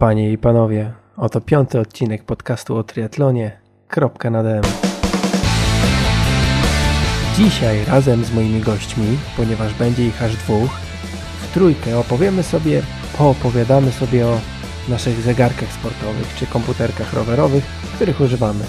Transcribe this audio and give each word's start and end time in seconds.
Panie 0.00 0.32
i 0.32 0.38
panowie, 0.38 0.92
oto 1.16 1.40
piąty 1.40 1.80
odcinek 1.80 2.24
podcastu 2.24 2.76
o 2.76 2.84
triatlonie. 2.84 3.60
Kropka 3.88 4.30
na 4.30 4.42
DM. 4.42 4.62
Dzisiaj 7.36 7.84
razem 7.84 8.24
z 8.24 8.34
moimi 8.34 8.60
gośćmi, 8.60 9.18
ponieważ 9.36 9.74
będzie 9.74 10.06
ich 10.06 10.22
aż 10.22 10.36
dwóch, 10.36 10.70
w 11.42 11.54
trójkę 11.54 11.98
opowiemy 11.98 12.42
sobie, 12.42 12.82
poopowiadamy 13.16 13.92
sobie 13.92 14.26
o 14.26 14.40
naszych 14.88 15.20
zegarkach 15.20 15.72
sportowych 15.72 16.34
czy 16.36 16.46
komputerkach 16.46 17.12
rowerowych, 17.12 17.64
których 17.94 18.20
używamy. 18.20 18.64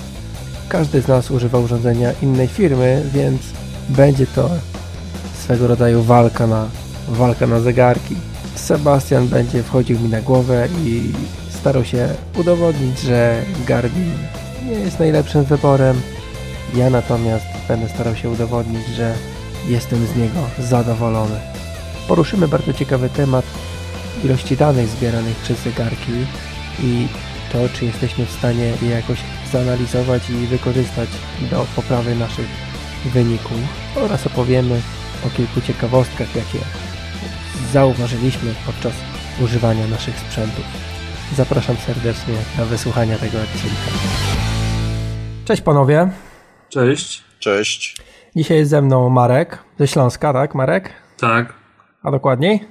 Każdy 0.70 1.02
z 1.02 1.08
nas 1.08 1.32
używa 1.32 1.60
urządzenia 1.60 2.12
innej 2.22 2.48
firmy, 2.48 3.04
więc 3.14 3.42
będzie 3.90 4.28
to 4.28 4.50
swego 5.34 5.68
rodzaju 5.68 6.04
walka 6.04 6.48
na, 6.48 6.68
walka 7.10 7.48
na 7.48 7.60
zegarki. 7.60 8.29
Sebastian 8.60 9.28
będzie 9.28 9.64
wchodził 9.64 10.00
mi 10.00 10.10
na 10.10 10.22
głowę 10.22 10.68
i 10.86 11.12
starał 11.50 11.86
się 11.86 12.10
udowodnić, 12.40 13.00
że 13.00 13.42
Garmin 13.68 14.14
nie 14.66 14.72
jest 14.72 15.00
najlepszym 15.00 15.44
wyborem. 15.44 16.02
Ja 16.76 16.90
natomiast 16.90 17.46
będę 17.68 17.90
starał 17.90 18.16
się 18.16 18.30
udowodnić, 18.30 18.88
że 18.88 19.16
jestem 19.68 20.08
z 20.08 20.16
niego 20.16 20.40
zadowolony. 20.60 21.40
Poruszymy 22.08 22.48
bardzo 22.48 22.74
ciekawy 22.74 23.10
temat 23.10 23.46
ilości 24.24 24.58
danych 24.58 24.88
zbieranych 24.88 25.36
przez 25.36 25.60
zegarki 25.60 26.12
i 26.84 27.08
to, 27.52 27.58
czy 27.74 27.86
jesteśmy 27.86 28.26
w 28.26 28.32
stanie 28.32 28.74
je 28.82 28.90
jakoś 28.90 29.20
zanalizować 29.52 30.30
i 30.30 30.48
wykorzystać 30.48 31.10
do 31.52 31.66
poprawy 31.76 32.16
naszych 32.16 32.48
wyników 33.14 33.58
oraz 33.96 34.28
opowiemy 34.28 34.82
o 35.28 35.30
kilku 35.30 35.62
ciekawostkach, 35.62 36.36
jakie 36.36 36.60
zauważyliśmy 37.74 38.54
podczas 38.66 38.94
używania 39.44 39.88
naszych 39.88 40.20
sprzętów. 40.20 40.66
Zapraszam 41.36 41.78
serdecznie 41.78 42.34
do 42.58 42.66
wysłuchania 42.66 43.18
tego 43.18 43.38
odcinka. 43.38 43.92
Cześć 45.46 45.62
panowie. 45.62 46.10
Cześć. 46.70 47.24
Cześć. 47.40 47.98
Dzisiaj 48.36 48.58
jest 48.58 48.72
ze 48.72 48.82
mną 48.82 49.10
Marek 49.10 49.58
ze 49.80 49.88
Śląska, 49.88 50.34
tak 50.34 50.56
Marek? 50.56 50.90
Tak. 51.20 51.54
A 52.04 52.12
dokładniej? 52.12 52.68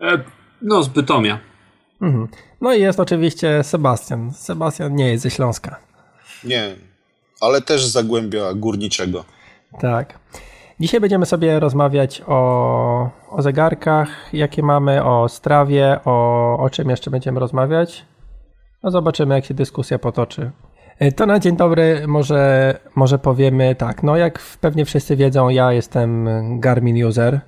E, 0.00 0.18
no, 0.62 0.82
z 0.82 0.88
Bytomia. 0.88 1.38
Mhm. 2.02 2.28
No 2.60 2.74
i 2.74 2.80
jest 2.80 3.00
oczywiście 3.00 3.64
Sebastian. 3.64 4.32
Sebastian 4.32 4.94
nie 4.94 5.10
jest 5.10 5.22
ze 5.22 5.30
Śląska. 5.30 5.76
Nie, 6.44 6.76
ale 7.40 7.62
też 7.62 7.86
z 7.86 7.92
Zagłębia 7.92 8.54
Górniczego. 8.54 9.24
Tak. 9.80 10.18
Dzisiaj 10.80 11.00
będziemy 11.00 11.26
sobie 11.26 11.60
rozmawiać 11.60 12.22
o, 12.26 13.10
o 13.30 13.42
zegarkach, 13.42 14.08
jakie 14.32 14.62
mamy, 14.62 15.04
o 15.04 15.28
strawie, 15.28 16.00
o, 16.04 16.56
o 16.58 16.70
czym 16.70 16.90
jeszcze 16.90 17.10
będziemy 17.10 17.40
rozmawiać. 17.40 18.04
No 18.82 18.90
zobaczymy, 18.90 19.34
jak 19.34 19.44
się 19.44 19.54
dyskusja 19.54 19.98
potoczy. 19.98 20.50
E, 20.98 21.12
To 21.12 21.26
na 21.26 21.38
dzień 21.38 21.56
dobry 21.56 22.04
może, 22.06 22.74
może 22.94 23.18
powiemy 23.18 23.74
tak. 23.74 24.02
No 24.02 24.16
jak 24.16 24.38
pewnie 24.60 24.84
wszyscy 24.84 25.16
wiedzą, 25.16 25.48
ja 25.48 25.72
jestem 25.72 26.28
Garmin 26.60 27.04
user. 27.04 27.40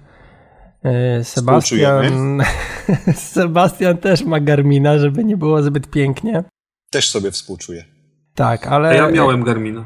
E, 0.84 1.24
Sebastian, 1.24 2.42
Sebastian 3.14 3.96
też 3.96 4.24
ma 4.24 4.40
Garmina, 4.40 4.98
żeby 4.98 5.24
nie 5.24 5.36
było 5.36 5.62
zbyt 5.62 5.90
pięknie. 5.90 6.44
Też 6.90 7.10
sobie 7.10 7.30
współczuję. 7.30 7.84
Tak, 8.34 8.66
ale... 8.66 8.88
A 8.88 8.94
ja 8.94 9.10
miałem 9.10 9.42
Garmina. 9.44 9.84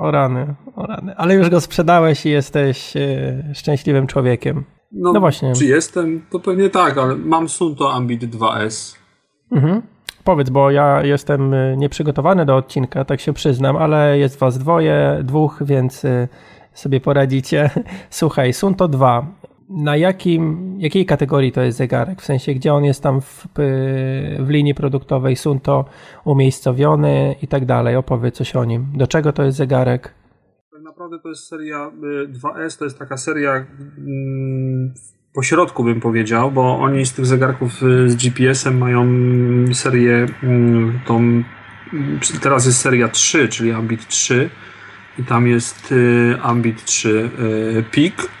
O 0.00 0.10
rany, 0.10 0.54
o 0.76 0.86
rany. 0.86 1.16
Ale 1.16 1.34
już 1.34 1.48
go 1.50 1.60
sprzedałeś 1.60 2.26
i 2.26 2.30
jesteś 2.30 2.96
e, 2.96 3.00
szczęśliwym 3.54 4.06
człowiekiem. 4.06 4.64
No, 4.92 5.12
No 5.12 5.20
właśnie. 5.20 5.52
Czy 5.52 5.64
jestem? 5.64 6.22
To 6.30 6.40
pewnie 6.40 6.70
tak, 6.70 6.98
ale 6.98 7.16
mam 7.16 7.48
Sunto 7.48 7.92
Ambit 7.92 8.22
2S. 8.24 8.96
Mhm. 9.52 9.82
Powiedz, 10.24 10.50
bo 10.50 10.70
ja 10.70 11.02
jestem 11.04 11.54
y, 11.54 11.74
nieprzygotowany 11.78 12.46
do 12.46 12.56
odcinka, 12.56 13.04
tak 13.04 13.20
się 13.20 13.32
przyznam, 13.32 13.76
ale 13.76 14.18
jest 14.18 14.38
was 14.38 14.58
dwoje, 14.58 15.20
dwóch, 15.24 15.62
więc 15.64 16.04
y, 16.04 16.28
sobie 16.74 17.00
poradzicie. 17.00 17.70
Słuchaj, 18.10 18.52
Sunto 18.52 18.88
2. 18.88 19.26
Na 19.68 19.96
jakim, 19.96 20.69
jakiej 20.80 21.06
kategorii 21.06 21.52
to 21.52 21.62
jest 21.62 21.78
zegarek? 21.78 22.22
W 22.22 22.24
sensie, 22.24 22.54
gdzie 22.54 22.74
on 22.74 22.84
jest 22.84 23.02
tam 23.02 23.20
w, 23.20 23.46
y, 23.58 24.36
w 24.40 24.48
linii 24.48 24.74
produktowej 24.74 25.36
Sunto 25.36 25.84
umiejscowiony 26.24 27.34
i 27.42 27.48
tak 27.48 27.64
dalej? 27.64 27.96
Opowiedz 27.96 28.34
coś 28.34 28.56
o 28.56 28.64
nim. 28.64 28.86
Do 28.94 29.06
czego 29.06 29.32
to 29.32 29.42
jest 29.42 29.58
zegarek? 29.58 30.14
Tak 30.72 30.82
naprawdę 30.82 31.18
to 31.18 31.28
jest 31.28 31.48
seria 31.48 31.86
y, 31.88 32.28
2S, 32.28 32.78
to 32.78 32.84
jest 32.84 32.98
taka 32.98 33.16
seria 33.16 33.66
mm, 33.98 34.94
po 35.34 35.42
środku 35.42 35.84
bym 35.84 36.00
powiedział, 36.00 36.52
bo 36.52 36.78
oni 36.78 37.06
z 37.06 37.12
tych 37.12 37.26
zegarków 37.26 37.82
y, 37.82 38.10
z 38.10 38.16
GPS-em 38.16 38.78
mają 38.78 39.06
serię 39.74 40.26
mm, 40.42 41.00
tą, 41.06 41.18
mm, 41.18 41.44
teraz 42.42 42.66
jest 42.66 42.78
seria 42.78 43.08
3, 43.08 43.48
czyli 43.48 43.72
Ambit 43.72 44.06
3 44.06 44.50
i 45.18 45.24
tam 45.24 45.46
jest 45.46 45.92
y, 45.92 46.36
Ambit 46.42 46.84
3 46.84 47.08
y, 47.08 47.84
Peak, 47.92 48.39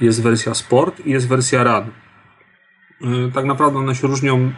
jest 0.00 0.22
wersja 0.22 0.54
Sport 0.54 1.06
i 1.06 1.10
jest 1.10 1.28
wersja 1.28 1.64
Run. 1.64 1.90
Y, 3.26 3.32
Tak 3.32 3.44
naprawdę 3.44 3.78
one 3.78 3.94
się 3.94 4.06
różnią 4.06 4.52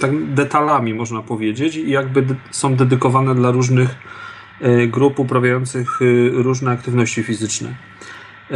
tak 0.00 0.34
detalami, 0.34 0.94
można 0.94 1.22
powiedzieć, 1.22 1.76
i 1.76 1.90
jakby 1.90 2.26
są 2.50 2.76
dedykowane 2.76 3.34
dla 3.34 3.50
różnych 3.50 3.90
e, 4.60 4.86
grup 4.86 5.18
uprawiających 5.18 5.88
e, 6.02 6.04
różne 6.30 6.70
aktywności 6.70 7.22
fizyczne. 7.22 7.74
E, 8.50 8.54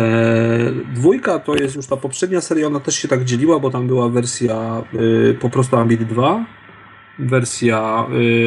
Dwójka 0.95 1.39
to 1.39 1.55
jest 1.55 1.77
już 1.77 1.87
ta 1.87 1.97
poprzednia 1.97 2.41
seria, 2.41 2.67
ona 2.67 2.81
też 2.81 2.97
się 2.97 3.09
tak 3.09 3.25
dzieliła, 3.25 3.61
bo 3.61 3.71
tam 3.71 3.87
była 3.87 4.09
wersja 4.09 4.83
po 5.41 5.51
prostu 5.51 5.77
Ambit 5.77 6.03
2, 6.03 6.45
wersja 7.19 8.07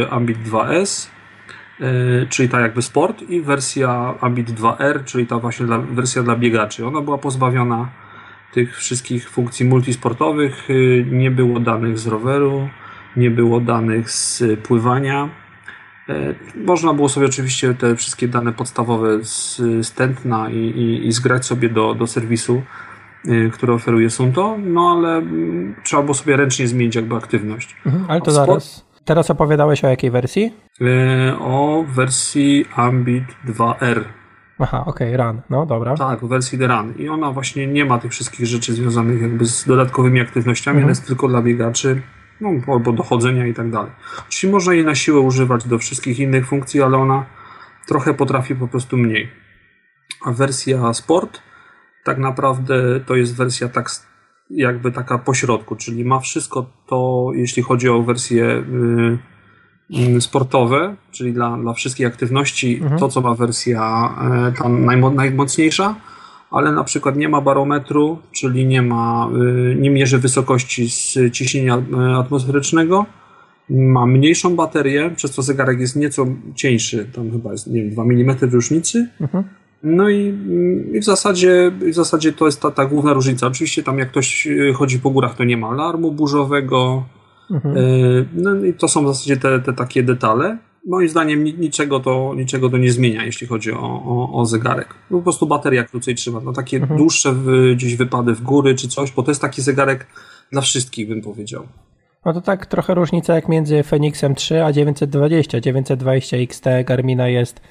Ambit 0.09 0.38
2S, 0.38 1.08
e, 1.08 1.21
czyli 2.30 2.50
ta 2.50 2.59
jakby 2.59 2.81
sport 2.81 3.22
i 3.30 3.42
wersja 3.42 4.14
Ambit 4.22 4.50
2R, 4.52 5.03
czyli 5.06 5.28
ta 5.28 5.40
właśnie 5.40 5.66
dla, 5.66 5.78
wersja 5.78 6.24
dla 6.24 6.36
biegaczy. 6.36 6.86
Ona 6.88 7.02
była 7.02 7.18
pozbawiona 7.18 7.90
tych 8.53 8.78
wszystkich 8.78 9.30
funkcji 9.30 9.66
multisportowych, 9.66 10.69
y, 10.69 11.06
nie 11.12 11.31
było 11.31 11.59
danych 11.59 12.00
z 12.00 12.08
roweru, 12.08 12.69
nie 13.16 13.31
było 13.31 13.59
danych 13.59 14.12
z 14.12 14.44
pływania. 14.64 15.30
E, 16.09 16.34
Można 16.56 16.94
było 16.94 17.09
sobie 17.09 17.25
oczywiście 17.25 17.74
te 17.74 17.96
wszystkie 17.96 18.28
dane 18.28 18.53
podstawowe 18.53 19.24
z, 19.24 19.58
z 19.81 19.92
tętna 19.92 20.50
i, 20.50 20.58
i, 20.58 21.08
i 21.08 21.12
zgrać 21.12 21.46
sobie 21.46 21.69
do, 21.69 21.94
do 21.96 22.08
serwisu, 22.08 22.62
który 23.53 23.74
oferuje 23.74 24.09
Sunto, 24.09 24.58
no 24.63 24.92
ale 24.98 25.18
mm, 25.18 25.75
trzeba 25.84 26.03
było 26.03 26.13
sobie 26.13 26.38
ręcznie 26.38 26.68
zmienić 26.68 26.96
jakby 26.96 27.16
aktywność. 27.16 27.75
Mhm, 27.86 28.06
ale 28.08 28.22
to 28.22 28.31
sport- 28.31 28.34
zaraz. 28.34 28.91
Teraz 29.06 29.29
opowiadałeś 29.31 29.84
o 29.84 29.88
jakiej 29.88 30.12
wersji? 30.12 30.53
E, 30.81 31.39
O 31.39 31.84
wersji 31.88 32.66
Ambit 32.75 33.23
2R. 33.47 34.03
Aha, 34.59 34.84
okej, 34.85 35.17
run. 35.17 35.41
No 35.50 35.66
dobra. 35.66 35.95
Tak, 35.95 36.19
w 36.19 36.28
wersji 36.28 36.59
The 36.59 36.67
Run. 36.67 36.94
I 36.97 37.09
ona 37.09 37.31
właśnie 37.31 37.67
nie 37.67 37.85
ma 37.85 38.00
tych 38.00 38.12
wszystkich 38.12 38.45
rzeczy 38.45 38.73
związanych 38.73 39.22
jakby 39.22 39.45
z 39.45 39.66
dodatkowymi 39.67 40.19
aktywnościami, 40.19 40.75
Mhm. 40.75 40.84
ona 40.85 40.91
jest 40.91 41.07
tylko 41.07 41.28
dla 41.28 41.41
biegaczy, 41.41 42.01
no, 42.41 42.50
albo 42.73 42.91
do 42.91 43.03
chodzenia 43.03 43.47
i 43.47 43.53
tak 43.53 43.69
dalej. 43.72 43.91
Oczywiście 44.19 44.47
można 44.50 44.73
jej 44.73 44.85
na 44.85 44.95
siłę 44.95 45.19
używać 45.19 45.68
do 45.68 45.78
wszystkich 45.78 46.19
innych 46.19 46.47
funkcji, 46.47 46.81
ale 46.81 46.97
ona 46.97 47.25
trochę 47.88 48.13
potrafi 48.13 48.56
po 48.56 48.68
prostu 48.68 48.97
mniej. 48.97 49.29
A 50.25 50.31
wersja 50.31 50.94
Sport 50.94 51.41
tak 52.03 52.18
naprawdę 52.18 53.00
to 53.00 53.16
jest 53.16 53.35
wersja 53.35 53.69
tak 53.69 53.89
jakby 54.56 54.91
taka 54.91 55.17
pośrodku, 55.17 55.75
czyli 55.75 56.06
ma 56.06 56.19
wszystko 56.19 56.66
to, 56.88 57.29
jeśli 57.35 57.63
chodzi 57.63 57.89
o 57.89 58.03
wersje 58.03 58.45
y, 58.45 59.17
y, 60.16 60.22
sportowe, 60.22 60.95
czyli 61.12 61.34
dla, 61.34 61.57
dla 61.57 61.73
wszystkich 61.73 62.07
aktywności, 62.07 62.79
Mhm. 62.84 63.00
to 63.00 63.09
co 63.09 63.22
ma 63.22 63.35
wersja 63.35 64.09
e, 64.50 64.51
ta 64.57 64.69
najmo, 64.69 65.09
najmocniejsza, 65.09 65.95
ale 66.51 66.72
na 66.72 66.84
przykład 66.84 67.16
nie 67.17 67.29
ma 67.29 67.41
barometru, 67.41 68.19
czyli 68.31 68.66
nie 68.66 68.81
ma, 68.81 69.29
y, 69.72 69.75
nie 69.79 69.89
mierzy 69.89 70.17
wysokości 70.17 70.89
z 70.89 71.18
ciśnienia 71.31 71.83
atmosferycznego, 72.19 73.06
ma 73.69 74.06
mniejszą 74.06 74.56
baterię, 74.56 75.12
przez 75.15 75.31
co 75.31 75.42
zegarek 75.42 75.80
jest 75.80 75.95
nieco 75.95 76.25
cieńszy, 76.56 77.06
tam 77.15 77.31
chyba 77.31 77.51
jest, 77.51 77.68
nie 77.68 77.81
wiem, 77.81 77.89
2 77.92 78.04
mm 78.04 78.36
różnicy, 78.42 79.07
Mhm. 79.21 79.44
No 79.83 80.10
i, 80.10 80.30
mm, 80.30 80.94
i 80.95 81.00
w, 81.00 81.04
zasadzie, 81.06 81.72
w 81.92 81.94
zasadzie 81.94 82.33
to 82.33 82.45
jest 82.45 82.62
ta, 82.62 82.72
ta 82.72 82.86
główna 82.86 83.13
różnica. 83.13 83.48
Oczywiście 83.48 83.83
tam 83.83 84.00
jak 84.00 84.10
ktoś 84.12 84.48
y, 84.48 84.74
chodzi 84.75 85.00
po 85.00 85.10
górach, 85.10 85.36
to 85.36 85.44
nie 85.44 85.57
ma 85.57 85.68
alarmu 85.69 86.12
burzowego. 86.12 87.04
Mhm. 87.51 87.78
Y, 87.78 88.25
No 88.33 88.66
i 88.66 88.74
to 88.74 88.88
są 88.88 89.04
w 89.04 89.07
zasadzie 89.07 89.38
te, 89.38 89.60
te 89.60 89.74
takie 89.74 90.04
detale. 90.04 90.57
Moim 90.88 91.10
zdaniem 91.10 91.44
ni- 91.44 91.54
niczego 91.54 92.00
to, 92.00 92.33
niczego 92.38 92.69
to 92.69 92.78
nie 92.78 92.92
zmienia, 92.92 93.24
jeśli 93.25 93.48
chodzi 93.48 93.72
o, 93.72 93.80
o, 93.81 94.33
o 94.33 94.45
zegarek. 94.45 94.88
Po 95.10 95.22
prostu 95.22 95.48
bateria 95.48 95.83
krócej 95.83 96.16
trzyma. 96.16 96.39
No 96.45 96.54
takie 96.54 96.78
Mhm. 96.78 96.98
dłuższe 96.98 97.33
w, 97.33 97.74
gdzieś 97.75 97.95
wypady 97.95 98.33
w 98.33 98.42
góry 98.42 98.75
czy 98.75 98.88
coś, 98.88 99.12
bo 99.12 99.24
to 99.24 99.31
jest 99.31 99.42
taki 99.42 99.62
zegarek 99.62 100.07
dla 100.51 100.62
wszystkich, 100.62 101.07
bym 101.07 101.22
powiedział. 101.22 101.63
No 102.25 102.33
to 102.33 102.42
tak 102.42 102.66
trochę 102.66 102.94
różnica 102.94 103.36
jak 103.36 103.50
między 103.50 103.83
Fenixem 103.83 104.36
3 104.36 104.63
a 104.63 104.72
920. 104.72 105.60
920 105.62 106.38
XT 106.38 106.66
Garmina 106.86 107.28
jest 107.28 107.62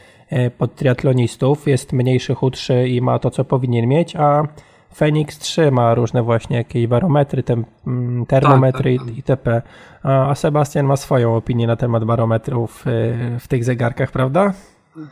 pod 0.58 0.74
triatlonistów, 0.74 1.66
jest 1.68 1.92
mniejszy, 1.92 2.34
chudszy 2.34 2.88
i 2.88 3.00
ma 3.00 3.18
to, 3.18 3.30
co 3.30 3.44
powinien 3.44 3.86
mieć, 3.86 4.16
a 4.16 4.48
Phoenix 4.94 5.38
3 5.38 5.70
ma 5.70 5.94
różne 5.94 6.22
właśnie 6.22 6.56
jakieś 6.56 6.86
barometry, 6.86 7.42
tem, 7.42 7.64
mm, 7.86 8.26
termometry 8.26 8.96
Tak, 8.96 9.06
tak, 9.06 9.08
tak. 9.08 9.16
itp. 9.16 9.62
A 10.02 10.34
Sebastian 10.34 10.86
ma 10.86 10.96
swoją 10.96 11.36
opinię 11.36 11.66
na 11.66 11.76
temat 11.76 12.04
barometrów 12.04 12.86
y, 12.86 13.38
w 13.40 13.48
tych 13.48 13.64
zegarkach, 13.64 14.10
prawda? 14.12 14.54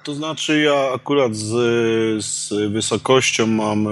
To 0.05 0.15
znaczy 0.15 0.61
ja 0.61 0.93
akurat 0.94 1.37
z, 1.37 1.50
z 2.25 2.53
wysokością 2.73 3.47
mam 3.47 3.87
e, 3.87 3.91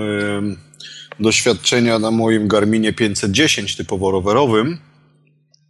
doświadczenia 1.21 1.99
na 1.99 2.11
moim 2.11 2.49
Garminie 2.49 2.93
510 2.93 3.77
typowo 3.77 4.11
rowerowym 4.11 4.79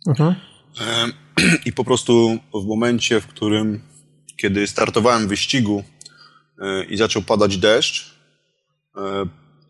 Mhm. 0.06 0.34
e, 0.80 0.84
i 1.68 1.72
po 1.72 1.84
prostu 1.84 2.38
w 2.54 2.66
momencie, 2.66 3.20
w 3.20 3.26
którym 3.26 3.80
kiedy 4.46 4.66
startowałem 4.66 5.26
w 5.26 5.28
wyścigu 5.28 5.82
e, 6.58 6.84
i 6.84 6.96
zaczął 6.96 7.22
padać 7.22 7.56
deszcz, 7.56 8.14
e, 8.96 9.00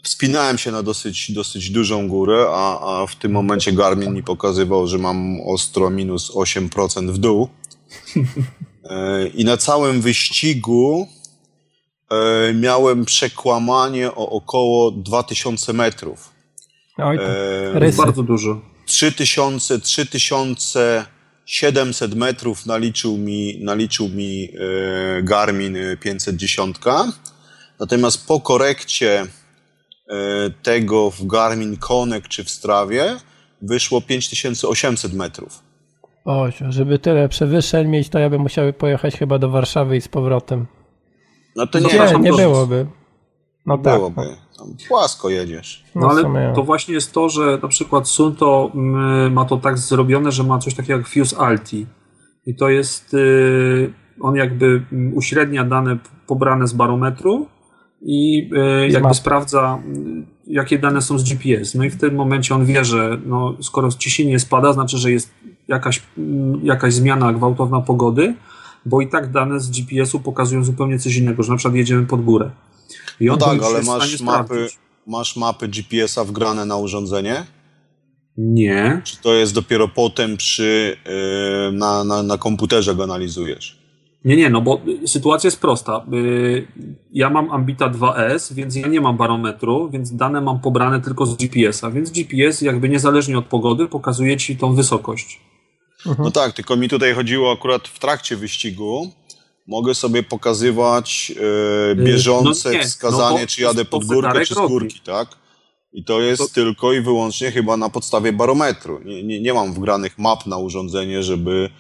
wspinałem 0.03 0.59
się 0.59 0.73
na 0.73 0.83
dosyć, 0.83 1.33
dosyć 1.33 1.71
dużą 1.71 2.09
górę, 2.09 2.47
a, 2.51 2.81
a 2.81 3.07
w 3.07 3.17
tym 3.17 3.33
momencie 3.33 3.73
Garmin 3.73 4.15
mi 4.15 4.23
pokazywał, 4.23 4.87
że 4.87 4.99
mam 4.99 5.41
ostro 5.47 5.91
minus 5.91 6.31
8% 6.31 7.11
w 7.11 7.19
dół. 7.19 7.49
E, 8.91 9.27
I 9.27 9.45
na 9.45 9.57
całym 9.57 10.01
wyścigu 10.01 11.09
miałem 12.55 13.05
przekłamanie 13.05 14.11
o 14.11 14.31
około 14.31 14.91
2000 14.91 15.73
metrów. 15.73 16.33
Oj, 16.99 17.19
to 17.19 17.25
E, 17.87 17.93
bardzo 17.93 18.23
dużo. 18.23 18.61
3000, 18.87 19.81
3700 21.47 22.15
metrów 22.15 22.67
naliczył 22.67 23.19
mi, 23.19 23.59
naliczył 23.63 24.09
mi 24.09 24.49
e, 25.19 25.23
Garmin 25.23 25.77
510. 26.01 26.77
Natomiast 27.81 28.27
po 28.27 28.41
korekcie 28.41 29.21
e, 29.21 29.27
tego 30.63 31.11
w 31.11 31.27
Garmin 31.27 31.77
Connect 31.77 32.29
czy 32.29 32.45
w 32.45 32.51
Strawie 32.51 33.17
wyszło 33.63 34.01
5800 34.01 35.13
metrów. 35.13 35.63
Oj, 36.25 36.53
żeby 36.69 36.99
tyle 36.99 37.29
przewyższeń 37.29 37.89
mieć, 37.89 38.09
to 38.09 38.19
ja 38.19 38.31
bym 38.31 38.43
musiał 38.43 38.73
pojechać 38.73 39.17
chyba 39.17 39.39
do 39.39 39.51
Warszawy 39.51 39.97
i 39.97 40.01
z 40.01 40.09
powrotem. 40.09 40.67
No 41.57 41.67
to 41.67 41.81
No 41.81 41.89
nie, 41.89 41.99
Nie, 41.99 42.19
nie 42.19 42.33
byłoby. 42.33 42.87
No 43.67 43.79
tak. 43.79 43.95
byłoby. 43.95 44.37
Tam 44.59 44.77
płasko 44.89 45.31
jedziesz. 45.31 45.85
No, 45.95 46.01
No 46.01 46.11
ale 46.11 46.53
to 46.55 46.63
właśnie 46.63 46.95
jest 46.95 47.13
to, 47.13 47.29
że 47.29 47.59
na 47.63 47.69
przykład 47.69 48.09
Sunto 48.09 48.71
mm, 48.75 49.33
ma 49.33 49.45
to 49.45 49.57
tak 49.57 49.79
zrobione, 49.79 50.33
że 50.33 50.45
ma 50.45 50.59
coś 50.59 50.75
takiego 50.75 50.99
jak 50.99 51.09
Fuse 51.09 51.39
Alti. 51.39 51.87
I 52.47 52.55
to 52.55 52.69
jest, 52.69 53.15
y, 53.15 53.93
on 54.21 54.37
jakby 54.37 54.83
mm, 54.93 55.17
uśrednia 55.17 55.65
dane 55.65 55.99
pobrane 56.27 56.67
z 56.69 56.73
barometru 56.73 57.47
i 58.03 58.51
y, 58.87 58.89
jakby 58.89 59.15
sprawdza, 59.15 59.79
y, 59.97 60.27
jakie 60.47 60.79
dane 60.79 61.03
są 61.03 61.19
z 61.19 61.25
GPS. 61.25 61.75
No 61.75 61.85
i 61.85 61.91
w 61.91 61.97
tym 61.97 62.15
momencie 62.15 62.55
on 62.55 62.65
wie, 62.65 62.85
że 62.85 63.19
no, 63.27 63.55
skoro 63.61 63.89
ciśnienie 63.93 64.39
spada, 64.39 64.73
znaczy, 64.73 64.99
że 64.99 65.11
jest 65.13 65.31
jakaś, 65.69 66.03
mm, 66.19 66.61
jakaś 66.67 66.95
zmiana 66.95 67.33
gwałtowna 67.33 67.81
pogody, 67.81 68.35
bo 68.87 69.01
i 69.01 69.09
tak 69.09 69.31
dane 69.31 69.61
z 69.61 69.71
GPS-u 69.71 70.21
pokazują 70.21 70.65
zupełnie 70.65 70.99
coś 70.99 71.17
innego, 71.17 71.43
że 71.43 71.53
na 71.53 71.57
przykład 71.57 71.75
jedziemy 71.75 72.07
pod 72.07 72.25
górę. 72.25 72.51
I 73.21 73.27
No 73.27 73.33
on 73.33 73.39
to 73.39 73.47
tak, 73.47 73.63
ale 73.63 73.83
masz 73.83 74.21
mapy, 74.21 74.49
sprawdzić. 74.49 74.79
masz 75.07 75.37
mapy 75.37 75.69
GPS-a 75.69 76.25
wgrane 76.25 76.65
na 76.67 76.77
urządzenie? 76.77 77.45
Nie. 78.37 79.01
Czy 79.05 79.17
to 79.17 79.35
jest 79.35 79.55
dopiero 79.55 79.89
potem 79.89 80.37
przy, 80.37 80.97
yy, 81.07 81.73
na, 81.79 82.05
na, 82.05 82.23
na 82.23 82.39
komputerze 82.39 82.95
go 82.95 83.05
analizujesz? 83.05 83.79
Nie, 84.25 84.37
nie, 84.37 84.51
no 84.51 84.61
bo 84.61 84.81
y, 85.05 85.09
sytuacja 85.09 85.49
jest 85.49 85.61
prosta. 85.61 86.05
Y, 86.15 86.67
Ja 87.13 87.31
mam 87.31 87.51
Ambita 87.51 87.91
2S, 87.91 88.53
więc 88.55 88.77
ja 88.77 88.87
nie 88.89 89.01
mam 89.01 89.17
barometru, 89.17 89.91
więc 89.91 90.17
dane 90.17 90.41
mam 90.41 90.61
pobrane 90.61 91.01
tylko 91.01 91.27
z 91.27 91.37
GPS-a, 91.37 91.91
więc 91.91 92.11
GPS 92.11 92.63
jakby 92.63 92.89
niezależnie 92.89 93.39
od 93.39 93.47
pogody 93.47 93.87
pokazuje 93.89 94.37
ci 94.37 94.57
tą 94.57 94.75
wysokość. 94.75 95.41
No 96.19 96.31
tak, 96.31 96.53
tylko 96.53 96.77
mi 96.77 96.89
tutaj 96.89 97.15
chodziło 97.15 97.53
akurat 97.53 97.89
w 97.89 97.99
trakcie 97.99 98.37
wyścigu. 98.37 99.11
Mogę 99.67 99.95
sobie 99.95 100.23
pokazywać 100.23 101.33
e, 101.93 101.95
bieżące 101.95 102.69
no 102.69 102.75
nie, 102.79 102.85
wskazanie, 102.85 103.41
no 103.41 103.47
czy 103.47 103.63
jadę 103.63 103.85
pod 103.85 104.05
górkę, 104.05 104.47
czy 104.47 104.55
z 104.55 104.59
górki, 104.59 105.01
tak? 105.01 105.29
I 105.93 106.05
to 106.05 106.21
jest 106.21 106.43
To- 106.43 106.55
tylko 106.55 106.93
i 106.93 107.01
wyłącznie 107.01 107.51
chyba 107.51 107.77
na 107.77 107.89
podstawie 107.89 108.33
barometru. 108.33 109.01
Nie, 109.05 109.23
nie, 109.23 109.41
nie 109.41 109.55
mam 109.55 109.75
wgranych 109.75 110.19
map 110.19 110.47
na 110.47 110.57
urządzenie, 110.57 111.23
żeby 111.23 111.71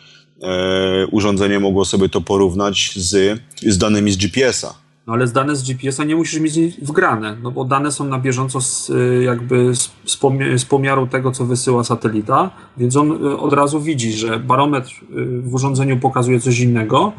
e, 0.43 1.07
urządzenie 1.07 1.61
mogło 1.61 1.85
sobie 1.85 2.09
to 2.09 2.21
porównać 2.21 2.93
z, 2.97 3.41
z 3.63 3.79
danymi 3.79 4.13
z 4.13 4.17
GPS-a. 4.17 4.87
No 5.07 5.13
ale 5.13 5.27
z 5.27 5.33
dane 5.33 5.57
z 5.57 5.63
GPS-a 5.63 6.05
nie 6.05 6.17
musisz 6.17 6.41
mieć 6.41 6.59
wgrane, 6.83 7.37
no 7.43 7.51
bo 7.51 7.65
dane 7.65 7.93
są 7.93 8.05
na 8.05 8.19
bieżąco 8.19 8.61
z, 8.61 8.91
y, 8.91 9.23
jakby 9.25 9.77
z, 9.77 9.91
z, 10.07 10.19
pomia- 10.19 10.59
z 10.59 10.65
pomiaru 10.65 11.07
tego, 11.07 11.33
co 11.33 11.45
wysyła 11.45 11.85
satelita, 11.85 12.51
więc 12.77 12.97
on 12.97 13.27
y, 13.27 13.39
od 13.39 13.53
razu 13.53 13.81
widzi, 13.81 14.13
że 14.13 14.39
barometr 14.41 14.91
y, 14.91 15.41
w 15.41 15.55
urządzeniu 15.55 15.97
pokazuje 16.01 16.41
coś 16.41 16.59
innego, 16.61 17.13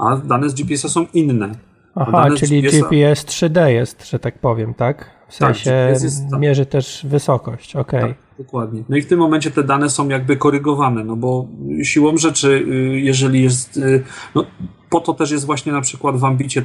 a 0.00 0.16
dane 0.16 0.50
z 0.50 0.54
GPS-a 0.54 0.88
są 0.88 1.06
inne. 1.14 1.52
Aha, 1.94 2.28
czyli 2.36 2.62
GPS 2.62 3.24
3D 3.24 3.66
jest, 3.66 4.10
że 4.10 4.18
tak 4.18 4.38
powiem, 4.38 4.74
tak? 4.74 5.10
W 5.28 5.38
Tak, 5.38 5.56
sensie 5.56 5.70
GPS 5.70 6.02
jest- 6.02 6.30
tak. 6.30 6.40
mierzy 6.40 6.66
też 6.66 7.06
wysokość, 7.08 7.76
okej. 7.76 8.00
Tak, 8.00 8.14
dokładnie. 8.38 8.82
No 8.88 8.96
i 8.96 9.02
w 9.02 9.06
tym 9.06 9.18
momencie 9.18 9.50
te 9.50 9.64
dane 9.64 9.90
są 9.90 10.08
jakby 10.08 10.36
korygowane, 10.36 11.04
no 11.04 11.16
bo 11.16 11.48
siłą 11.82 12.16
rzeczy, 12.16 12.48
y, 12.68 13.00
jeżeli 13.00 13.42
jest. 13.42 13.76
y, 13.76 14.02
No, 14.34 14.44
po 14.90 15.00
to 15.00 15.14
też 15.14 15.30
jest 15.30 15.46
właśnie 15.46 15.72
na 15.72 15.80
przykład 15.80 16.16
w 16.16 16.24
ambicie 16.24 16.60
y, 16.60 16.64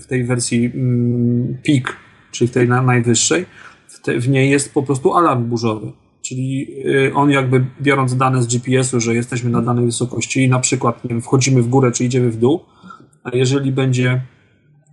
w 0.00 0.04
tej 0.08 0.24
wersji 0.24 0.70
mm, 0.74 1.58
Peak, 1.66 1.96
czyli 2.32 2.48
w 2.48 2.50
tej 2.54 2.68
na, 2.68 2.82
najwyższej, 2.82 3.46
w, 3.88 4.00
te, 4.02 4.18
w 4.20 4.28
niej 4.28 4.50
jest 4.50 4.74
po 4.74 4.82
prostu 4.82 5.14
alarm 5.14 5.44
burzowy. 5.44 5.92
Czyli 6.22 6.66
y, 6.86 7.14
on 7.14 7.30
jakby 7.30 7.64
biorąc 7.80 8.16
dane 8.16 8.42
z 8.42 8.46
GPS-u, 8.46 9.00
że 9.00 9.14
jesteśmy 9.14 9.50
na 9.50 9.62
danej 9.62 9.84
wysokości 9.84 10.44
i 10.44 10.48
na 10.48 10.58
przykład 10.58 11.04
nie 11.04 11.08
wiem, 11.08 11.22
wchodzimy 11.22 11.62
w 11.62 11.68
górę 11.68 11.92
czy 11.92 12.04
idziemy 12.04 12.30
w 12.30 12.36
dół, 12.36 12.60
a 13.24 13.36
jeżeli 13.36 13.72
będzie 13.72 14.22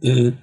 y, 0.05 0.33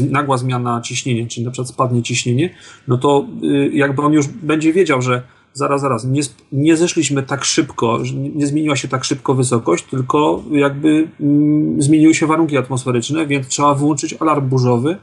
y, 0.00 0.10
nagła 0.10 0.38
zmiana 0.38 0.80
ciśnienia, 0.80 1.26
czyli 1.26 1.46
na 1.46 1.50
przykład 1.50 1.68
spadnie 1.68 2.02
ciśnienie, 2.02 2.50
no 2.88 2.98
to 2.98 3.26
jakby 3.72 4.02
on 4.02 4.12
już 4.12 4.26
będzie 4.26 4.72
wiedział, 4.72 5.02
że 5.02 5.22
zaraz, 5.52 5.80
zaraz, 5.80 6.04
nie, 6.04 6.22
nie 6.52 6.76
zeszliśmy 6.76 7.22
tak 7.22 7.44
szybko, 7.44 7.98
nie 8.34 8.46
zmieniła 8.46 8.76
się 8.76 8.88
tak 8.88 9.04
szybko 9.04 9.34
wysokość, 9.34 9.84
tylko 9.84 10.42
jakby 10.50 11.08
mm, 11.20 11.82
zmieniły 11.82 12.14
się 12.14 12.26
warunki 12.26 12.56
atmosferyczne, 12.56 13.26
więc 13.26 13.48
trzeba 13.48 13.74
wyłączyć 13.74 14.14
alarm 14.20 14.48
burzowy, 14.48 14.96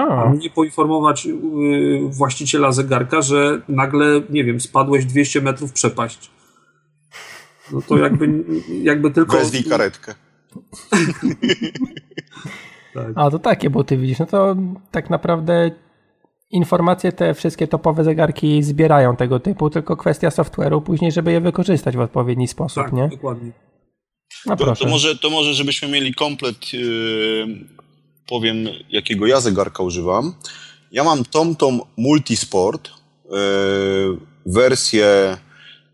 a 0.00 0.06
No, 0.30 0.34
nie 0.34 0.50
poinformować 0.50 1.26
y, 1.26 1.32
właściciela 2.08 2.72
zegarka, 2.72 3.22
że 3.22 3.60
nagle, 3.68 4.22
nie 4.30 4.44
wiem, 4.44 4.60
spadłeś 4.60 5.04
200 5.04 5.40
metrów 5.40 5.72
przepaść. 5.72 6.30
No 7.72 7.82
to 7.88 7.98
jakby, 7.98 8.44
jakby 8.82 9.10
tylko... 9.10 9.36
Wezwij 9.36 9.64
karetkę. 9.64 10.14
Tak. 12.94 13.06
a 13.14 13.30
to 13.30 13.38
takie 13.38 13.70
buty 13.70 13.96
widzisz, 13.96 14.18
no 14.18 14.26
to 14.26 14.56
tak 14.90 15.10
naprawdę 15.10 15.70
informacje 16.50 17.12
te 17.12 17.34
wszystkie 17.34 17.68
topowe 17.68 18.04
zegarki 18.04 18.62
zbierają 18.62 19.16
tego 19.16 19.40
typu, 19.40 19.70
tylko 19.70 19.96
kwestia 19.96 20.28
software'u 20.28 20.82
później, 20.82 21.12
żeby 21.12 21.32
je 21.32 21.40
wykorzystać 21.40 21.96
w 21.96 22.00
odpowiedni 22.00 22.48
sposób, 22.48 22.82
Tak, 22.84 22.92
nie? 22.92 23.08
dokładnie. 23.08 23.52
No 24.46 24.56
To, 24.56 24.64
proszę. 24.64 24.84
to, 24.84 24.90
może, 24.90 25.16
to 25.18 25.30
może, 25.30 25.54
żebyśmy 25.54 25.88
mieli 25.88 26.14
komplet, 26.14 26.72
yy, 26.72 27.46
powiem, 28.26 28.68
jakiego 28.90 29.26
ja 29.26 29.40
zegarka 29.40 29.82
używam. 29.82 30.34
Ja 30.92 31.04
mam 31.04 31.24
TomTom 31.24 31.80
Multisport, 31.96 32.90
yy, 33.30 34.18
wersję 34.46 35.36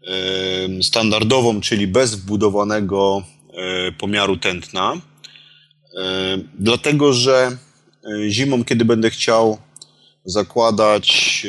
yy, 0.02 0.82
standardową, 0.82 1.60
czyli 1.60 1.86
bez 1.86 2.14
wbudowanego 2.14 3.22
yy, 3.52 3.92
pomiaru 3.92 4.36
tętna. 4.36 5.00
Dlatego, 6.58 7.12
że 7.12 7.56
zimą, 8.28 8.64
kiedy 8.64 8.84
będę 8.84 9.10
chciał 9.10 9.58
zakładać 10.24 11.46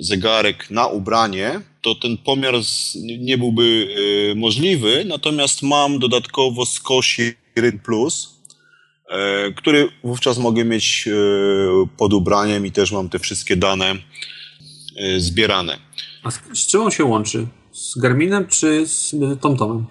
zegarek 0.00 0.70
na 0.70 0.86
ubranie, 0.86 1.60
to 1.80 1.94
ten 1.94 2.16
pomiar 2.16 2.54
nie 3.18 3.38
byłby 3.38 3.94
możliwy, 4.36 5.04
natomiast 5.04 5.62
mam 5.62 5.98
dodatkowo 5.98 6.66
Skosi 6.66 7.32
Ryn 7.56 7.78
Plus, 7.78 8.39
który 9.56 9.88
wówczas 10.04 10.38
mogę 10.38 10.64
mieć 10.64 11.06
yy, 11.06 11.88
pod 11.96 12.12
ubraniem 12.12 12.66
i 12.66 12.72
też 12.72 12.92
mam 12.92 13.08
te 13.08 13.18
wszystkie 13.18 13.56
dane 13.56 13.94
yy, 14.96 15.20
zbierane. 15.20 15.78
A 16.22 16.30
z, 16.30 16.40
z 16.54 16.66
czym 16.66 16.80
on 16.80 16.90
się 16.90 17.04
łączy? 17.04 17.46
Z 17.72 17.98
Garminem 17.98 18.46
czy 18.46 18.86
z 18.86 19.14
TomTomem? 19.40 19.86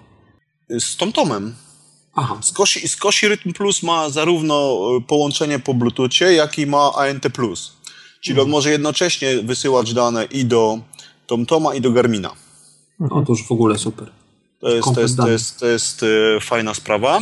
Z 0.78 0.96
TomTomem. 0.96 1.54
Aha, 2.14 2.38
Skosi, 2.42 2.88
Skosi 2.88 3.28
Rytm 3.28 3.52
Plus 3.52 3.82
ma 3.82 4.10
zarówno 4.10 4.78
połączenie 5.06 5.58
po 5.58 5.74
Bluetoothie, 5.74 6.32
jak 6.32 6.58
i 6.58 6.66
ma 6.66 6.92
ANT+. 6.92 7.28
Czyli 8.20 8.40
on 8.40 8.48
może 8.48 8.70
jednocześnie 8.70 9.42
wysyłać 9.42 9.94
dane 9.94 10.24
i 10.24 10.44
do 10.44 10.78
TomToma, 11.26 11.74
i 11.74 11.80
do 11.80 11.90
Garmina. 11.90 12.30
no 13.00 13.08
to 13.08 13.32
już 13.32 13.46
w 13.46 13.52
ogóle 13.52 13.78
super. 13.78 14.10
To 14.60 14.70
jest, 14.70 14.94
to 14.94 15.00
jest, 15.00 15.16
to 15.16 15.28
jest, 15.28 15.60
to 15.60 15.66
jest 15.66 16.02
e, 16.02 16.40
fajna 16.40 16.74
sprawa. 16.74 17.20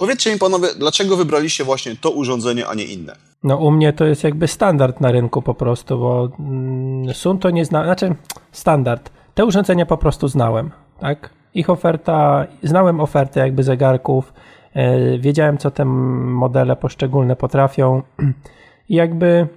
E, 0.00 0.06
powiedzcie 0.06 0.32
mi 0.32 0.38
panowie, 0.38 0.68
dlaczego 0.78 1.16
wybraliście 1.16 1.64
właśnie 1.64 1.96
to 1.96 2.10
urządzenie, 2.10 2.66
a 2.66 2.74
nie 2.74 2.84
inne? 2.84 3.16
No 3.42 3.56
u 3.56 3.70
mnie 3.70 3.92
to 3.92 4.04
jest 4.04 4.24
jakby 4.24 4.48
standard 4.48 5.00
na 5.00 5.12
rynku 5.12 5.42
po 5.42 5.54
prostu, 5.54 5.98
bo 5.98 6.28
mm, 6.38 7.14
Sun 7.14 7.38
to 7.38 7.50
nie 7.50 7.64
zna, 7.64 7.84
znaczy 7.84 8.14
standard. 8.52 9.10
Te 9.34 9.44
urządzenia 9.44 9.86
po 9.86 9.96
prostu 9.96 10.28
znałem, 10.28 10.70
tak? 11.00 11.30
Ich 11.54 11.70
oferta, 11.70 12.46
znałem 12.62 13.00
ofertę 13.00 13.40
jakby 13.40 13.62
zegarków, 13.62 14.32
yy, 14.74 15.18
wiedziałem 15.18 15.58
co 15.58 15.70
te 15.70 15.84
modele 15.84 16.76
poszczególne 16.76 17.36
potrafią 17.36 18.02
i 18.88 18.94
jakby 18.94 19.48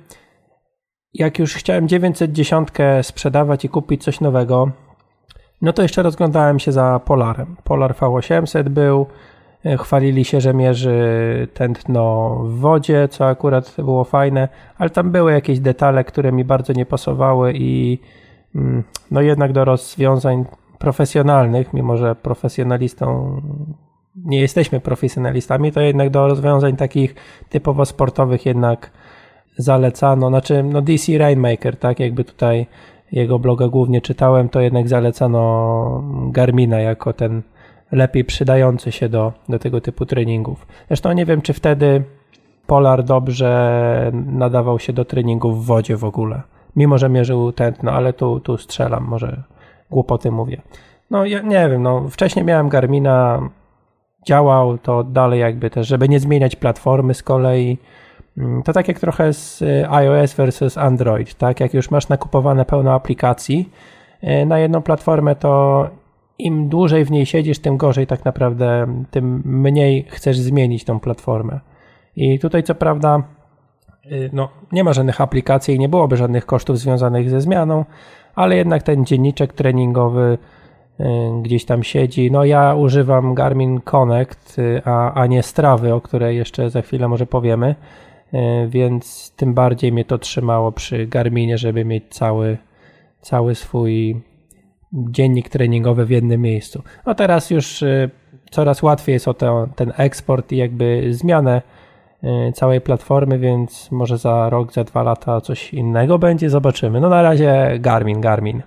jak 1.14 1.40
już 1.40 1.54
chciałem 1.54 1.88
910 1.88 2.70
sprzedawać 3.02 3.66
i 3.66 3.70
kupić 3.70 4.04
coś 4.04 4.20
nowego, 4.22 4.72
no 5.62 5.74
to 5.74 5.82
jeszcze 5.82 6.04
rozglądałem 6.04 6.60
się 6.60 6.72
za 6.72 7.00
Polarem. 7.06 7.56
Polar 7.64 7.96
V800 7.96 8.70
był, 8.70 9.02
e, 9.02 9.33
chwalili 9.78 10.26
się, 10.26 10.42
że 10.42 10.54
mierzy 10.54 11.48
tętno 11.54 12.36
w 12.44 12.60
wodzie, 12.60 13.08
co 13.08 13.28
akurat 13.28 13.76
było 13.78 14.04
fajne, 14.04 14.48
ale 14.78 14.90
tam 14.90 15.12
były 15.12 15.32
jakieś 15.32 15.60
detale, 15.60 16.04
które 16.04 16.32
mi 16.32 16.46
bardzo 16.46 16.74
nie 16.74 16.86
pasowały 16.86 17.54
i 17.56 18.00
mm, 18.56 18.84
no 19.12 19.22
jednak 19.22 19.54
do 19.54 19.66
rozwiązań 19.66 20.46
profesjonalnych, 20.80 21.74
mimo 21.74 21.98
że 21.98 22.16
profesjonalistą 22.16 23.42
nie 24.16 24.40
jesteśmy 24.40 24.80
profesjonalistami, 24.80 25.72
to 25.72 25.82
jednak 25.82 26.10
do 26.10 26.28
rozwiązań 26.28 26.76
takich 26.76 27.16
typowo 27.50 27.86
sportowych 27.86 28.46
jednak 28.46 28.92
zalecano, 29.58 30.30
znaczy 30.30 30.64
no 30.64 30.82
DC 30.82 31.18
Rainmaker, 31.18 31.78
tak 31.78 32.00
jakby 32.00 32.24
tutaj 32.24 32.68
jego 33.12 33.40
bloga 33.40 33.68
głównie 33.68 34.02
czytałem, 34.02 34.50
to 34.50 34.60
jednak 34.60 34.88
zalecano 34.88 36.04
Garmina 36.32 36.80
jako 36.80 37.14
ten 37.14 37.42
lepiej 37.94 38.26
przydający 38.26 38.92
się 38.92 39.10
do, 39.10 39.34
do 39.50 39.60
tego 39.60 39.82
typu 39.82 40.06
treningów. 40.06 40.68
Zresztą 40.88 41.12
nie 41.12 41.26
wiem, 41.26 41.42
czy 41.42 41.54
wtedy 41.54 42.04
Polar 42.68 43.04
dobrze 43.04 44.12
nadawał 44.14 44.80
się 44.80 44.94
do 44.94 45.06
treningów 45.06 45.64
w 45.64 45.66
wodzie 45.66 45.98
w 45.98 46.04
ogóle. 46.04 46.42
Mimo, 46.76 46.98
że 46.98 47.10
mierzył 47.10 47.52
tętno, 47.52 47.92
ale 47.92 48.14
tu, 48.14 48.40
tu 48.40 48.58
strzelam, 48.58 49.04
może 49.04 49.44
głupoty 49.92 50.32
mówię. 50.32 50.62
No 51.12 51.26
ja 51.26 51.42
nie 51.42 51.70
wiem, 51.70 51.84
no 51.84 52.10
wcześniej 52.10 52.46
miałem 52.46 52.70
Garmina, 52.70 53.50
działał 54.28 54.78
to 54.78 55.04
dalej 55.04 55.40
jakby 55.40 55.70
też, 55.70 55.88
żeby 55.88 56.10
nie 56.10 56.20
zmieniać 56.20 56.56
platformy 56.56 57.14
z 57.14 57.24
kolei, 57.24 57.78
Mm, 58.38 58.64
to 58.64 58.74
tak 58.74 58.88
jak 58.88 59.00
trochę 59.00 59.34
z 59.34 59.62
y, 59.62 59.90
iOS 59.90 60.34
versus 60.34 60.78
Android, 60.78 61.36
tak? 61.36 61.60
Jak 61.60 61.74
już 61.74 61.92
masz 61.92 62.10
nakupowane 62.10 62.66
pełno 62.66 62.94
aplikacji 62.94 63.70
y, 64.24 64.46
na 64.46 64.60
jedną 64.60 64.82
platformę, 64.82 65.36
to 65.36 65.90
im 66.46 66.70
dłużej 66.70 67.06
w 67.06 67.12
niej 67.12 67.26
siedzisz, 67.26 67.60
tym 67.60 67.78
gorzej 67.78 68.08
tak 68.08 68.26
naprawdę, 68.26 68.88
tym 69.12 69.42
mniej 69.46 70.06
chcesz 70.10 70.40
zmienić 70.40 70.84
tą 70.84 71.00
platformę. 71.00 71.60
I 72.16 72.40
tutaj 72.40 72.64
co 72.64 72.76
prawda 72.76 73.24
y, 74.06 74.30
no, 74.34 74.50
nie 74.72 74.84
ma 74.84 74.94
żadnych 74.94 75.22
aplikacji 75.22 75.76
i 75.76 75.80
nie 75.80 75.90
byłoby 75.90 76.18
żadnych 76.18 76.46
kosztów 76.46 76.80
związanych 76.80 77.30
ze 77.30 77.42
zmianą, 77.42 77.86
ale 78.36 78.56
jednak 78.56 78.84
ten 78.84 79.06
dzienniczek 79.06 79.54
treningowy 79.54 80.38
gdzieś 81.42 81.66
tam 81.66 81.84
siedzi. 81.84 82.32
No 82.32 82.46
ja 82.46 82.76
używam 82.76 83.34
Garmin 83.34 83.82
Connect, 83.82 84.58
a, 84.86 85.14
a 85.14 85.28
nie 85.28 85.44
Strawy, 85.44 85.94
o 85.94 86.02
której 86.02 86.38
jeszcze 86.38 86.70
za 86.70 86.82
chwilę 86.82 87.08
może 87.08 87.26
powiemy. 87.26 87.76
Więc 88.68 89.34
tym 89.36 89.54
bardziej 89.54 89.92
mnie 89.92 90.06
to 90.06 90.18
trzymało 90.18 90.72
przy 90.72 91.08
Garminie, 91.08 91.58
żeby 91.58 91.86
mieć 91.86 92.04
cały, 92.10 92.58
cały 93.22 93.56
swój 93.56 94.22
dziennik 94.94 95.50
treningowy 95.50 96.06
w 96.06 96.10
jednym 96.10 96.42
miejscu. 96.42 96.84
No 97.06 97.16
teraz 97.16 97.50
już 97.50 97.84
e, 97.84 98.10
coraz 98.52 98.84
łatwiej 98.84 99.14
jest 99.14 99.28
o 99.28 99.34
to, 99.34 99.70
ten 99.76 99.94
eksport 99.98 100.52
i 100.52 100.58
jakby 100.58 101.08
zmianę 101.14 101.62
e, 102.24 102.54
całej 102.54 102.82
platformy, 102.82 103.40
więc 103.40 103.92
może 103.92 104.18
za 104.18 104.50
rok, 104.50 104.74
za 104.74 104.84
dwa 104.84 105.04
lata 105.04 105.42
coś 105.42 105.74
innego 105.74 106.20
będzie, 106.20 106.50
zobaczymy. 106.50 107.02
No 107.02 107.10
na 107.10 107.22
razie 107.22 107.78
Garmin, 107.80 108.22
Garmin. 108.22 108.62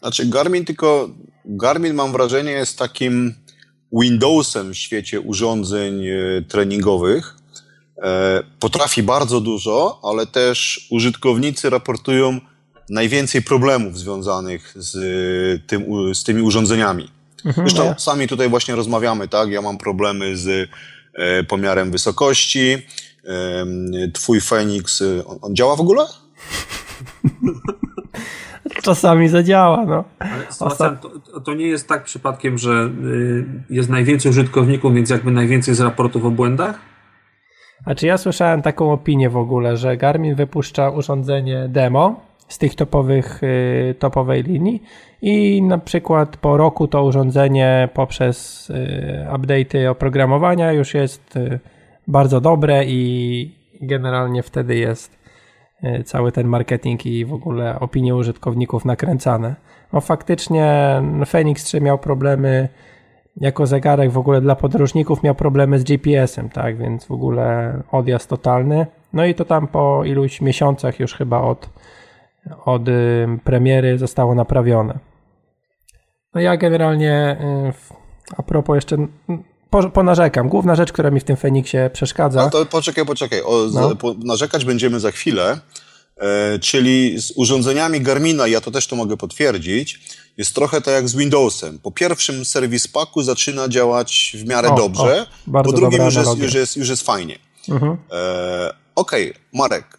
Znaczy 0.00 0.26
Garmin 0.26 0.64
tylko, 0.64 1.08
Garmin 1.44 1.94
mam 1.94 2.12
wrażenie 2.12 2.50
jest 2.50 2.78
takim 2.78 3.34
Windowsem 3.92 4.72
w 4.72 4.76
świecie 4.76 5.20
urządzeń 5.20 6.04
treningowych, 6.48 7.36
E, 8.02 8.42
potrafi 8.60 9.02
bardzo 9.02 9.40
dużo, 9.40 10.00
ale 10.02 10.26
też 10.26 10.86
użytkownicy 10.90 11.70
raportują 11.70 12.40
najwięcej 12.90 13.42
problemów 13.42 13.98
związanych 13.98 14.72
z, 14.76 14.96
tym, 15.66 16.14
z 16.14 16.24
tymi 16.24 16.42
urządzeniami. 16.42 17.10
Mhm, 17.44 17.68
Zresztą 17.68 17.84
ja. 17.84 17.98
sami 17.98 18.28
tutaj 18.28 18.48
właśnie 18.48 18.74
rozmawiamy, 18.74 19.28
tak? 19.28 19.50
Ja 19.50 19.62
mam 19.62 19.78
problemy 19.78 20.36
z 20.36 20.70
e, 21.14 21.44
pomiarem 21.44 21.90
wysokości. 21.90 22.82
E, 23.24 23.66
twój 24.12 24.40
Fenix, 24.40 25.02
on, 25.26 25.38
on 25.42 25.56
działa 25.56 25.76
w 25.76 25.80
ogóle? 25.80 26.04
Czasami 28.82 29.28
zadziała, 29.28 29.84
no. 29.84 30.04
Ale 30.60 30.96
to, 30.96 31.40
to, 31.40 31.54
nie 31.54 31.66
jest 31.66 31.88
tak 31.88 32.04
przypadkiem, 32.04 32.58
że 32.58 32.90
y, 33.04 33.44
jest 33.70 33.88
najwięcej 33.88 34.30
użytkowników, 34.30 34.94
więc 34.94 35.10
jakby 35.10 35.30
najwięcej 35.30 35.74
z 35.74 35.80
raportów 35.80 36.24
o 36.24 36.30
błędach? 36.30 36.78
A 37.84 37.94
czy 37.94 38.06
ja 38.06 38.18
słyszałem 38.18 38.62
taką 38.62 38.92
opinię 38.92 39.30
w 39.30 39.36
ogóle, 39.36 39.76
że 39.76 39.96
Garmin 39.96 40.34
wypuszcza 40.34 40.90
urządzenie 40.90 41.66
demo 41.68 42.23
z 42.48 42.58
tych 42.58 42.74
topowych, 42.74 43.42
y, 43.42 43.94
topowej 43.98 44.42
linii 44.42 44.82
i 45.22 45.62
na 45.62 45.78
przykład 45.78 46.36
po 46.36 46.56
roku 46.56 46.88
to 46.88 47.04
urządzenie 47.04 47.88
poprzez 47.94 48.70
y, 48.70 49.26
update'y 49.32 49.90
oprogramowania 49.90 50.72
już 50.72 50.94
jest 50.94 51.36
y, 51.36 51.60
bardzo 52.08 52.40
dobre 52.40 52.84
i 52.84 53.54
generalnie 53.80 54.42
wtedy 54.42 54.76
jest 54.76 55.24
cały 56.04 56.32
ten 56.32 56.46
marketing 56.46 57.06
i 57.06 57.24
w 57.24 57.32
ogóle 57.32 57.80
opinie 57.80 58.16
użytkowników 58.16 58.84
nakręcane. 58.84 59.54
No 59.92 60.00
faktycznie 60.00 61.02
Phoenix 61.26 61.64
3 61.64 61.80
miał 61.80 61.98
problemy 61.98 62.68
jako 63.36 63.66
zegarek 63.66 64.10
w 64.10 64.18
ogóle 64.18 64.40
dla 64.40 64.56
podróżników 64.56 65.22
miał 65.22 65.34
problemy 65.34 65.78
z 65.78 65.84
GPS-em, 65.84 66.48
tak, 66.50 66.76
więc 66.76 67.04
w 67.04 67.10
ogóle 67.10 67.76
odjazd 67.92 68.28
totalny. 68.28 68.86
No 69.12 69.24
i 69.24 69.34
to 69.34 69.44
tam 69.44 69.66
po 69.66 70.04
iluś 70.04 70.40
miesiącach 70.40 71.00
już 71.00 71.14
chyba 71.14 71.40
od, 71.40 71.70
od 72.64 72.82
premiery 73.44 73.98
zostało 73.98 74.34
naprawione. 74.34 74.98
No 76.34 76.40
ja 76.40 76.56
generalnie 76.56 77.36
y, 77.70 78.34
a 78.36 78.42
propos 78.42 78.74
jeszcze 78.74 78.96
po, 79.70 79.90
ponarzekam. 79.90 80.48
Główna 80.48 80.74
rzecz, 80.74 80.92
która 80.92 81.10
mi 81.10 81.20
w 81.20 81.24
tym 81.24 81.36
Feniksie 81.36 81.78
przeszkadza. 81.92 82.42
No 82.42 82.50
to 82.50 82.66
poczekaj, 82.66 83.06
poczekaj. 83.06 83.42
O, 83.42 83.66
no. 83.72 83.96
po, 83.96 84.14
narzekać 84.24 84.64
będziemy 84.64 85.00
za 85.00 85.10
chwilę. 85.10 85.60
E, 86.16 86.58
czyli 86.58 87.20
z 87.20 87.32
urządzeniami 87.36 88.00
Garmina, 88.00 88.46
ja 88.46 88.60
to 88.60 88.70
też 88.70 88.86
to 88.86 88.96
mogę 88.96 89.16
potwierdzić, 89.16 90.00
jest 90.36 90.54
trochę 90.54 90.80
tak 90.80 90.94
jak 90.94 91.08
z 91.08 91.16
Windowsem. 91.16 91.78
Po 91.78 91.90
pierwszym 91.90 92.44
serwis 92.44 92.88
paku 92.88 93.22
zaczyna 93.22 93.68
działać 93.68 94.36
w 94.38 94.48
miarę 94.48 94.68
o, 94.68 94.76
dobrze, 94.76 95.26
o, 95.54 95.62
po 95.62 95.72
drugim 95.72 96.04
już 96.04 96.14
jest, 96.14 96.38
już, 96.38 96.54
jest, 96.54 96.76
już 96.76 96.88
jest 96.88 97.02
fajnie. 97.02 97.38
Mhm. 97.68 97.96
E, 98.12 98.74
Okej, 98.94 99.30
okay, 99.30 99.42
Marek. 99.52 99.98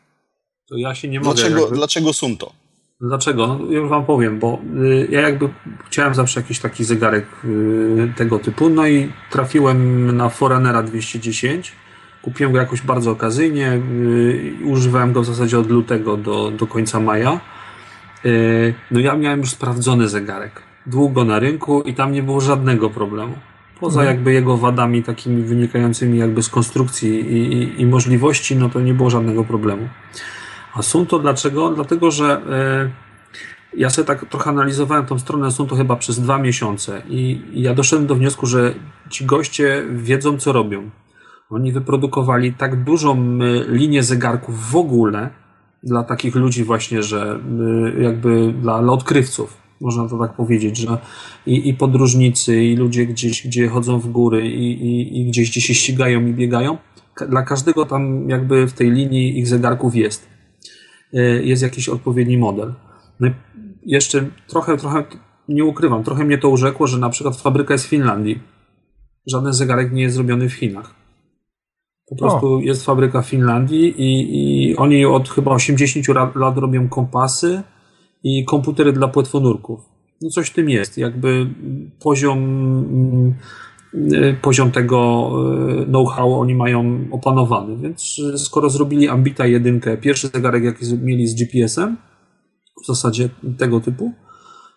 To 0.70 0.78
ja 0.78 0.96
się 0.96 1.08
nie 1.08 1.20
mogę. 1.20 1.34
Dlaczego, 1.34 1.60
jakby... 1.60 1.76
dlaczego 1.76 2.14
Sunto? 2.14 2.54
Dlaczego? 3.02 3.48
No, 3.48 3.72
ja 3.72 3.80
już 3.80 3.90
wam 3.90 4.06
powiem, 4.06 4.40
bo 4.40 4.60
y, 4.82 5.08
ja 5.12 5.22
jakby 5.22 5.50
chciałem 5.86 6.16
zawsze 6.16 6.40
jakiś 6.40 6.60
taki 6.60 6.84
zegarek 6.84 7.26
y, 7.46 8.14
tego 8.18 8.40
typu, 8.40 8.70
no 8.70 8.88
i 8.88 9.12
trafiłem 9.32 10.18
na 10.18 10.30
Foreignera 10.30 10.84
210 10.84 11.74
Kupiłem 12.26 12.52
go 12.52 12.60
jakoś 12.60 12.82
bardzo 12.82 13.12
okazyjnie. 13.12 13.82
Yy, 14.62 14.66
używałem 14.66 15.14
go 15.14 15.22
w 15.22 15.26
zasadzie 15.26 15.60
od 15.60 15.70
lutego 15.70 16.18
do, 16.18 16.52
do 16.52 16.68
końca 16.68 17.00
maja. 17.00 17.40
Yy, 18.24 18.74
no 18.92 19.00
ja 19.00 19.16
miałem 19.16 19.40
już 19.40 19.50
sprawdzony 19.50 20.10
zegarek. 20.10 20.62
Długo 20.86 21.26
na 21.26 21.40
rynku 21.40 21.82
i 21.82 21.94
tam 21.94 22.12
nie 22.12 22.24
było 22.24 22.42
żadnego 22.42 22.90
problemu. 22.90 23.34
Poza 23.80 24.00
mhm. 24.00 24.16
jakby 24.16 24.34
jego 24.34 24.58
wadami 24.58 25.04
takimi 25.04 25.44
wynikającymi 25.44 26.18
jakby 26.18 26.44
z 26.44 26.50
konstrukcji 26.50 27.10
i, 27.10 27.54
i, 27.54 27.82
i, 27.82 27.86
możliwości, 27.86 28.56
no 28.56 28.70
to 28.70 28.82
nie 28.82 28.94
było 28.94 29.10
żadnego 29.10 29.44
problemu. 29.44 29.90
A 30.76 30.82
są 30.82 31.06
to 31.06 31.20
dlaczego? 31.20 31.70
Dlatego, 31.70 32.12
że 32.12 32.42
yy, 33.74 33.80
ja 33.80 33.90
sobie 33.90 34.06
tak 34.06 34.30
trochę 34.30 34.50
analizowałem 34.50 35.06
tą 35.06 35.20
stronę 35.20 35.52
są 35.52 35.68
to 35.68 35.76
chyba 35.76 35.96
przez 35.96 36.20
dwa 36.20 36.38
miesiące 36.38 37.02
i, 37.10 37.42
i 37.54 37.62
ja 37.62 37.74
doszedłem 37.74 38.08
do 38.08 38.16
wniosku, 38.16 38.46
że 38.46 38.74
ci 39.10 39.26
goście 39.26 39.84
wiedzą 39.92 40.38
co 40.38 40.52
robią. 40.52 40.90
Oni 41.50 41.72
wyprodukowali 41.72 42.54
tak 42.54 42.84
dużą 42.84 43.40
linię 43.68 44.04
zegarków 44.04 44.72
w 44.72 44.76
ogóle 44.76 45.30
dla 45.84 46.04
takich 46.04 46.36
ludzi 46.36 46.64
właśnie, 46.64 47.04
że 47.04 47.40
jakby 48.02 48.54
dla, 48.62 48.82
dla 48.82 48.94
odkrywców, 48.94 49.58
można 49.82 50.10
to 50.10 50.20
tak 50.20 50.34
powiedzieć, 50.34 50.78
że 50.78 50.98
i, 51.46 51.70
i 51.70 51.74
podróżnicy, 51.74 52.64
i 52.64 52.76
ludzie 52.76 53.06
gdzieś, 53.06 53.48
gdzie 53.48 53.68
chodzą 53.68 54.00
w 54.00 54.08
góry 54.08 54.48
i, 54.48 54.72
i, 54.72 55.22
i 55.22 55.26
gdzieś, 55.26 55.50
gdzie 55.50 55.62
się 55.62 55.74
ścigają 55.74 56.26
i 56.26 56.34
biegają, 56.34 56.78
dla 57.30 57.42
każdego 57.42 57.86
tam 57.86 58.30
jakby 58.30 58.68
w 58.68 58.74
tej 58.74 58.92
linii 58.92 59.40
ich 59.40 59.48
zegarków 59.48 59.96
jest. 59.96 60.35
Y, 61.16 61.46
jest 61.46 61.64
jakiś 61.64 61.90
odpowiedni 61.90 62.38
model. 62.38 62.74
No 63.20 63.28
jeszcze 63.86 64.26
trochę, 64.48 64.78
trochę, 64.78 65.04
nie 65.50 65.66
ukrywam, 65.66 66.04
trochę 66.04 66.26
mnie 66.26 66.38
to 66.38 66.50
urzekło, 66.50 66.88
że 66.88 66.98
na 66.98 67.10
przykład 67.10 67.42
fabryka 67.42 67.74
jest 67.74 67.86
w 67.86 67.90
Finlandii. 67.90 68.40
Żaden 69.28 69.54
zegarek 69.54 69.92
nie 69.92 70.02
jest 70.02 70.16
zrobiony 70.16 70.50
w 70.50 70.54
Chinach. 70.54 70.96
Po 72.10 72.16
prostu 72.16 72.54
o. 72.54 72.60
jest 72.60 72.86
fabryka 72.86 73.22
w 73.22 73.30
Finlandii 73.30 74.02
i, 74.02 74.70
i 74.72 74.76
oni 74.78 75.06
od 75.06 75.30
chyba 75.30 75.52
80 75.52 76.08
lat 76.36 76.58
robią 76.58 76.90
kompasy 76.90 77.64
i 78.24 78.46
komputery 78.46 78.94
dla 78.94 79.08
płetwonurków. 79.08 79.80
No 80.22 80.30
coś 80.30 80.50
w 80.50 80.54
tym 80.54 80.70
jest. 80.70 80.98
Jakby 80.98 81.48
poziom, 82.00 82.40
mm, 82.40 83.34
poziom 84.42 84.72
tego 84.72 85.30
e, 85.82 85.86
know-how 85.86 86.40
oni 86.40 86.56
mają 86.56 87.08
opanowany. 87.12 87.78
Więc 87.78 88.22
skoro 88.38 88.70
zrobili 88.70 89.10
Ambita 89.10 89.46
jedynkę, 89.46 89.98
pierwszy 89.98 90.28
zegarek 90.28 90.64
jaki 90.64 90.98
mieli 90.98 91.28
z 91.28 91.36
GPS-em, 91.36 91.98
w 92.84 92.88
zasadzie 92.88 93.30
tego 93.58 93.80
typu, 93.80 94.12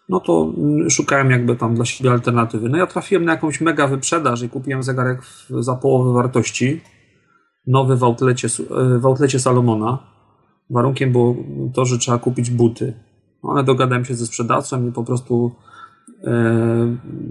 no 0.08 0.20
to 0.20 0.52
mm, 0.56 0.90
szukałem 0.90 1.30
jakby 1.30 1.56
tam 1.56 1.75
dla 1.75 1.84
siebie 1.84 2.10
alternatywy. 2.10 2.68
No 2.68 2.78
ja 2.78 2.87
trafiłem 2.87 3.25
na 3.25 3.32
jakąś 3.32 3.60
mega 3.60 3.87
wyprzedaż 3.87 4.42
i 4.42 4.48
kupiłem 4.48 4.82
zegarek 4.82 5.22
za 5.50 5.75
połowę 5.75 6.12
wartości. 6.12 6.80
Nowy 7.66 7.96
w 7.96 8.04
outlecie, 8.04 8.48
w 9.00 9.06
outlecie 9.06 9.40
Salomona. 9.40 9.98
Warunkiem 10.70 11.12
było 11.12 11.37
to, 11.75 11.84
że 11.84 11.98
trzeba 11.98 12.18
kupić 12.18 12.50
buty. 12.50 12.94
No, 13.44 13.50
ale 13.50 13.64
dogadałem 13.64 14.04
się 14.04 14.14
ze 14.14 14.26
sprzedawcą 14.26 14.88
i 14.88 14.92
po 14.92 15.04
prostu 15.04 15.54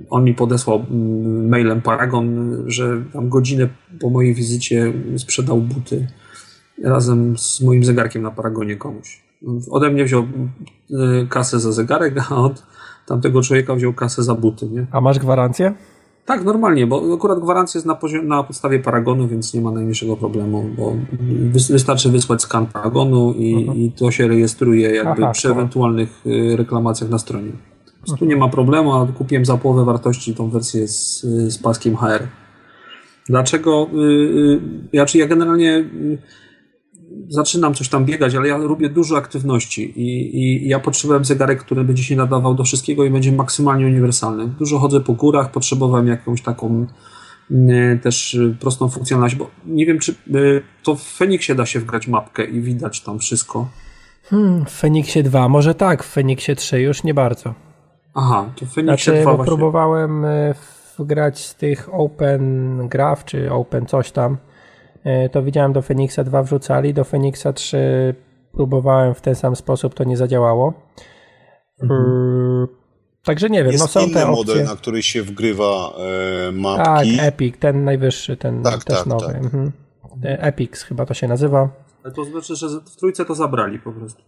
on 0.10 0.24
mi 0.24 0.34
podesłał 0.34 0.86
mm, 0.90 1.50
mailem 1.50 1.82
Paragon, 1.82 2.56
że 2.68 3.02
tam 3.14 3.30
godzinę 3.30 3.70
po 4.00 4.10
mojej 4.10 4.34
wizycie 4.34 4.94
sprzedał 5.18 5.58
buty 5.58 6.08
razem 6.84 7.38
z 7.38 7.62
moim 7.62 7.84
zegarkiem 7.84 8.22
na 8.22 8.32
Paragonie 8.32 8.76
komuś. 8.76 9.24
Ode 9.72 9.90
mnie 9.90 10.06
wziął 10.06 10.24
y, 10.24 11.28
kasę 11.30 11.60
za 11.60 11.72
zegarek, 11.72 12.14
a 12.30 12.36
od 12.36 12.64
tamtego 13.06 13.42
człowieka 13.42 13.76
wziął 13.76 13.94
kasę 13.94 14.24
za 14.24 14.36
buty. 14.36 14.70
Nie? 14.70 14.86
A 14.92 15.02
masz 15.02 15.20
gwarancję? 15.20 15.74
Tak, 16.26 16.44
normalnie, 16.44 16.88
bo 16.88 17.14
akurat 17.16 17.40
gwarancja 17.40 17.78
jest 17.78 17.86
na, 17.88 17.98
na 18.24 18.44
podstawie 18.44 18.80
paragonu, 18.80 19.28
więc 19.28 19.54
nie 19.54 19.62
ma 19.62 19.72
najmniejszego 19.72 20.18
problemu, 20.18 20.66
bo 20.78 20.94
wystarczy 21.70 22.10
wysłać 22.10 22.42
skan 22.42 22.66
paragonu 22.66 23.34
i, 23.34 23.54
mhm. 23.54 23.78
i 23.78 23.92
to 23.92 24.12
się 24.12 24.28
rejestruje 24.28 24.96
jakby 24.96 25.24
Aha, 25.24 25.32
przy 25.32 25.48
to. 25.48 25.54
ewentualnych 25.54 26.22
y, 26.26 26.56
reklamacjach 26.58 27.10
na 27.10 27.18
stronie. 27.20 27.52
Tu 28.08 28.14
mhm. 28.14 28.30
nie 28.30 28.36
ma 28.36 28.50
problemu, 28.50 28.94
a 28.94 29.08
kupiłem 29.08 29.46
za 29.46 29.58
połowę 29.58 29.86
wartości 29.86 30.36
tą 30.36 30.50
wersję 30.50 30.88
z, 30.88 31.22
z 31.48 31.58
paskiem 31.58 31.96
HR. 31.96 32.28
Dlaczego? 33.30 33.90
Yy, 33.94 34.62
ja, 34.94 35.06
czy 35.06 35.18
ja 35.18 35.28
generalnie 35.28 35.66
yy, 35.66 36.18
zaczynam 37.30 37.74
coś 37.74 37.90
tam 37.90 38.06
biegać, 38.06 38.36
ale 38.36 38.48
ja 38.48 38.58
lubię 38.58 38.90
dużo 38.90 39.18
aktywności 39.18 39.94
i, 40.02 40.38
i 40.38 40.68
ja 40.70 40.80
potrzebowałem 40.80 41.26
zegarek, 41.26 41.60
który 41.60 41.84
będzie 41.84 42.04
się 42.04 42.16
nadawał 42.16 42.56
do 42.56 42.64
wszystkiego 42.64 43.06
i 43.06 43.10
będzie 43.10 43.32
maksymalnie 43.32 43.86
uniwersalny. 43.86 44.48
Dużo 44.48 44.80
chodzę 44.80 45.02
po 45.02 45.14
górach, 45.14 45.52
potrzebowałem 45.52 46.08
jakąś 46.08 46.42
taką 46.42 46.88
też 48.04 48.40
prostą 48.60 48.90
funkcjonalność, 48.90 49.36
bo 49.36 49.50
nie 49.66 49.86
wiem, 49.86 50.00
czy 50.00 50.12
y, 50.12 50.62
to 50.84 50.96
w 50.96 51.04
Fenixie 51.04 51.56
da 51.56 51.66
się 51.66 51.80
wgrać 51.80 52.08
mapkę 52.08 52.46
i 52.46 52.62
widać 52.62 53.02
tam 53.02 53.20
wszystko. 53.20 53.70
Hmm, 54.24 54.66
w 54.66 54.70
Fenixie 54.70 55.24
2, 55.24 55.50
może 55.50 55.76
tak, 55.76 56.04
w 56.04 56.08
Fenixie 56.08 56.56
3 56.56 56.82
już 56.82 57.04
nie 57.04 57.14
bardzo. 57.14 57.67
Aha, 58.20 58.50
to 58.56 58.66
Fenixie 58.66 58.84
znaczy, 58.84 59.22
2 59.22 59.24
właśnie... 59.24 59.46
próbowałem 59.46 60.26
y, 60.26 60.54
wgrać 60.98 61.46
z 61.46 61.56
tych 61.56 61.90
Open 61.94 62.78
Graph, 62.88 63.26
czy 63.26 63.52
Open 63.52 63.86
coś 63.86 64.12
tam, 64.12 64.38
E, 65.08 65.30
to 65.30 65.44
widziałem 65.44 65.74
do 65.74 65.82
Phoenixa 65.82 66.24
2 66.24 66.44
wrzucali, 66.44 66.94
do 66.94 67.04
Phoenixa 67.04 67.54
3 67.54 68.16
próbowałem 68.52 69.14
w 69.14 69.22
ten 69.22 69.36
sam 69.36 69.56
sposób, 69.56 69.94
to 69.94 70.04
nie 70.04 70.18
zadziałało. 70.18 70.74
Mhm. 71.84 72.02
E, 72.02 72.68
także 73.24 73.50
nie 73.50 73.64
wiem, 73.64 73.72
Jest 73.72 73.84
no 73.84 73.88
są 73.88 74.00
inny 74.00 74.14
te 74.14 74.28
opcje. 74.28 74.54
model, 74.54 74.66
na 74.66 74.76
który 74.76 75.04
się 75.04 75.24
wgrywa 75.24 75.94
e, 76.48 76.52
mapki. 76.52 77.18
Tak, 77.18 77.28
Epic, 77.28 77.56
ten 77.60 77.84
najwyższy, 77.84 78.38
ten 78.38 78.64
tak, 78.64 78.84
też 78.84 78.98
tak, 78.98 79.06
nowy. 79.06 79.26
Tak. 79.26 79.36
Mhm. 79.36 79.72
E, 80.24 80.42
Epic 80.42 80.82
chyba 80.82 81.06
to 81.06 81.14
się 81.14 81.28
nazywa. 81.28 81.70
To 82.16 82.26
znaczy, 82.26 82.56
że 82.56 82.68
w 82.68 82.96
trójce 82.96 83.26
to 83.26 83.36
zabrali 83.36 83.80
po 83.80 83.92
prostu. 83.92 84.22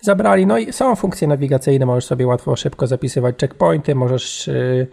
Zabrali, 0.00 0.46
no 0.46 0.58
i 0.58 0.72
są 0.72 0.96
funkcje 0.96 1.28
nawigacyjne, 1.28 1.86
możesz 1.86 2.04
sobie 2.04 2.26
łatwo, 2.26 2.56
szybko 2.56 2.86
zapisywać 2.86 3.36
checkpointy, 3.40 3.94
możesz... 3.94 4.46
Yy, 4.46 4.86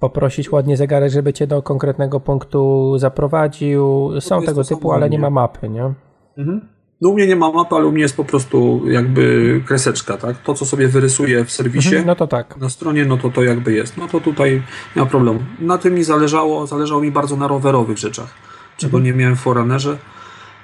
poprosić 0.00 0.52
ładnie 0.52 0.76
zegarek, 0.76 1.12
żeby 1.12 1.32
cię 1.32 1.46
do 1.46 1.62
konkretnego 1.62 2.20
punktu 2.20 2.92
zaprowadził. 2.98 4.10
Są 4.20 4.42
tego 4.42 4.64
typu, 4.64 4.92
ale 4.92 5.10
nie 5.10 5.18
ma 5.18 5.30
mapy, 5.30 5.68
nie? 5.68 5.92
Mhm. 6.38 6.68
No 7.00 7.08
u 7.08 7.14
mnie 7.14 7.26
nie 7.26 7.36
ma 7.36 7.52
mapy, 7.52 7.74
ale 7.74 7.86
u 7.86 7.92
mnie 7.92 8.02
jest 8.02 8.16
po 8.16 8.24
prostu 8.24 8.82
jakby 8.90 9.62
kreseczka, 9.66 10.16
tak? 10.16 10.38
To, 10.38 10.54
co 10.54 10.66
sobie 10.66 10.88
wyrysuję 10.88 11.44
w 11.44 11.50
serwisie 11.50 11.88
mhm, 11.88 12.06
no 12.06 12.14
to 12.14 12.26
tak. 12.26 12.56
na 12.56 12.68
stronie, 12.68 13.04
no 13.04 13.16
to 13.16 13.30
to 13.30 13.42
jakby 13.42 13.72
jest. 13.72 13.96
No 13.96 14.08
to 14.08 14.20
tutaj 14.20 14.62
nie 14.96 15.02
ma 15.02 15.08
problemu. 15.08 15.40
Na 15.60 15.78
tym 15.78 15.94
mi 15.94 16.04
zależało, 16.04 16.66
zależało 16.66 17.00
mi 17.00 17.10
bardzo 17.10 17.36
na 17.36 17.48
rowerowych 17.48 17.98
rzeczach, 17.98 18.34
czego 18.76 18.96
mhm. 18.96 19.04
nie 19.04 19.20
miałem 19.20 19.36
w 19.36 19.40
Foranerze. 19.40 19.98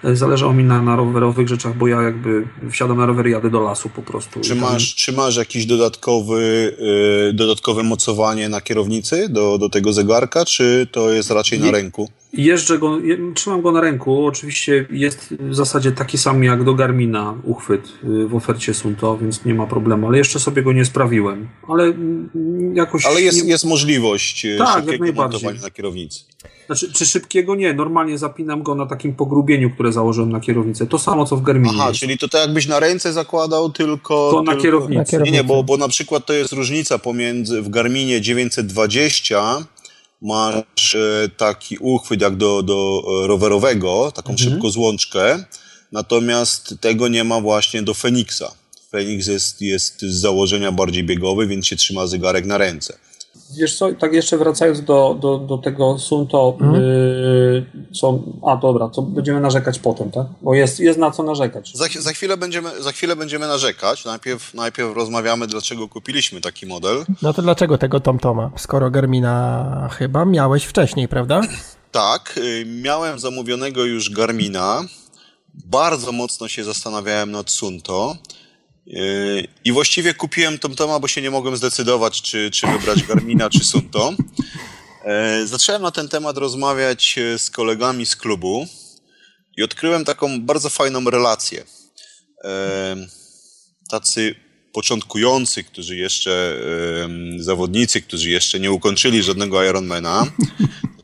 E, 0.05 0.17
zależało 0.17 0.53
mi 0.53 0.65
na, 0.65 0.83
na 0.83 0.97
rowerowych 0.97 1.49
rzeczach, 1.49 1.77
bo 1.77 1.89
ja 1.89 2.03
jakby 2.03 2.49
wsiadam 2.71 2.97
na 2.97 3.07
rower 3.07 3.29
i 3.29 3.31
jadę 3.31 3.51
do 3.51 3.61
lasu 3.61 3.89
po 3.89 4.03
prostu. 4.03 4.41
Czy 4.41 4.55
masz, 4.55 4.95
czy 4.95 5.13
masz 5.13 5.37
jakiś 5.37 5.67
dodatkowy, 5.67 6.77
yy, 7.27 7.33
dodatkowe 7.33 7.83
mocowanie 7.83 8.49
na 8.49 8.61
kierownicy 8.61 9.29
do, 9.29 9.59
do 9.59 9.69
tego 9.69 9.93
zegarka, 9.93 10.45
czy 10.45 10.87
to 10.93 11.11
jest 11.11 11.31
raczej 11.31 11.61
na 11.61 11.71
ręku? 11.71 12.09
Jeżdżę 12.33 12.79
go, 12.79 12.99
trzymam 13.35 13.63
go 13.63 13.73
na 13.73 13.81
ręku. 13.81 14.27
Oczywiście 14.27 14.87
jest 14.91 15.35
w 15.41 15.55
zasadzie 15.55 15.93
taki 15.93 16.19
sam 16.19 16.45
jak 16.45 16.65
do 16.65 16.75
Garmina 16.75 17.35
uchwyt 17.45 17.89
y, 18.05 18.27
w 18.27 18.35
ofercie 18.35 18.75
Sunto, 18.75 19.19
więc 19.19 19.45
nie 19.45 19.55
ma 19.55 19.67
problemu, 19.67 20.07
ale 20.07 20.19
jeszcze 20.19 20.41
sobie 20.41 20.63
go 20.63 20.73
nie 20.73 20.85
sprawiłem. 20.85 21.49
Ale 21.69 21.85
mm, 21.85 22.77
jakoś. 22.77 23.07
Ale 23.07 23.21
jest, 23.21 23.45
nie... 23.45 23.51
jest 23.51 23.65
możliwość 23.65 24.47
tak, 24.59 24.85
szybkiego 24.85 25.13
montowania 25.13 25.61
na 25.61 25.71
kierownicy. 25.71 26.21
Znaczy, 26.67 26.93
czy 26.93 27.07
szybkiego 27.07 27.55
nie, 27.55 27.73
normalnie 27.73 28.19
zapinam 28.19 28.63
go 28.63 28.75
na 28.75 28.87
takim 28.87 29.15
pogrubieniu, 29.15 29.71
które 29.71 29.93
założyłem 29.93 30.33
na 30.33 30.41
kierownicę. 30.41 30.87
To 30.87 30.99
samo 30.99 31.27
co 31.27 31.37
w 31.37 31.43
Garminie. 31.43 31.75
Aha, 31.75 31.89
jest. 31.89 32.01
czyli 32.01 32.19
to 32.19 32.29
tak 32.29 32.41
jakbyś 32.41 32.67
na 32.67 32.81
ręce 32.81 33.13
zakładał, 33.13 33.71
tylko. 33.71 34.31
To 34.31 34.43
na, 34.43 34.53
tylko... 34.53 34.63
Kierownicy. 34.63 34.99
na 34.99 35.05
kierownicy. 35.05 35.33
Nie, 35.33 35.39
nie, 35.39 35.45
bo, 35.45 35.63
bo 35.63 35.77
na 35.77 35.89
przykład 35.89 36.27
to 36.27 36.33
jest 36.33 36.53
różnica 36.53 36.99
pomiędzy 36.99 37.63
w 37.63 37.69
Garminie 37.69 38.21
920 38.21 39.67
masz 40.23 40.95
e, 40.95 41.29
taki 41.37 41.79
uchwyt 41.79 42.21
jak 42.21 42.37
do, 42.37 42.63
do 42.63 43.03
e, 43.25 43.27
rowerowego, 43.27 44.13
taką 44.15 44.31
mhm. 44.31 44.51
szybko 44.51 44.71
złączkę, 44.71 45.45
natomiast 45.93 46.75
tego 46.81 47.09
nie 47.09 47.25
ma 47.25 47.41
właśnie 47.41 47.83
do 47.83 47.95
Fenixa. 47.95 48.55
Fenix 48.91 49.27
jest, 49.27 49.61
jest 49.61 50.01
z 50.01 50.21
założenia 50.21 50.73
bardziej 50.73 51.05
biegowy, 51.05 51.47
więc 51.47 51.67
się 51.67 51.77
trzyma 51.77 52.07
zegarek 52.07 52.47
na 52.47 52.59
ręce. 52.59 52.99
Wiesz 53.55 53.79
co, 53.79 53.93
tak 53.93 54.13
jeszcze 54.13 54.39
wracając 54.39 54.81
do, 54.81 55.17
do, 55.21 55.39
do 55.39 55.59
tego 55.59 55.99
Sunto, 55.99 56.57
mhm. 56.61 56.83
yy, 56.83 57.67
co, 58.01 58.19
a 58.47 58.57
dobra, 58.57 58.89
to 58.89 59.03
będziemy 59.03 59.41
narzekać 59.41 59.79
potem, 59.79 60.11
tak? 60.11 60.27
Bo 60.43 60.55
jest, 60.55 60.81
jest 60.81 60.99
na 60.99 61.11
co 61.11 61.23
narzekać. 61.23 61.73
Za, 61.75 61.85
za, 62.01 62.13
chwilę 62.13 62.37
będziemy, 62.37 62.83
za 62.83 62.93
chwilę 62.93 63.17
będziemy 63.17 63.47
narzekać. 63.47 64.05
Najpierw, 64.05 64.55
najpierw 64.55 64.97
rozmawiamy, 64.97 65.47
dlaczego 65.47 65.89
kupiliśmy 65.89 66.41
taki 66.41 66.67
model. 66.67 67.05
No 67.23 67.33
to 67.33 67.43
dlaczego 67.43 67.79
tego 67.79 68.01
TomToma, 68.01 68.51
skoro 68.57 68.91
Garmina 68.91 69.89
chyba 69.93 70.25
miałeś 70.25 70.65
wcześniej, 70.65 71.09
prawda? 71.09 71.41
Tak, 71.93 72.35
yy, 72.37 72.65
miałem 72.67 73.19
zamówionego 73.19 73.85
już 73.85 74.11
Garmina. 74.11 74.85
Bardzo 75.55 76.13
mocno 76.13 76.49
się 76.49 76.65
zastanawiałem 76.65 77.31
nad 77.31 77.51
Sunto. 77.51 78.17
I 79.65 79.73
właściwie 79.73 80.15
kupiłem 80.15 80.59
TomToma, 80.59 80.99
bo 80.99 81.09
się 81.09 81.23
nie 81.23 81.31
mogłem 81.31 81.57
zdecydować, 81.57 82.23
czy, 82.23 82.51
czy 82.51 82.67
wybrać 82.67 83.03
Garmina, 83.03 83.51
czy 83.51 83.65
Sunto. 83.65 84.15
E, 85.05 85.47
zacząłem 85.47 85.83
na 85.83 85.91
ten 85.91 86.09
temat 86.09 86.37
rozmawiać 86.37 87.19
e, 87.19 87.39
z 87.39 87.51
kolegami 87.51 88.07
z 88.07 88.17
klubu 88.17 88.67
i 89.57 89.63
odkryłem 89.63 90.05
taką 90.05 90.41
bardzo 90.41 90.71
fajną 90.71 91.11
relację. 91.11 91.65
E, 92.45 92.97
tacy 93.89 94.35
początkujący, 94.73 95.65
którzy 95.65 95.97
jeszcze, 95.97 96.57
zawodnicy, 97.39 98.03
którzy 98.03 98.31
jeszcze 98.31 98.61
nie 98.61 98.73
ukończyli 98.73 99.23
żadnego 99.23 99.65
Ironmana, 99.65 100.27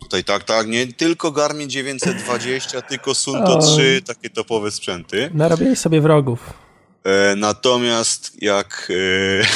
tutaj 0.01 0.25
tak, 0.25 0.45
tak, 0.45 0.67
nie 0.67 0.87
tylko 0.87 1.33
Garmin 1.33 1.71
920, 1.71 2.83
tylko 2.83 3.15
Sunto 3.15 3.59
3, 3.59 4.03
takie 4.07 4.31
topowe 4.31 4.71
sprzęty. 4.71 5.31
Narobiłeś 5.35 5.79
sobie 5.79 6.01
wrogów. 6.01 6.62
E, 7.05 7.37
natomiast 7.37 8.43
jak 8.43 8.89
e, 8.91 9.47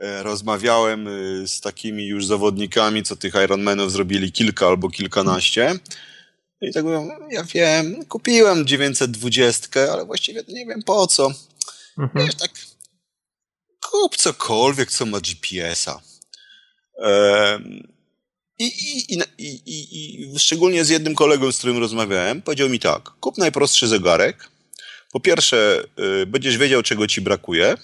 e, 0.06 0.22
rozmawiałem 0.22 1.08
z 1.46 1.60
takimi 1.60 2.06
już 2.06 2.26
zawodnikami, 2.26 3.02
co 3.02 3.16
tych 3.16 3.34
Ironmanów 3.44 3.92
zrobili 3.92 4.32
kilka 4.32 4.66
albo 4.66 4.90
kilkanaście, 4.90 5.78
i 6.60 6.72
tak 6.72 6.84
mówią, 6.84 7.08
ja 7.30 7.44
wiem, 7.44 8.04
kupiłem 8.04 8.66
920, 8.66 9.92
ale 9.92 10.04
właściwie 10.04 10.42
nie 10.48 10.66
wiem 10.66 10.82
po 10.82 11.06
co. 11.06 11.32
Mhm. 11.98 12.26
Wiesz, 12.26 12.34
tak 12.34 12.50
kup 13.90 14.16
cokolwiek, 14.16 14.90
co 14.90 15.06
ma 15.06 15.20
GPS-a. 15.20 16.00
I, 18.58 18.64
i, 18.64 19.14
i, 19.38 19.52
i, 19.66 20.34
I 20.34 20.38
szczególnie 20.38 20.84
z 20.84 20.88
jednym 20.88 21.14
kolegą, 21.14 21.52
z 21.52 21.58
którym 21.58 21.78
rozmawiałem, 21.78 22.42
powiedział 22.42 22.68
mi 22.68 22.80
tak, 22.80 23.10
kup 23.20 23.38
najprostszy 23.38 23.88
zegarek, 23.88 24.48
po 25.12 25.20
pierwsze, 25.20 25.84
y, 26.22 26.26
będziesz 26.26 26.58
wiedział, 26.58 26.82
czego 26.82 27.06
ci 27.06 27.20
brakuje, 27.20 27.76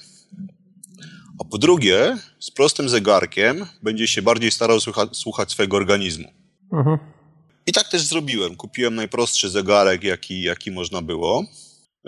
a 1.41 1.45
po 1.45 1.59
drugie, 1.59 2.17
z 2.41 2.51
prostym 2.51 2.89
zegarkiem 2.89 3.67
będziesz 3.83 4.11
się 4.11 4.23
bardziej 4.23 4.51
starał 4.51 4.81
słucha 4.81 5.07
słuchać 5.13 5.53
swojego 5.53 5.77
organizmu. 5.77 6.29
Mhm. 6.73 6.99
I 7.67 7.73
tak 7.73 7.89
też 7.89 8.03
zrobiłem. 8.03 8.57
Kupiłem 8.57 8.95
najprostszy 8.95 9.51
zegarek, 9.51 10.05
jaki, 10.05 10.43
jaki 10.43 10.71
można 10.71 11.03
było. 11.03 11.45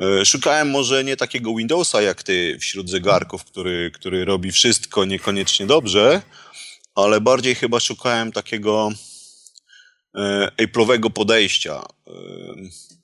E, 0.03 0.25
szukałem 0.25 0.71
może 0.71 1.05
nie 1.05 1.17
takiego 1.17 1.55
Windowsa 1.55 2.03
jak 2.03 2.23
ty 2.23 2.59
wśród 2.61 2.91
zegarków, 2.91 3.45
który, 3.45 3.91
który 3.95 4.25
robi 4.25 4.53
wszystko 4.53 5.05
niekoniecznie 5.05 5.67
dobrze, 5.67 6.23
ale 6.95 7.21
bardziej 7.21 7.55
chyba 7.55 7.81
szukałem 7.81 8.33
takiego 8.33 8.91
e, 10.15 10.51
Apple'owego 10.59 11.11
podejścia. 11.11 11.83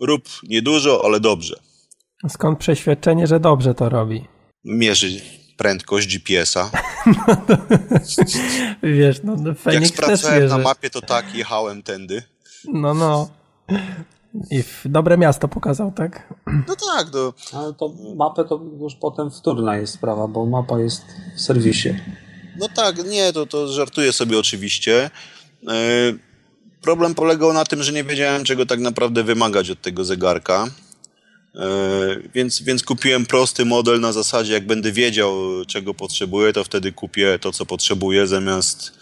Rób 0.01 0.29
niedużo, 0.43 1.03
ale 1.05 1.21
dobrze. 1.21 1.72
Skąd 2.29 2.59
przeświadczenie, 2.59 3.27
że 3.27 3.41
dobrze 3.41 3.75
to 3.75 3.89
robi? 3.89 4.25
Mierzy 4.65 5.21
prędkość 5.57 6.19
GPS-a. 6.19 6.71
wiesz, 8.99 9.21
no, 9.25 9.37
no 9.37 9.73
Jak 9.73 9.87
spracowałem 9.87 10.47
na 10.47 10.59
mapie, 10.59 10.91
to 10.91 11.01
tak, 11.01 11.35
jechałem 11.35 11.83
tędy. 11.83 12.23
No, 12.65 12.95
no. 12.95 13.29
I 14.51 14.63
w 14.63 14.83
dobre 14.85 15.19
miasto 15.19 15.49
pokazał, 15.49 15.93
tak? 15.93 16.35
No 16.69 16.77
tak. 16.77 17.11
To... 17.11 17.35
Ale 17.53 17.75
to 17.75 17.95
mapę 18.17 18.45
to 18.45 18.61
już 18.81 18.95
potem 18.95 19.31
wtórna 19.31 19.77
jest 19.77 19.95
sprawa, 19.95 20.29
bo 20.29 20.47
mapa 20.47 20.81
jest 20.81 21.05
w 21.37 21.41
serwisie. 21.41 21.95
No 22.59 22.69
tak, 22.69 23.05
nie, 23.05 23.33
to, 23.33 23.47
to 23.47 23.69
żartuję 23.69 24.13
sobie 24.13 24.39
oczywiście. 24.39 25.11
E, 25.69 25.73
problem 26.81 27.15
polegał 27.15 27.53
na 27.53 27.65
tym, 27.65 27.83
że 27.83 27.93
nie 27.93 28.05
wiedziałem, 28.05 28.45
czego 28.45 28.67
tak 28.67 28.81
naprawdę 28.81 29.23
wymagać 29.23 29.71
od 29.71 29.83
tego 29.83 30.05
zegarka. 30.05 30.67
E, 31.55 31.61
więc, 32.35 32.63
więc 32.63 32.83
kupiłem 32.83 33.27
prosty 33.27 33.65
model 33.65 34.01
na 34.01 34.13
zasadzie, 34.13 34.53
jak 34.53 34.67
będę 34.67 34.93
wiedział, 34.93 35.35
czego 35.67 35.95
potrzebuję, 35.95 36.53
to 36.53 36.65
wtedy 36.65 36.93
kupię 36.93 37.39
to, 37.39 37.53
co 37.53 37.67
potrzebuję, 37.67 38.27
zamiast 38.27 38.93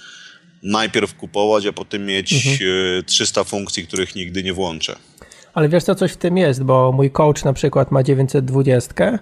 najpierw 0.63 1.15
kupować, 1.15 1.67
a 1.67 1.73
potem 1.73 2.07
mieć 2.07 2.33
mhm. 2.33 3.05
300 3.05 3.41
e, 3.41 3.45
funkcji, 3.45 3.87
których 3.87 4.15
nigdy 4.15 4.43
nie 4.43 4.53
włączę. 4.53 4.97
Ale 5.55 5.69
wiesz 5.69 5.85
co, 5.85 5.95
coś 5.95 6.13
w 6.13 6.17
tym 6.17 6.37
jest, 6.37 6.63
bo 6.63 6.93
mój 6.93 7.11
coach 7.11 7.45
na 7.45 7.53
przykład 7.53 7.91
ma 7.91 8.03
920, 8.03 9.19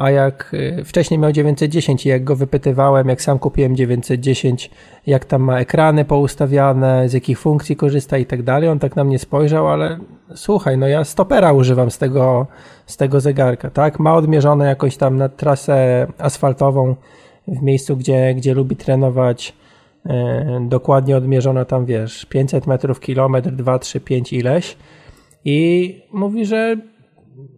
a 0.00 0.10
jak 0.10 0.54
y, 0.54 0.84
wcześniej 0.84 1.20
miał 1.20 1.32
910 1.32 2.06
i 2.06 2.08
jak 2.08 2.24
go 2.24 2.36
wypytywałem, 2.36 3.08
jak 3.08 3.22
sam 3.22 3.38
kupiłem 3.38 3.76
910, 3.76 4.70
jak 5.06 5.24
tam 5.24 5.42
ma 5.42 5.58
ekrany 5.58 6.04
poustawiane, 6.04 7.08
z 7.08 7.12
jakich 7.12 7.38
funkcji 7.38 7.76
korzysta 7.76 8.18
i 8.18 8.26
tak 8.26 8.42
dalej, 8.42 8.68
on 8.68 8.78
tak 8.78 8.96
na 8.96 9.04
mnie 9.04 9.18
spojrzał, 9.18 9.68
ale 9.68 9.98
słuchaj, 10.34 10.78
no 10.78 10.88
ja 10.88 11.04
stopera 11.04 11.52
używam 11.52 11.90
z 11.90 11.98
tego, 11.98 12.46
z 12.86 12.96
tego 12.96 13.20
zegarka, 13.20 13.70
tak? 13.70 13.98
Ma 13.98 14.14
odmierzone 14.14 14.66
jakoś 14.66 14.96
tam 14.96 15.16
na 15.16 15.28
trasę 15.28 16.06
asfaltową 16.18 16.96
w 17.48 17.62
miejscu, 17.62 17.96
gdzie, 17.96 18.34
gdzie 18.34 18.54
lubi 18.54 18.76
trenować, 18.76 19.56
yy, 20.04 20.12
dokładnie 20.68 21.16
odmierzona 21.16 21.64
tam, 21.64 21.86
wiesz, 21.86 22.26
500 22.26 22.66
metrów, 22.66 23.00
kilometr, 23.00 23.50
2, 23.50 23.78
3, 23.78 24.00
5 24.00 24.32
ileś 24.32 24.76
i 25.44 26.00
mówi, 26.12 26.46
że 26.46 26.76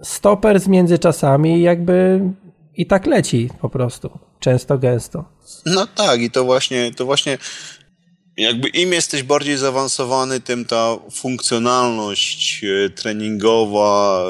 stoper 0.02 0.60
z 0.60 0.68
międzyczasami 0.68 1.62
jakby 1.62 2.20
i 2.76 2.86
tak 2.86 3.06
leci 3.06 3.48
po 3.60 3.68
prostu, 3.68 4.18
często 4.40 4.78
gęsto. 4.78 5.24
No 5.66 5.86
tak 5.86 6.20
i 6.20 6.30
to 6.30 6.44
właśnie, 6.44 6.94
to 6.94 7.04
właśnie 7.04 7.38
jakby 8.36 8.68
im 8.68 8.92
jesteś 8.92 9.22
bardziej 9.22 9.56
zaawansowany, 9.56 10.40
tym 10.40 10.64
ta 10.64 10.96
funkcjonalność 11.12 12.64
e, 12.64 12.90
treningowa, 12.90 14.24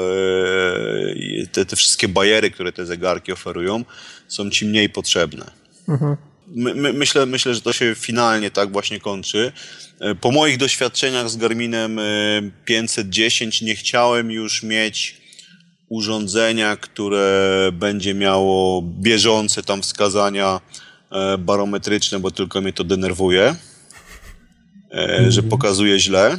e, 1.41 1.47
te, 1.47 1.65
te 1.65 1.75
wszystkie 1.75 2.07
bariery, 2.07 2.51
które 2.51 2.71
te 2.71 2.85
zegarki 2.85 3.31
oferują, 3.31 3.83
są 4.27 4.49
ci 4.49 4.65
mniej 4.65 4.89
potrzebne. 4.89 5.51
Mhm. 5.89 6.17
My, 6.47 6.75
my, 6.75 6.93
myślę, 6.93 7.25
myślę, 7.25 7.53
że 7.53 7.61
to 7.61 7.73
się 7.73 7.95
finalnie 7.95 8.51
tak 8.51 8.71
właśnie 8.71 8.99
kończy. 8.99 9.51
E, 9.99 10.15
po 10.15 10.31
moich 10.31 10.57
doświadczeniach 10.57 11.29
z 11.29 11.37
Garminem 11.37 11.99
510 12.65 13.61
nie 13.61 13.75
chciałem 13.75 14.31
już 14.31 14.63
mieć 14.63 15.22
urządzenia, 15.93 16.77
które 16.77 17.69
będzie 17.73 18.13
miało 18.13 18.81
bieżące 18.81 19.63
tam 19.63 19.81
wskazania 19.81 20.61
e, 21.11 21.37
barometryczne, 21.37 22.19
bo 22.19 22.31
tylko 22.31 22.61
mnie 22.61 22.73
to 22.73 22.83
denerwuje, 22.83 23.55
mm. 24.91 25.31
że 25.31 25.43
pokazuje 25.43 25.99
źle. 25.99 26.37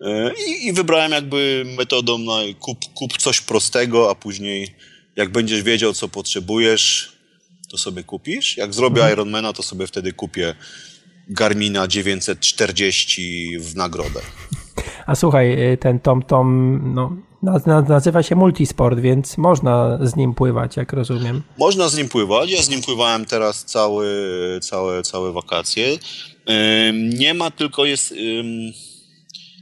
E, 0.00 0.32
I, 0.48 0.66
I, 0.66 0.72
wybrałem 0.72 1.12
jakby 1.12 1.64
metodą 1.76 2.18
na 2.18 2.38
kup, 2.60 2.78
kup 2.94 3.18
coś 3.18 3.40
prostego, 3.40 4.10
a 4.10 4.14
później 4.14 4.74
jak 5.16 5.32
będziesz 5.32 5.62
wiedział, 5.62 5.92
co 5.92 6.08
potrzebujesz, 6.08 7.12
to 7.70 7.78
sobie 7.78 8.04
kupisz. 8.04 8.56
Jak 8.56 8.74
zrobię 8.74 9.00
mhm. 9.00 9.12
Ironmana, 9.12 9.52
to 9.52 9.62
sobie 9.62 9.86
wtedy 9.86 10.12
kupię 10.12 10.54
Garmina 11.28 11.88
940 11.88 13.58
w 13.58 13.76
nagrodę. 13.76 14.20
A 15.06 15.14
słuchaj, 15.14 15.72
y, 15.72 15.76
ten 15.76 16.00
Tom 16.00 16.22
Tom, 16.22 16.80
no, 16.94 17.16
nazywa 17.88 18.22
się 18.22 18.36
Multisport, 18.36 19.00
więc 19.00 19.38
można 19.38 19.98
z 20.02 20.16
nim 20.16 20.34
pływać, 20.34 20.76
jak 20.76 20.92
rozumiem. 20.92 21.42
Można 21.58 21.88
z 21.88 21.96
nim 21.96 22.08
pływać. 22.08 22.50
Ja 22.50 22.62
z 22.62 22.68
nim 22.68 22.82
pływałem 22.82 23.24
teraz 23.24 23.64
całe, 23.64 24.06
całe, 24.60 25.02
całe 25.02 25.32
wakacje. 25.32 25.98
Nie 27.18 27.34
ma, 27.34 27.50
tylko 27.50 27.84
jest. 27.84 28.14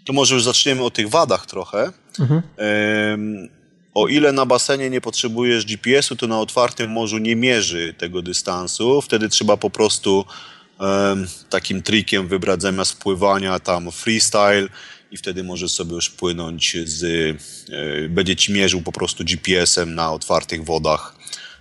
To 0.04 0.12
może 0.12 0.34
już 0.34 0.44
zaczniemy 0.44 0.84
o 0.84 0.90
tych 0.90 1.08
wadach 1.08 1.46
trochę. 1.46 1.92
Mhm. 2.20 2.42
O 3.94 4.08
ile 4.08 4.32
na 4.32 4.46
basenie 4.46 4.90
nie 4.90 5.00
potrzebujesz 5.00 5.66
GPS-u, 5.66 6.16
to 6.16 6.26
na 6.26 6.40
otwartym 6.40 6.90
morzu 6.90 7.18
nie 7.18 7.36
mierzy 7.36 7.94
tego 7.98 8.22
dystansu. 8.22 9.00
Wtedy 9.02 9.28
trzeba 9.28 9.56
po 9.56 9.70
prostu 9.70 10.24
takim 11.50 11.82
trikiem 11.82 12.28
wybrać 12.28 12.62
zamiast 12.62 12.98
pływania 12.98 13.60
tam 13.60 13.90
freestyle 13.90 14.68
i 15.10 15.16
wtedy 15.16 15.44
możesz 15.44 15.72
sobie 15.72 15.94
już 15.94 16.10
płynąć 16.10 16.76
z, 16.84 17.04
e, 17.72 18.08
będzie 18.08 18.36
ci 18.36 18.52
mierzył 18.52 18.82
po 18.82 18.92
prostu 18.92 19.24
GPS-em 19.24 19.94
na 19.94 20.12
otwartych 20.12 20.64
wodach 20.64 21.16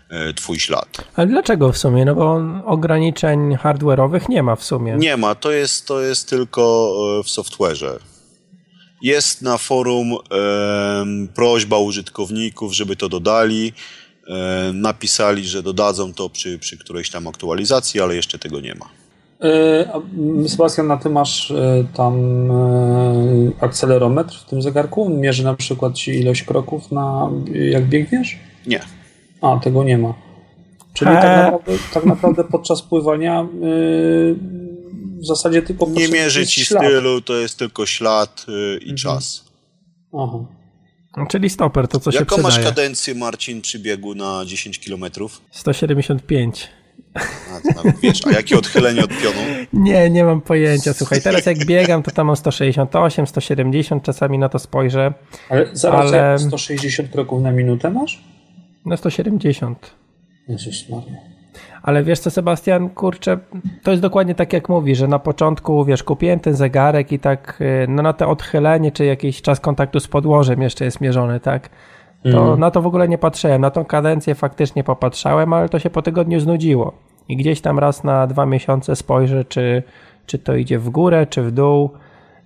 e, 0.09 0.33
twój 0.33 0.59
ślad. 0.59 0.97
Ale 1.15 1.27
dlaczego 1.27 1.71
w 1.71 1.77
sumie? 1.77 2.05
No 2.05 2.15
bo 2.15 2.41
ograniczeń 2.65 3.55
hardware'owych 3.55 4.29
nie 4.29 4.43
ma 4.43 4.55
w 4.55 4.63
sumie. 4.63 4.95
Nie 4.97 5.17
ma, 5.17 5.35
to 5.35 5.51
jest, 5.51 5.87
to 5.87 6.01
jest 6.01 6.29
tylko 6.29 6.93
e, 7.19 7.23
w 7.23 7.27
software'ze. 7.27 7.99
Jest 9.01 9.41
na 9.41 9.57
forum 9.57 10.13
e, 10.13 10.17
prośba 11.35 11.77
użytkowników, 11.77 12.73
żeby 12.73 12.95
to 12.95 13.09
dodali. 13.09 13.73
E, 14.27 14.71
napisali, 14.73 15.47
że 15.47 15.63
dodadzą 15.63 16.13
to 16.13 16.29
przy, 16.29 16.59
przy 16.59 16.77
którejś 16.77 17.09
tam 17.09 17.27
aktualizacji, 17.27 18.01
ale 18.01 18.15
jeszcze 18.15 18.39
tego 18.39 18.59
nie 18.59 18.75
ma. 18.75 19.04
E, 19.45 20.47
Sebastian, 20.47 20.87
na 20.87 20.97
ty 20.97 21.09
masz 21.09 21.51
e, 21.51 21.85
tam 21.93 22.15
e, 22.51 23.51
akcelerometr 23.59 24.39
w 24.39 24.45
tym 24.45 24.61
zegarku? 24.61 25.09
Mierzy 25.09 25.43
na 25.43 25.53
przykład 25.53 25.93
ci 25.93 26.11
ilość 26.11 26.43
kroków 26.43 26.91
na 26.91 27.31
jak 27.53 27.85
biegniesz? 27.85 28.39
Nie. 28.67 28.79
A, 29.41 29.59
tego 29.59 29.83
nie 29.83 29.97
ma. 29.97 30.13
Czyli 30.93 31.11
tak 31.11 31.23
naprawdę, 31.23 31.71
tak 31.93 32.05
naprawdę 32.05 32.43
podczas 32.43 32.81
pływania 32.81 33.47
w 35.21 35.25
zasadzie 35.25 35.61
tylko 35.61 35.85
Nie 35.89 36.07
mierzy 36.07 36.47
ci 36.47 36.65
ślad. 36.65 36.83
stylu, 36.83 37.21
to 37.21 37.35
jest 37.35 37.59
tylko 37.59 37.85
ślad 37.85 38.45
i 38.81 38.89
mhm. 38.89 38.97
czas. 38.97 39.45
Aha. 40.13 40.45
Czyli 41.29 41.49
stoper, 41.49 41.87
to 41.87 41.99
co 41.99 42.09
Jaką 42.09 42.19
się 42.19 42.25
przydaje. 42.25 42.47
Jaką 42.47 42.61
masz 42.63 42.75
kadencję, 42.75 43.15
Marcin, 43.15 43.61
przy 43.61 43.79
biegu 43.79 44.15
na 44.15 44.45
10 44.45 44.79
km? 44.79 45.05
175. 45.51 46.69
A, 47.15 47.91
wiesz, 48.01 48.27
a 48.27 48.31
jakie 48.31 48.57
odchylenie 48.57 49.03
od 49.03 49.09
pionu? 49.09 49.39
Nie, 49.73 50.09
nie 50.09 50.23
mam 50.23 50.41
pojęcia. 50.41 50.93
Słuchaj, 50.93 51.21
teraz 51.21 51.45
jak 51.45 51.65
biegam, 51.65 52.03
to 52.03 52.11
tam 52.11 52.27
mam 52.27 52.35
168, 52.35 53.27
170, 53.27 54.03
czasami 54.03 54.39
na 54.39 54.49
to 54.49 54.59
spojrzę. 54.59 55.13
Ale 55.49 55.65
zaraz 55.73 56.13
ale... 56.13 56.39
160 56.39 57.09
kroków 57.09 57.41
na 57.41 57.51
minutę 57.51 57.89
masz? 57.89 58.23
Na 58.85 58.97
170. 58.97 59.91
Jezus 60.47 60.89
Maria. 60.89 61.35
Ale 61.83 62.03
wiesz 62.03 62.19
co, 62.19 62.31
Sebastian, 62.31 62.89
kurczę, 62.89 63.37
to 63.83 63.91
jest 63.91 64.03
dokładnie 64.03 64.35
tak 64.35 64.53
jak 64.53 64.69
mówi, 64.69 64.95
że 64.95 65.07
na 65.07 65.19
początku, 65.19 65.85
wiesz, 65.85 66.03
kupiłem 66.03 66.39
ten 66.39 66.55
zegarek 66.55 67.11
i 67.11 67.19
tak, 67.19 67.57
y, 67.61 67.85
no 67.89 68.03
na 68.03 68.13
to 68.13 68.29
odchylenie, 68.29 68.91
czy 68.91 69.05
jakiś 69.05 69.41
czas 69.41 69.59
kontaktu 69.59 69.99
z 69.99 70.07
podłożem 70.07 70.61
jeszcze 70.61 70.85
jest 70.85 71.01
mierzony, 71.01 71.39
tak? 71.39 71.69
To 72.31 72.47
mm. 72.47 72.59
na 72.59 72.71
to 72.71 72.81
w 72.81 72.87
ogóle 72.87 73.07
nie 73.07 73.17
patrzyłem. 73.17 73.61
Na 73.61 73.71
tą 73.71 73.85
kadencję 73.85 74.35
faktycznie 74.35 74.83
popatrzałem, 74.83 75.53
ale 75.53 75.69
to 75.69 75.79
się 75.79 75.89
po 75.89 76.01
tygodniu 76.01 76.39
znudziło. 76.39 76.93
I 77.29 77.37
gdzieś 77.37 77.61
tam 77.61 77.79
raz 77.79 78.03
na 78.03 78.27
dwa 78.27 78.45
miesiące 78.45 78.95
spojrzę, 78.95 79.45
czy, 79.45 79.83
czy 80.25 80.39
to 80.39 80.55
idzie 80.55 80.79
w 80.79 80.89
górę, 80.89 81.27
czy 81.27 81.43
w 81.43 81.51
dół. 81.51 81.89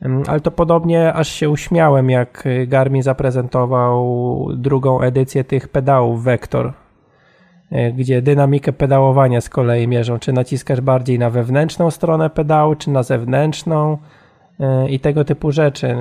Mm, 0.02 0.24
ale 0.28 0.40
to 0.40 0.52
podobnie 0.52 1.14
aż 1.14 1.30
się 1.30 1.50
uśmiałem, 1.50 2.10
jak 2.10 2.44
Garmin 2.68 3.04
zaprezentował 3.04 4.48
drugą 4.56 5.02
edycję 5.02 5.44
tych 5.44 5.68
pedałów 5.68 6.24
Vector, 6.24 6.74
e, 7.72 7.92
gdzie 7.92 8.22
dynamikę 8.22 8.74
pedałowania 8.74 9.42
z 9.42 9.50
kolei 9.50 9.88
mierzą. 9.88 10.20
Czy 10.20 10.34
naciskasz 10.34 10.82
bardziej 10.82 11.20
na 11.20 11.30
wewnętrzną 11.30 11.92
stronę 11.92 12.30
pedału, 12.30 12.76
czy 12.76 12.90
na 12.90 13.04
zewnętrzną 13.04 13.98
e, 14.60 14.90
i 14.90 15.00
tego 15.00 15.26
typu 15.26 15.52
rzeczy. 15.52 15.96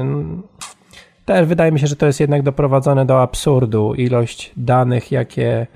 Też 1.28 1.46
wydaje 1.46 1.72
mi 1.72 1.80
się, 1.80 1.86
że 1.86 1.96
to 1.96 2.06
jest 2.06 2.20
jednak 2.20 2.42
doprowadzone 2.42 3.06
do 3.06 3.22
absurdu, 3.22 3.94
ilość 3.94 4.52
danych, 4.56 5.12
jakie, 5.12 5.66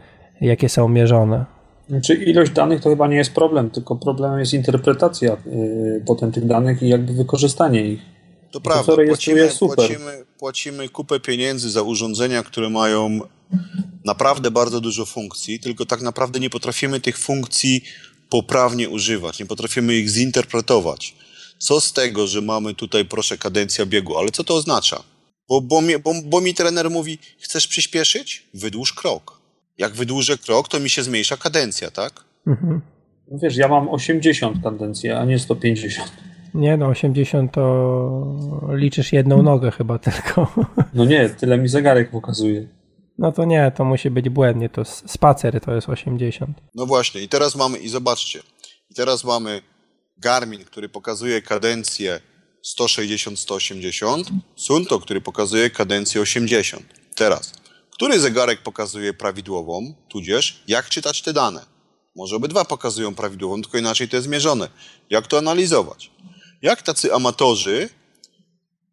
jakie 0.41 0.69
są 0.69 0.88
mierzone. 0.88 1.45
Znaczy 1.88 2.15
ilość 2.15 2.53
danych 2.53 2.81
to 2.81 2.91
chyba 2.91 3.09
nie 3.09 3.17
jest 3.17 3.33
problem, 3.33 3.71
tylko 3.71 3.97
problemem 3.97 4.38
jest 4.38 4.55
interpretacja 4.55 5.37
yy, 5.47 6.03
potem 6.07 6.33
tych 6.33 6.47
danych 6.47 6.83
i 6.83 6.88
jakby 6.88 7.12
wykorzystanie 7.12 7.87
ich. 7.87 8.01
To 8.51 8.61
prawda, 8.61 8.95
płacimy, 9.07 9.49
płacimy, 9.59 10.25
płacimy 10.38 10.88
kupę 10.88 11.21
pieniędzy 11.21 11.71
za 11.71 11.83
urządzenia, 11.83 12.43
które 12.43 12.71
mają 12.71 13.21
naprawdę 14.05 14.51
bardzo 14.51 14.81
dużo 14.81 15.07
funkcji, 15.07 15.61
tylko 15.61 15.87
tak 15.87 16.03
naprawdę 16.03 16.41
nie 16.41 16.51
potrafimy 16.51 17.01
tych 17.01 17.19
funkcji 17.19 17.85
poprawnie 18.29 18.88
używać, 18.88 19.38
nie 19.38 19.47
potrafimy 19.47 19.95
ich 19.95 20.09
zinterpretować. 20.09 21.15
Co 21.59 21.81
z 21.81 21.93
tego, 21.93 22.27
że 22.27 22.41
mamy 22.41 22.75
tutaj, 22.75 23.05
proszę, 23.05 23.38
kadencja 23.38 23.87
biegu, 23.87 24.19
ale 24.19 24.31
co 24.31 24.45
to 24.45 24.55
oznacza? 24.55 25.12
Bo, 25.53 25.61
bo, 25.61 25.83
mi, 25.83 25.99
bo, 25.99 26.12
bo 26.25 26.41
mi 26.41 26.55
trener 26.55 26.91
mówi, 26.91 27.19
chcesz 27.38 27.69
przyspieszyć? 27.69 28.47
Wydłuż 28.55 28.93
krok. 28.93 29.41
Jak 29.79 29.93
wydłużę 29.93 30.38
krok, 30.38 30.69
to 30.69 30.81
mi 30.81 30.91
się 30.91 31.03
zmniejsza 31.03 31.37
kadencja, 31.37 31.91
tak? 31.91 32.25
Mhm. 32.47 32.81
Wiesz, 33.33 33.57
ja 33.57 33.69
mam 33.69 33.88
80 33.88 34.62
kadencji, 34.62 35.11
a 35.11 35.25
nie 35.25 35.38
150. 35.38 36.12
Nie, 36.55 36.77
no 36.77 36.87
80 36.87 37.53
to 37.53 38.37
liczysz 38.73 39.12
jedną 39.12 39.43
nogę 39.43 39.71
chyba 39.71 39.99
tylko. 39.99 40.53
No 40.95 41.05
nie, 41.05 41.29
tyle 41.29 41.59
mi 41.59 41.69
zegarek 41.69 42.11
pokazuje. 42.11 42.69
No 43.19 43.33
to 43.33 43.45
nie, 43.45 43.73
to 43.77 43.85
musi 43.85 44.11
być 44.11 44.29
błędnie, 44.29 44.69
to 44.69 44.85
spacer 44.85 45.61
to 45.61 45.75
jest 45.75 45.88
80. 45.88 46.61
No 46.75 46.87
właśnie, 46.87 47.21
i 47.21 47.29
teraz 47.29 47.57
mamy, 47.57 47.79
i 47.79 47.88
zobaczcie, 47.88 48.41
i 48.91 48.95
teraz 48.95 49.25
mamy 49.25 49.62
Garmin, 50.19 50.65
który 50.65 50.88
pokazuje 50.88 51.43
kadencję 51.43 52.21
160-180, 52.64 54.25
Sunto, 54.57 55.01
który 55.01 55.20
pokazuje 55.20 55.70
kadencję 55.70 56.20
80. 56.20 56.83
Teraz, 57.14 57.53
który 57.90 58.20
zegarek 58.20 58.62
pokazuje 58.62 59.14
prawidłową, 59.14 59.94
tudzież 60.09 60.62
jak 60.68 60.88
czytać 60.88 61.22
te 61.22 61.33
dane? 61.33 61.66
Może 62.16 62.37
obydwa 62.37 62.64
pokazują 62.64 63.14
prawidłową, 63.14 63.62
tylko 63.62 63.79
inaczej 63.79 64.09
to 64.09 64.16
jest 64.16 64.27
zmierzone. 64.27 64.68
Jak 65.11 65.27
to 65.27 65.38
analizować? 65.38 66.11
Jak 66.62 66.83
tacy 66.83 67.14
amatorzy 67.14 67.88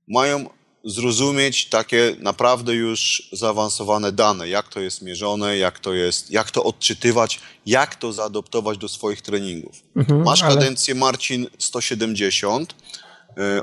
mają 0.08 0.50
zrozumieć 0.84 1.66
takie 1.66 2.16
naprawdę 2.20 2.76
już 2.76 3.30
zaawansowane 3.32 4.12
dane, 4.12 4.50
jak 4.50 4.68
to 4.68 4.80
jest 4.80 5.02
mierzone, 5.02 5.58
jak 5.58 5.80
to 5.80 5.94
jest, 5.94 6.32
jak 6.32 6.52
to 6.52 6.64
odczytywać, 6.64 7.40
jak 7.66 7.96
to 7.96 8.14
zaadoptować 8.14 8.78
do 8.78 8.88
swoich 8.88 9.22
treningów. 9.22 9.84
Mhm, 9.96 10.24
Masz 10.24 10.44
ale... 10.44 10.56
kadencję 10.56 10.96
Marcin 10.96 11.48
170, 11.60 12.74
e, 12.74 13.09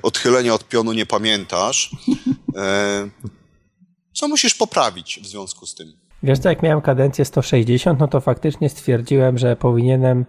odchylenia 0.02 0.54
od 0.54 0.68
pionu 0.68 0.92
nie 0.92 1.06
pamiętasz. 1.06 1.90
E, 2.56 3.08
co 4.12 4.28
musisz 4.28 4.54
poprawić 4.54 5.20
w 5.22 5.26
związku 5.26 5.66
z 5.66 5.74
tym? 5.74 5.92
Wiesz 6.22 6.38
co, 6.38 6.48
jak 6.48 6.62
miałem 6.62 6.80
kadencję 6.80 7.24
160, 7.24 8.00
no 8.00 8.08
to 8.08 8.20
faktycznie 8.20 8.68
stwierdziłem, 8.68 9.38
że 9.38 9.56
powinienem 9.56 10.24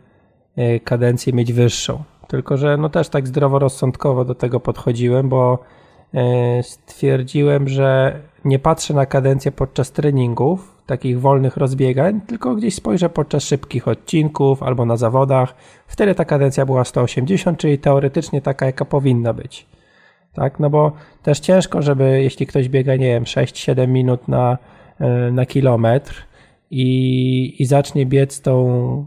e, 0.56 0.80
kadencję 0.80 1.34
mieć 1.34 1.54
wyższą. 1.54 2.04
Tylko, 2.28 2.58
że 2.58 2.78
no 2.78 2.90
też 2.90 3.10
tak 3.10 3.28
zdroworozsądkowo 3.28 4.26
do 4.26 4.36
tego 4.36 4.60
podchodziłem, 4.60 5.30
bo 5.30 5.60
E, 6.14 6.64
stwierdziłem, 6.64 7.70
że 7.70 8.20
nie 8.46 8.60
patrzę 8.60 8.94
na 8.94 9.06
kadencję 9.06 9.52
podczas 9.52 9.92
treningów, 9.92 10.77
takich 10.88 11.22
wolnych 11.22 11.58
rozbiegań, 11.58 12.22
tylko 12.22 12.56
gdzieś 12.56 12.76
spojrzę 12.76 13.10
podczas 13.10 13.44
szybkich 13.44 13.88
odcinków 13.88 14.64
albo 14.64 14.86
na 14.86 14.98
zawodach. 14.98 15.56
Wtedy 15.88 16.16
ta 16.16 16.26
kadencja 16.26 16.66
była 16.66 16.84
180, 16.84 17.60
czyli 17.60 17.80
teoretycznie 17.80 18.42
taka, 18.42 18.66
jaka 18.66 18.86
powinna 18.86 19.34
być. 19.34 19.68
Tak, 20.34 20.60
no 20.60 20.70
bo 20.70 20.92
też 21.24 21.40
ciężko, 21.40 21.82
żeby 21.82 22.24
jeśli 22.24 22.48
ktoś 22.48 22.70
biega, 22.70 22.96
nie 22.96 23.06
wiem, 23.06 23.24
6-7 23.24 23.88
minut 23.88 24.28
na, 24.28 24.58
e, 25.00 25.32
na 25.32 25.46
kilometr 25.46 26.26
i, 26.72 27.56
i 27.60 27.66
zacznie 27.66 28.06
biec 28.06 28.42
tą 28.42 29.06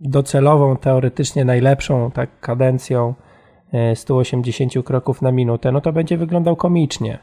docelową, 0.00 0.76
teoretycznie 0.76 1.44
najlepszą 1.44 2.10
tak 2.10 2.40
kadencją 2.40 3.14
180 3.94 4.72
kroków 4.84 5.22
na 5.22 5.32
minutę, 5.32 5.72
no 5.72 5.80
to 5.80 5.92
będzie 5.92 6.16
wyglądał 6.16 6.56
komicznie, 6.56 7.18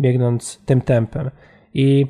biegnąc 0.00 0.60
tym 0.66 0.80
tempem. 0.80 1.30
I 1.74 2.06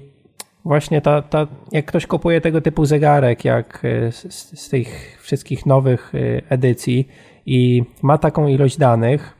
właśnie 0.65 1.01
ta, 1.01 1.23
ta, 1.23 1.47
jak 1.73 1.87
ktoś 1.87 2.07
kupuje 2.07 2.41
tego 2.41 2.61
typu 2.61 2.85
zegarek, 2.85 3.45
jak 3.45 3.83
e, 3.85 4.13
z, 4.13 4.61
z 4.61 4.69
tych 4.69 5.19
wszystkich 5.23 5.67
nowych 5.67 6.13
e, 6.15 6.19
edycji 6.51 7.09
i 7.47 7.83
ma 8.03 8.19
taką 8.19 8.47
ilość 8.47 8.77
danych, 8.77 9.35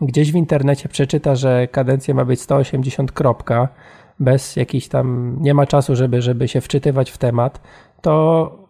gdzieś 0.00 0.32
w 0.32 0.36
internecie 0.36 0.88
przeczyta, 0.88 1.36
że 1.36 1.68
kadencja 1.68 2.14
ma 2.14 2.24
być 2.24 2.40
180 2.40 3.12
kropka, 3.12 3.68
bez 4.20 4.56
jakiś 4.56 4.88
tam, 4.88 5.36
nie 5.40 5.54
ma 5.54 5.66
czasu, 5.66 5.96
żeby, 5.96 6.22
żeby 6.22 6.48
się 6.48 6.60
wczytywać 6.60 7.10
w 7.10 7.18
temat, 7.18 7.60
to 8.02 8.66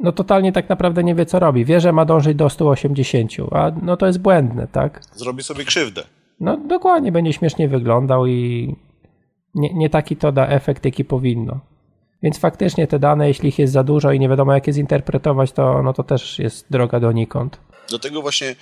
no 0.00 0.12
totalnie 0.12 0.52
tak 0.52 0.68
naprawdę 0.68 1.04
nie 1.04 1.14
wie, 1.14 1.26
co 1.26 1.38
robi. 1.38 1.64
Wie, 1.64 1.80
że 1.80 1.92
ma 1.92 2.04
dążyć 2.04 2.36
do 2.36 2.50
180, 2.50 3.32
a 3.52 3.72
no 3.82 3.96
to 3.96 4.06
jest 4.06 4.18
błędne, 4.18 4.66
tak? 4.66 5.00
Zrobi 5.14 5.42
sobie 5.42 5.64
krzywdę. 5.64 6.02
No 6.40 6.56
dokładnie, 6.56 7.12
będzie 7.12 7.32
śmiesznie 7.32 7.68
wyglądał 7.68 8.26
i 8.26 8.74
nie, 9.54 9.74
nie 9.74 9.90
taki 9.90 10.16
to 10.16 10.32
da 10.32 10.48
efekt, 10.48 10.84
jaki 10.84 11.04
powinno. 11.04 11.60
Więc 12.22 12.38
faktycznie 12.38 12.86
te 12.86 12.98
dane, 12.98 13.28
jeśli 13.28 13.48
ich 13.48 13.58
jest 13.58 13.72
za 13.72 13.84
dużo 13.84 14.12
i 14.12 14.20
nie 14.20 14.28
wiadomo, 14.28 14.54
jak 14.54 14.66
je 14.66 14.72
zinterpretować, 14.72 15.52
to, 15.52 15.82
no 15.82 15.92
to 15.92 16.02
też 16.02 16.38
jest 16.38 16.66
droga 16.70 17.00
donikąd. 17.00 17.58
Do 17.90 17.98
tego 17.98 18.22
właśnie 18.22 18.56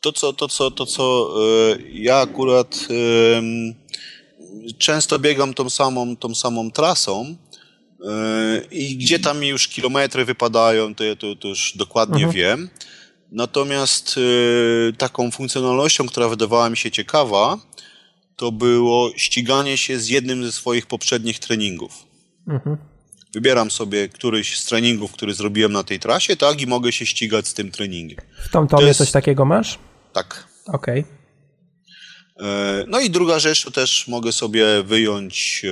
to, 0.00 0.12
co, 0.12 0.32
to, 0.32 0.48
co, 0.48 0.70
to, 0.70 0.86
co 0.86 1.34
yy, 1.78 1.90
ja 1.92 2.16
akurat 2.16 2.88
często 4.78 5.18
biegam 5.18 5.54
tą 5.54 5.70
samą, 5.70 6.16
tą 6.16 6.34
samą 6.34 6.70
trasą, 6.70 7.36
i 8.70 8.96
gdzie 8.96 9.18
tam 9.18 9.44
już 9.44 9.68
kilometry 9.68 10.24
wypadają, 10.24 10.94
to 10.94 11.04
ja 11.04 11.16
to, 11.16 11.36
to 11.36 11.48
już 11.48 11.72
dokładnie 11.76 12.24
mhm. 12.24 12.32
wiem. 12.32 12.70
Natomiast 13.32 14.18
y, 14.18 14.92
taką 14.98 15.30
funkcjonalnością, 15.30 16.06
która 16.06 16.28
wydawała 16.28 16.70
mi 16.70 16.76
się 16.76 16.90
ciekawa, 16.90 17.58
to 18.36 18.52
było 18.52 19.10
ściganie 19.16 19.78
się 19.78 19.98
z 19.98 20.08
jednym 20.08 20.44
ze 20.44 20.52
swoich 20.52 20.86
poprzednich 20.86 21.38
treningów. 21.38 21.92
Mhm. 22.48 22.76
Wybieram 23.34 23.70
sobie 23.70 24.08
któryś 24.08 24.58
z 24.58 24.64
treningów, 24.64 25.12
który 25.12 25.34
zrobiłem 25.34 25.72
na 25.72 25.84
tej 25.84 26.00
trasie, 26.00 26.36
tak, 26.36 26.60
i 26.60 26.66
mogę 26.66 26.92
się 26.92 27.06
ścigać 27.06 27.48
z 27.48 27.54
tym 27.54 27.70
treningiem. 27.70 28.18
W 28.44 28.48
tą 28.48 28.66
tomie 28.66 28.86
jest... 28.86 28.98
coś 28.98 29.10
takiego 29.10 29.44
masz? 29.44 29.78
Tak. 30.12 30.48
Okej. 30.66 31.00
Okay. 31.00 31.16
E, 32.48 32.84
no 32.88 33.00
i 33.00 33.10
druga 33.10 33.38
rzecz, 33.38 33.64
to 33.64 33.70
też 33.70 34.08
mogę 34.08 34.32
sobie 34.32 34.82
wyjąć 34.82 35.62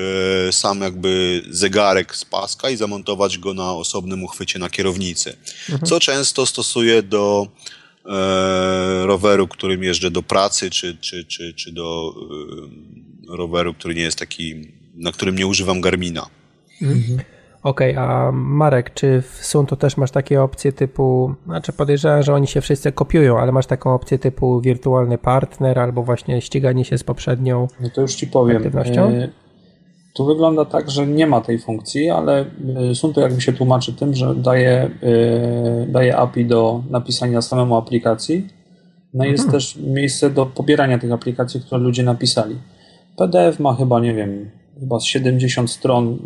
e, 0.49 0.53
sam 0.53 0.81
jakby 0.81 1.43
zegarek 1.51 2.17
z 2.17 2.25
paska 2.25 2.71
i 2.71 2.77
zamontować 2.77 3.39
go 3.39 3.55
na 3.55 3.73
osobnym 3.73 4.25
uchwycie 4.25 4.59
na 4.59 4.71
kierownicy. 4.71 5.37
Mhm. 5.71 5.89
Co 5.89 6.01
często 6.01 6.47
stosuję 6.47 7.03
do 7.03 7.47
roweru, 9.05 9.49
którym 9.49 9.83
jeżdżę 9.83 10.11
do 10.11 10.23
pracy, 10.23 10.71
czy, 10.71 10.97
czy, 10.97 11.25
czy, 11.25 11.55
czy 11.55 11.73
do 11.73 12.15
roweru, 13.29 13.75
który 13.75 13.95
nie 13.95 14.03
jest 14.03 14.19
taki, 14.19 14.73
na 14.95 15.13
którym 15.13 15.37
nie 15.37 15.47
używam 15.47 15.81
Garmina. 15.81 16.27
Mhm. 16.83 17.19
Okej, 17.63 17.93
okay, 17.93 18.05
a 18.05 18.33
Marek, 18.33 18.95
czy 18.95 19.23
w 19.23 19.47
Sunto 19.47 19.77
też 19.77 19.97
masz 19.97 20.11
takie 20.11 20.43
opcje 20.43 20.73
typu, 20.73 21.35
znaczy 21.47 21.73
podejrzewam, 21.73 22.23
że 22.23 22.35
oni 22.35 22.47
się 22.47 22.61
wszyscy 22.61 22.93
kopiują, 22.93 23.39
ale 23.39 23.53
masz 23.53 23.67
taką 23.67 23.95
opcję 23.95 24.19
typu 24.19 24.61
wirtualny 24.61 25.19
partner 25.19 25.79
albo 25.79 26.03
właśnie 26.03 26.41
ściganie 26.41 26.85
się 26.85 26.99
z 26.99 27.05
poprzednią 27.05 27.69
No 27.81 27.91
to 27.91 28.01
już 28.01 28.15
ci 28.15 28.27
powiem. 28.27 28.57
Aktywnością? 28.57 29.29
Tu 30.15 30.25
wygląda 30.25 30.65
tak, 30.65 30.91
że 30.91 31.07
nie 31.07 31.27
ma 31.27 31.41
tej 31.41 31.59
funkcji, 31.59 32.11
ale 32.11 32.47
e, 32.91 32.95
Sunto 32.95 33.21
jakby 33.21 33.41
się 33.41 33.53
tłumaczy 33.53 33.93
tym, 33.93 34.15
że 34.15 34.35
daje, 34.35 34.91
e, 35.03 35.87
daje 35.87 36.17
API 36.17 36.47
do 36.47 36.83
napisania 36.91 37.43
samemu 37.43 37.77
aplikacji. 37.77 38.49
No 39.15 39.25
i 39.25 39.31
jest 39.31 39.45
mhm. 39.45 39.61
też 39.61 39.77
miejsce 39.77 40.31
do 40.31 40.47
pobierania 40.47 40.99
tych 40.99 41.13
aplikacji, 41.13 41.61
które 41.61 41.81
ludzie 41.81 42.03
napisali. 42.03 42.57
PDF 43.17 43.61
ma 43.61 43.75
chyba, 43.75 44.01
nie 44.01 44.15
wiem, 44.15 44.51
chyba 44.81 45.01
z 45.01 45.05
70 45.05 45.71
stron, 45.71 46.19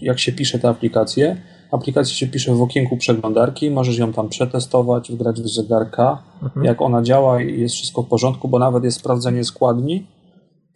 jak 0.00 0.18
się 0.18 0.32
pisze 0.32 0.58
tę 0.58 0.68
aplikację. 0.68 1.36
Aplikację 1.72 2.14
się 2.14 2.26
pisze 2.26 2.54
w 2.54 2.62
okienku 2.62 2.96
przeglądarki, 2.96 3.70
możesz 3.70 3.98
ją 3.98 4.12
tam 4.12 4.28
przetestować, 4.28 5.12
wgrać 5.12 5.40
w 5.40 5.48
zegarka, 5.48 6.22
mhm. 6.42 6.66
jak 6.66 6.82
ona 6.82 7.02
działa 7.02 7.42
i 7.42 7.60
jest 7.60 7.74
wszystko 7.74 8.02
w 8.02 8.08
porządku, 8.08 8.48
bo 8.48 8.58
nawet 8.58 8.84
jest 8.84 8.98
sprawdzenie 8.98 9.44
składni, 9.44 10.06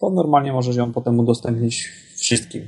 to 0.01 0.11
normalnie 0.11 0.53
możesz 0.53 0.77
ją 0.77 0.93
potem 0.93 1.19
udostępnić 1.19 1.90
wszystkim. 2.25 2.63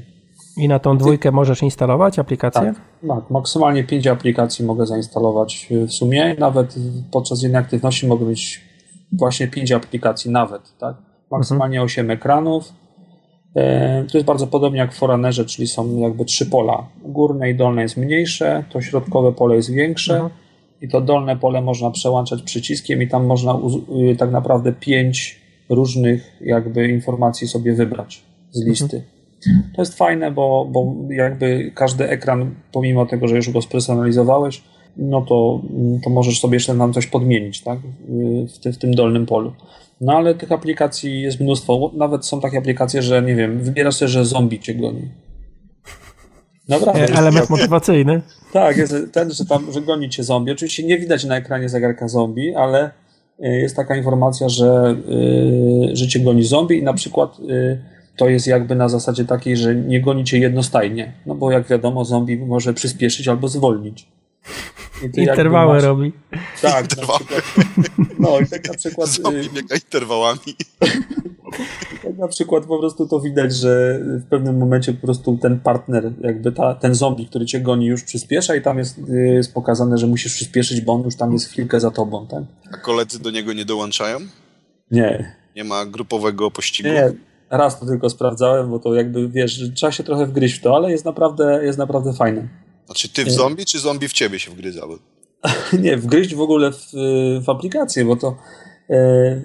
I 0.56 0.68
na 0.68 0.78
tą 0.78 0.98
dwójkę 0.98 1.32
możesz 1.32 1.62
instalować 1.62 2.18
aplikację? 2.18 2.62
Tak, 2.62 3.08
tak, 3.08 3.30
maksymalnie 3.30 3.84
5 3.84 4.06
aplikacji 4.06 4.64
mogę 4.64 4.86
zainstalować 4.86 5.68
w 5.88 5.92
sumie. 5.92 6.36
Nawet 6.38 6.74
podczas 7.10 7.42
jednej 7.42 7.60
aktywności 7.60 8.06
mogę 8.06 8.26
mieć 8.26 8.60
właśnie 9.12 9.48
5 9.48 9.72
aplikacji 9.72 10.30
nawet, 10.30 10.78
tak? 10.78 10.96
Maksymalnie 11.30 11.76
mhm. 11.76 11.86
8 11.86 12.10
ekranów, 12.10 12.72
E, 13.56 14.04
to 14.12 14.18
jest 14.18 14.26
bardzo 14.26 14.46
podobnie 14.46 14.78
jak 14.78 14.92
w 14.92 14.98
Foranerze, 14.98 15.44
czyli 15.44 15.68
są 15.68 15.98
jakby 15.98 16.24
trzy 16.24 16.46
pola. 16.46 16.88
Górne 17.04 17.50
i 17.50 17.54
dolne 17.54 17.82
jest 17.82 17.96
mniejsze, 17.96 18.64
to 18.70 18.80
środkowe 18.80 19.32
pole 19.32 19.56
jest 19.56 19.70
większe 19.70 20.14
mhm. 20.14 20.32
i 20.82 20.88
to 20.88 21.00
dolne 21.00 21.36
pole 21.36 21.60
można 21.60 21.90
przełączać 21.90 22.42
przyciskiem 22.42 23.02
i 23.02 23.08
tam 23.08 23.26
można 23.26 23.58
y, 24.12 24.16
tak 24.16 24.30
naprawdę 24.30 24.72
pięć 24.72 25.40
różnych 25.68 26.36
jakby 26.40 26.88
informacji 26.88 27.48
sobie 27.48 27.74
wybrać 27.74 28.22
z 28.50 28.66
listy. 28.66 28.96
Mhm. 28.96 29.15
To 29.74 29.82
jest 29.82 29.98
fajne, 29.98 30.30
bo, 30.30 30.68
bo 30.70 30.94
jakby 31.10 31.72
każdy 31.74 32.08
ekran, 32.08 32.54
pomimo 32.72 33.06
tego, 33.06 33.28
że 33.28 33.36
już 33.36 33.50
go 33.50 33.62
spersonalizowałeś, 33.62 34.62
no 34.96 35.22
to, 35.22 35.60
to 36.04 36.10
możesz 36.10 36.40
sobie 36.40 36.56
jeszcze 36.56 36.78
tam 36.78 36.92
coś 36.92 37.06
podmienić, 37.06 37.60
tak? 37.60 37.78
W, 38.54 38.58
ty, 38.58 38.72
w 38.72 38.78
tym 38.78 38.94
dolnym 38.94 39.26
polu. 39.26 39.52
No 40.00 40.12
ale 40.12 40.34
tych 40.34 40.52
aplikacji 40.52 41.22
jest 41.22 41.40
mnóstwo. 41.40 41.90
Nawet 41.94 42.26
są 42.26 42.40
takie 42.40 42.58
aplikacje, 42.58 43.02
że 43.02 43.22
nie 43.22 43.34
wiem, 43.34 43.60
wybierasz 43.60 43.94
sobie, 43.94 44.08
że 44.08 44.24
zombie 44.24 44.60
cię 44.60 44.74
goni. 44.74 45.08
Naprawdę. 46.68 47.18
Element 47.18 47.50
motywacyjny. 47.50 48.22
Tak, 48.52 48.76
jest 48.76 48.94
ten, 49.12 49.30
że 49.30 49.44
tam, 49.44 49.72
że 49.72 49.82
goni 49.82 50.10
cię 50.10 50.24
zombie. 50.24 50.52
Oczywiście 50.52 50.82
nie 50.82 50.98
widać 50.98 51.24
na 51.24 51.36
ekranie 51.36 51.68
zegarka 51.68 52.08
zombie, 52.08 52.54
ale 52.54 52.90
y, 53.44 53.48
jest 53.48 53.76
taka 53.76 53.96
informacja, 53.96 54.48
że, 54.48 54.96
yy, 55.08 55.96
że 55.96 56.08
cię 56.08 56.20
goni 56.20 56.44
zombie 56.44 56.78
i 56.78 56.82
na 56.82 56.94
przykład 56.94 57.38
yy, 57.38 57.78
to 58.16 58.28
jest 58.28 58.46
jakby 58.46 58.74
na 58.74 58.88
zasadzie 58.88 59.24
takiej, 59.24 59.56
że 59.56 59.74
nie 59.74 60.00
goni 60.00 60.24
cię 60.24 60.38
jednostajnie. 60.38 61.12
No 61.26 61.34
bo 61.34 61.50
jak 61.50 61.68
wiadomo, 61.68 62.04
zombie 62.04 62.36
może 62.36 62.74
przyspieszyć 62.74 63.28
albo 63.28 63.48
zwolnić. 63.48 64.08
Interwały 65.16 65.74
masz... 65.74 65.84
robi. 65.84 66.12
Tak, 66.62 66.82
Interwały. 66.82 67.24
no 68.18 68.40
i 68.40 68.46
tak 68.46 68.68
na 68.68 68.74
przykład... 68.74 69.08
Zombie 69.22 69.50
biega 69.50 69.74
interwałami. 69.74 70.40
tak 72.02 72.16
na 72.18 72.28
przykład 72.28 72.64
po 72.64 72.78
prostu 72.78 73.08
to 73.08 73.20
widać, 73.20 73.54
że 73.54 74.00
w 74.02 74.24
pewnym 74.28 74.58
momencie 74.58 74.92
po 74.92 75.06
prostu 75.06 75.38
ten 75.42 75.60
partner, 75.60 76.12
jakby 76.20 76.52
ta, 76.52 76.74
ten 76.74 76.94
zombie, 76.94 77.26
który 77.26 77.46
cię 77.46 77.60
goni 77.60 77.86
już 77.86 78.02
przyspiesza 78.02 78.56
i 78.56 78.62
tam 78.62 78.78
jest, 78.78 78.98
jest 79.36 79.54
pokazane, 79.54 79.98
że 79.98 80.06
musisz 80.06 80.34
przyspieszyć, 80.34 80.80
bo 80.80 80.92
on 80.92 81.02
już 81.02 81.16
tam 81.16 81.32
jest 81.32 81.46
chwilkę 81.46 81.80
za 81.80 81.90
tobą, 81.90 82.26
tak? 82.26 82.42
A 82.72 82.76
koledzy 82.76 83.18
do 83.18 83.30
niego 83.30 83.52
nie 83.52 83.64
dołączają? 83.64 84.18
Nie. 84.90 85.36
Nie 85.56 85.64
ma 85.64 85.86
grupowego 85.86 86.50
pościgu? 86.50 86.88
Nie, 86.88 87.12
raz 87.50 87.80
to 87.80 87.86
tylko 87.86 88.10
sprawdzałem, 88.10 88.70
bo 88.70 88.78
to 88.78 88.94
jakby, 88.94 89.28
wiesz, 89.28 89.60
trzeba 89.74 89.92
się 89.92 90.04
trochę 90.04 90.26
wgryźć 90.26 90.58
w 90.58 90.62
to, 90.62 90.76
ale 90.76 90.90
jest 90.90 91.04
naprawdę, 91.04 91.64
jest 91.64 91.78
naprawdę 91.78 92.12
fajne. 92.12 92.48
Znaczy 92.86 93.08
ty 93.08 93.24
w 93.24 93.30
zombie, 93.30 93.64
czy 93.64 93.78
zombie 93.78 94.08
w 94.08 94.12
ciebie 94.12 94.38
się 94.38 94.50
wgryzały? 94.50 94.98
nie, 95.82 95.96
wgryźć 95.96 96.34
w 96.34 96.40
ogóle 96.40 96.72
w, 96.72 96.92
w 97.44 97.48
aplikację, 97.48 98.04
bo 98.04 98.16
to 98.16 98.36
e, 98.90 99.40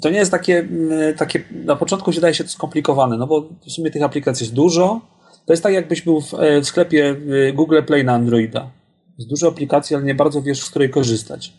to 0.00 0.10
nie 0.10 0.18
jest 0.18 0.30
takie, 0.30 0.68
takie, 1.16 1.44
na 1.50 1.76
początku 1.76 2.12
się 2.12 2.20
daje 2.20 2.34
się 2.34 2.44
to 2.44 2.50
skomplikowane, 2.50 3.16
no 3.16 3.26
bo 3.26 3.48
w 3.66 3.72
sumie 3.72 3.90
tych 3.90 4.02
aplikacji 4.02 4.44
jest 4.44 4.54
dużo. 4.54 5.00
To 5.46 5.52
jest 5.52 5.62
tak, 5.62 5.72
jakbyś 5.72 6.02
był 6.02 6.20
w, 6.20 6.34
e, 6.34 6.60
w 6.60 6.66
sklepie 6.66 7.16
Google 7.54 7.82
Play 7.86 8.04
na 8.04 8.12
Androida. 8.12 8.70
Jest 9.18 9.30
dużo 9.30 9.48
aplikacji, 9.48 9.96
ale 9.96 10.04
nie 10.04 10.14
bardzo 10.14 10.42
wiesz, 10.42 10.62
z 10.62 10.70
której 10.70 10.90
korzystać. 10.90 11.52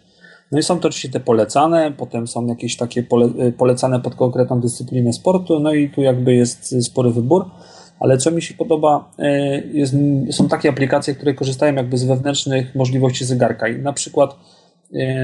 No 0.52 0.60
i 0.60 0.64
są 0.64 0.80
to 0.80 0.88
oczywiście 0.88 1.10
te 1.10 1.20
polecane, 1.20 1.92
potem 1.98 2.28
są 2.28 2.48
jakieś 2.48 2.78
takie 2.78 3.04
pole, 3.04 3.30
e, 3.40 3.52
polecane 3.52 4.00
pod 4.00 4.16
konkretną 4.16 4.60
dyscyplinę 4.60 5.14
sportu, 5.14 5.60
no 5.60 5.74
i 5.74 5.90
tu 5.90 6.02
jakby 6.02 6.36
jest 6.36 6.86
spory 6.86 7.12
wybór 7.12 7.46
ale 8.00 8.18
co 8.18 8.32
mi 8.32 8.42
się 8.42 8.54
podoba, 8.54 9.12
e, 9.20 9.62
jest, 9.62 9.96
są 10.32 10.48
takie 10.48 10.70
aplikacje, 10.70 11.16
które 11.16 11.34
korzystają 11.34 11.76
jakby 11.76 11.98
z 11.98 12.04
wewnętrznych 12.04 12.76
możliwości 12.76 13.26
zegarka. 13.26 13.68
I 13.68 13.80
na 13.80 13.94
przykład 13.94 14.36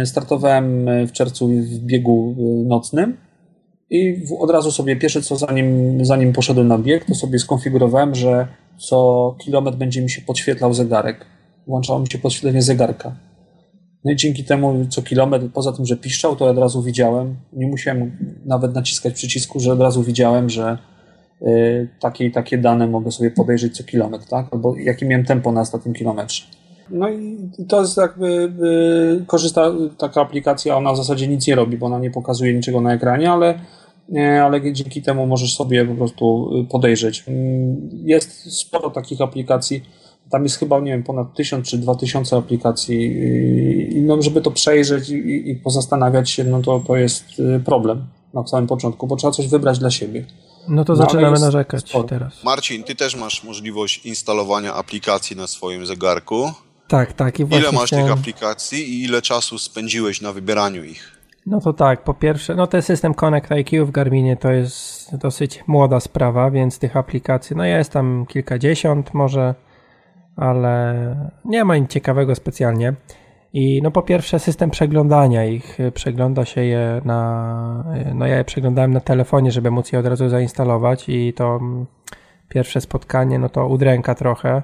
startowałem 0.05 0.87
w 1.07 1.11
czerwcu 1.11 1.47
w 1.47 1.79
biegu 1.79 2.35
nocnym 2.65 3.17
i 3.89 4.23
od 4.39 4.49
razu 4.49 4.71
sobie 4.71 4.95
pierwsze 4.95 5.21
co 5.21 5.35
zanim, 5.35 5.99
zanim 6.05 6.33
poszedłem 6.33 6.67
na 6.67 6.77
bieg, 6.77 7.05
to 7.05 7.15
sobie 7.15 7.39
skonfigurowałem, 7.39 8.15
że 8.15 8.47
co 8.77 9.35
kilometr 9.39 9.77
będzie 9.77 10.01
mi 10.01 10.09
się 10.09 10.21
podświetlał 10.21 10.73
zegarek. 10.73 11.25
Włączało 11.67 11.99
mi 11.99 12.07
się 12.07 12.17
podświetlenie 12.17 12.61
zegarka. 12.61 13.15
No 14.05 14.11
i 14.11 14.15
dzięki 14.15 14.43
temu 14.43 14.85
co 14.89 15.01
kilometr, 15.01 15.45
poza 15.53 15.71
tym, 15.71 15.85
że 15.85 15.97
piszczał, 15.97 16.35
to 16.35 16.45
od 16.45 16.57
razu 16.57 16.81
widziałem, 16.81 17.35
nie 17.53 17.67
musiałem 17.67 18.17
nawet 18.45 18.75
naciskać 18.75 19.13
przycisku, 19.13 19.59
że 19.59 19.73
od 19.73 19.79
razu 19.79 20.03
widziałem, 20.03 20.49
że 20.49 20.77
Y, 21.41 21.87
takie 21.99 22.31
takie 22.31 22.57
dane 22.57 22.87
mogę 22.87 23.11
sobie 23.11 23.31
podejrzeć 23.31 23.77
co 23.77 23.83
kilometr, 23.83 24.25
tak? 24.27 24.47
Albo 24.51 24.75
jakie 24.77 25.05
miałem 25.05 25.25
tempo 25.25 25.51
na 25.51 25.61
ostatnim 25.61 25.93
kilometrze. 25.93 26.43
No 26.89 27.09
i 27.09 27.37
to 27.67 27.81
jest 27.81 27.97
jakby 27.97 28.53
y, 29.21 29.25
korzysta 29.25 29.71
taka 29.97 30.21
aplikacja, 30.21 30.77
ona 30.77 30.93
w 30.93 30.97
zasadzie 30.97 31.27
nic 31.27 31.47
nie 31.47 31.55
robi, 31.55 31.77
bo 31.77 31.85
ona 31.85 31.99
nie 31.99 32.11
pokazuje 32.11 32.53
niczego 32.53 32.81
na 32.81 32.93
ekranie, 32.93 33.31
ale, 33.31 33.59
ale 34.43 34.73
dzięki 34.73 35.01
temu 35.01 35.27
możesz 35.27 35.55
sobie 35.55 35.85
po 35.85 35.95
prostu 35.95 36.49
y, 36.61 36.65
podejrzeć. 36.71 37.23
Mm, 37.27 37.89
jest 37.91 38.59
sporo 38.59 38.89
takich 38.89 39.21
aplikacji, 39.21 39.83
tam 40.29 40.43
jest 40.43 40.59
chyba, 40.59 40.79
nie 40.79 40.91
wiem, 40.91 41.03
ponad 41.03 41.33
1000 41.33 41.69
czy 41.69 41.77
2000 41.77 42.37
aplikacji 42.37 43.17
i 43.97 44.01
no, 44.01 44.21
żeby 44.21 44.41
to 44.41 44.51
przejrzeć 44.51 45.09
i, 45.09 45.49
i 45.49 45.55
pozastanawiać 45.55 46.29
się, 46.29 46.43
no 46.43 46.61
to, 46.61 46.79
to 46.87 46.95
jest 46.95 47.25
problem 47.65 48.05
na 48.33 48.47
samym 48.47 48.67
początku, 48.67 49.07
bo 49.07 49.15
trzeba 49.15 49.31
coś 49.31 49.47
wybrać 49.47 49.79
dla 49.79 49.91
siebie. 49.91 50.25
No 50.67 50.85
to 50.85 50.93
no, 50.93 50.97
zaczynamy 50.97 51.39
narzekać 51.39 51.89
sporo. 51.89 52.07
teraz. 52.07 52.43
Marcin, 52.43 52.83
ty 52.83 52.95
też 52.95 53.15
masz 53.15 53.43
możliwość 53.43 54.05
instalowania 54.05 54.73
aplikacji 54.73 55.35
na 55.35 55.47
swoim 55.47 55.85
zegarku. 55.85 56.51
Tak, 56.87 57.13
tak. 57.13 57.39
I 57.39 57.43
ile 57.43 57.71
masz 57.71 57.85
chciałem... 57.85 58.05
tych 58.05 58.13
aplikacji 58.13 58.79
i 58.89 59.03
ile 59.03 59.21
czasu 59.21 59.57
spędziłeś 59.57 60.21
na 60.21 60.33
wybieraniu 60.33 60.83
ich? 60.83 61.11
No 61.45 61.61
to 61.61 61.73
tak, 61.73 62.03
po 62.03 62.13
pierwsze, 62.13 62.55
no 62.55 62.67
ten 62.67 62.81
system 62.81 63.13
Connect 63.13 63.51
IQ 63.51 63.85
w 63.85 63.91
Garminie 63.91 64.37
to 64.37 64.51
jest 64.51 65.15
dosyć 65.17 65.63
młoda 65.67 65.99
sprawa, 65.99 66.51
więc 66.51 66.79
tych 66.79 66.97
aplikacji, 66.97 67.55
no 67.55 67.65
jest 67.65 67.91
tam 67.91 68.25
kilkadziesiąt 68.29 69.13
może, 69.13 69.55
ale 70.35 71.15
nie 71.45 71.65
ma 71.65 71.77
nic 71.77 71.89
ciekawego 71.91 72.35
specjalnie. 72.35 72.93
I 73.53 73.81
no 73.83 73.91
po 73.91 74.01
pierwsze 74.01 74.39
system 74.39 74.69
przeglądania 74.69 75.45
ich, 75.45 75.77
przegląda 75.93 76.45
się 76.45 76.63
je 76.63 77.01
na, 77.05 77.83
no 78.13 78.27
ja 78.27 78.37
je 78.37 78.43
przeglądałem 78.43 78.93
na 78.93 78.99
telefonie, 78.99 79.51
żeby 79.51 79.71
móc 79.71 79.91
je 79.91 79.99
od 79.99 80.05
razu 80.05 80.29
zainstalować 80.29 81.09
i 81.09 81.33
to 81.33 81.59
pierwsze 82.49 82.81
spotkanie, 82.81 83.39
no 83.39 83.49
to 83.49 83.67
udręka 83.67 84.15
trochę. 84.15 84.61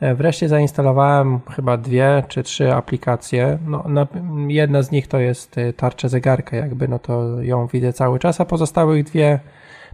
E, 0.00 0.14
wreszcie 0.14 0.48
zainstalowałem 0.48 1.40
chyba 1.50 1.76
dwie 1.76 2.22
czy 2.28 2.42
trzy 2.42 2.74
aplikacje. 2.74 3.58
No, 3.66 3.84
na, 3.88 4.06
jedna 4.48 4.82
z 4.82 4.90
nich 4.90 5.08
to 5.08 5.18
jest 5.18 5.58
e, 5.58 5.72
tarcza 5.72 6.08
zegarka, 6.08 6.56
jakby, 6.56 6.88
no 6.88 6.98
to 6.98 7.42
ją 7.42 7.66
widzę 7.66 7.92
cały 7.92 8.18
czas, 8.18 8.40
a 8.40 8.44
pozostałych 8.44 9.04
dwie, 9.04 9.40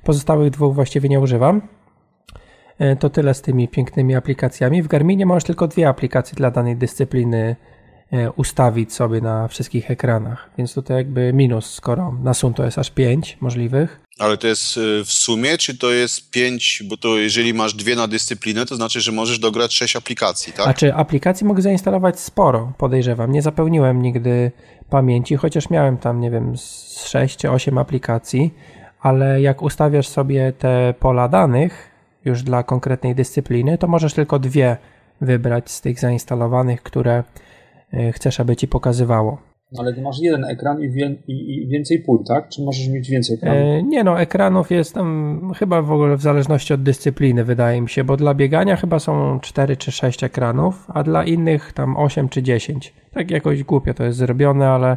pozostałych 0.05 0.51
dwóch 0.51 0.75
właściwie 0.75 1.09
nie 1.09 1.21
używam. 1.21 1.63
E, 2.79 2.97
to 2.97 3.11
tyle 3.11 3.35
z 3.35 3.43
tymi 3.43 3.69
pięknymi 3.69 4.15
aplikacjami. 4.15 4.83
W 4.83 4.89
Garminie 4.89 5.27
masz 5.27 5.45
tylko 5.45 5.69
dwie 5.69 5.89
aplikacje 5.89 6.37
dla 6.37 6.51
danej 6.51 6.77
dyscypliny 6.77 7.57
E, 8.13 8.33
ustawić 8.33 8.93
sobie 8.93 9.21
na 9.21 9.49
wszystkich 9.49 9.91
ekranach. 9.91 10.51
Więc 10.59 10.75
tutaj 10.75 10.97
jakby 10.97 11.33
minus, 11.33 11.75
skoro 11.75 12.15
na 12.23 12.35
sum 12.35 12.55
to 12.55 12.65
jest 12.65 12.79
aż 12.79 12.91
5 12.91 13.37
możliwych. 13.41 14.01
Ale 14.19 14.37
to 14.37 14.47
jest 14.47 14.77
e, 14.77 15.05
w 15.05 15.13
sumie, 15.13 15.59
czy 15.59 15.79
to 15.79 15.91
jest 15.91 16.31
5, 16.31 16.83
bo 16.89 16.97
to 16.97 17.19
jeżeli 17.19 17.55
masz 17.55 17.75
dwie 17.75 17.97
na 17.97 18.09
dyscyplinę, 18.09 18.67
to 18.67 18.77
znaczy, 18.77 19.01
że 19.01 19.13
możesz 19.13 19.39
dograć 19.39 19.75
6 19.75 19.97
aplikacji, 19.97 20.53
tak? 20.53 20.69
A 20.69 20.75
czy 20.75 20.95
aplikacji 20.95 21.47
mogę 21.47 21.63
zainstalować 21.63 22.21
sporo, 22.21 22.73
podejrzewam. 22.79 23.33
Nie 23.33 23.43
zapełniłem 23.43 24.03
nigdy 24.03 24.53
pamięci, 24.91 25.37
chociaż 25.37 25.71
miałem 25.71 25.99
tam, 25.99 26.21
nie 26.21 26.31
wiem, 26.31 26.59
z 26.59 27.07
6 27.09 27.37
czy 27.37 27.51
8 27.51 27.79
aplikacji, 27.79 28.55
ale 29.01 29.41
jak 29.41 29.63
ustawiasz 29.63 30.09
sobie 30.09 30.53
te 30.53 30.95
pola 31.01 31.29
danych 31.29 31.88
już 32.25 32.43
dla 32.43 32.63
konkretnej 32.63 33.15
dyscypliny, 33.15 33.79
to 33.79 33.87
możesz 33.87 34.15
tylko 34.15 34.39
dwie 34.39 34.77
wybrać 35.21 35.71
z 35.71 35.81
tych 35.81 36.01
zainstalowanych, 36.01 36.83
które 36.83 37.23
E, 37.93 38.13
chcesz, 38.13 38.41
aby 38.41 38.57
ci 38.57 38.69
pokazywało. 38.69 39.39
Ale 39.79 39.95
ty 39.95 40.03
masz 40.03 40.19
jeden 40.21 40.45
ekran 40.45 40.83
i, 40.83 40.91
wie, 40.91 41.17
i, 41.29 41.55
i 41.55 41.69
więcej 41.69 41.99
pól, 41.99 42.25
tak? 42.25 42.49
Czy 42.49 42.63
możesz 42.63 42.89
mieć 42.89 43.11
więcej 43.11 43.37
ekranów? 43.37 43.63
E, 43.63 43.83
nie 43.83 44.05
no, 44.05 44.21
ekranów 44.21 44.71
jest 44.71 44.95
tam 44.95 45.41
chyba 45.57 45.83
w 45.83 45.93
ogóle 45.93 46.17
w 46.17 46.23
zależności 46.23 46.75
od 46.75 46.83
dyscypliny, 46.83 47.45
wydaje 47.45 47.81
mi 47.81 47.89
się, 47.89 48.05
bo 48.05 48.17
dla 48.17 48.35
biegania 48.35 48.77
chyba 48.77 48.99
są 48.99 49.41
4 49.41 49.77
czy 49.77 49.93
6 49.93 50.25
ekranów, 50.25 50.87
a 50.89 51.03
dla 51.03 51.25
innych 51.25 51.73
tam 51.73 51.97
8 51.97 52.29
czy 52.29 52.43
10. 52.43 52.95
Tak 53.13 53.31
jakoś 53.31 53.65
głupio 53.65 53.95
to 53.95 54.05
jest 54.05 54.19
zrobione, 54.19 54.69
ale 54.69 54.97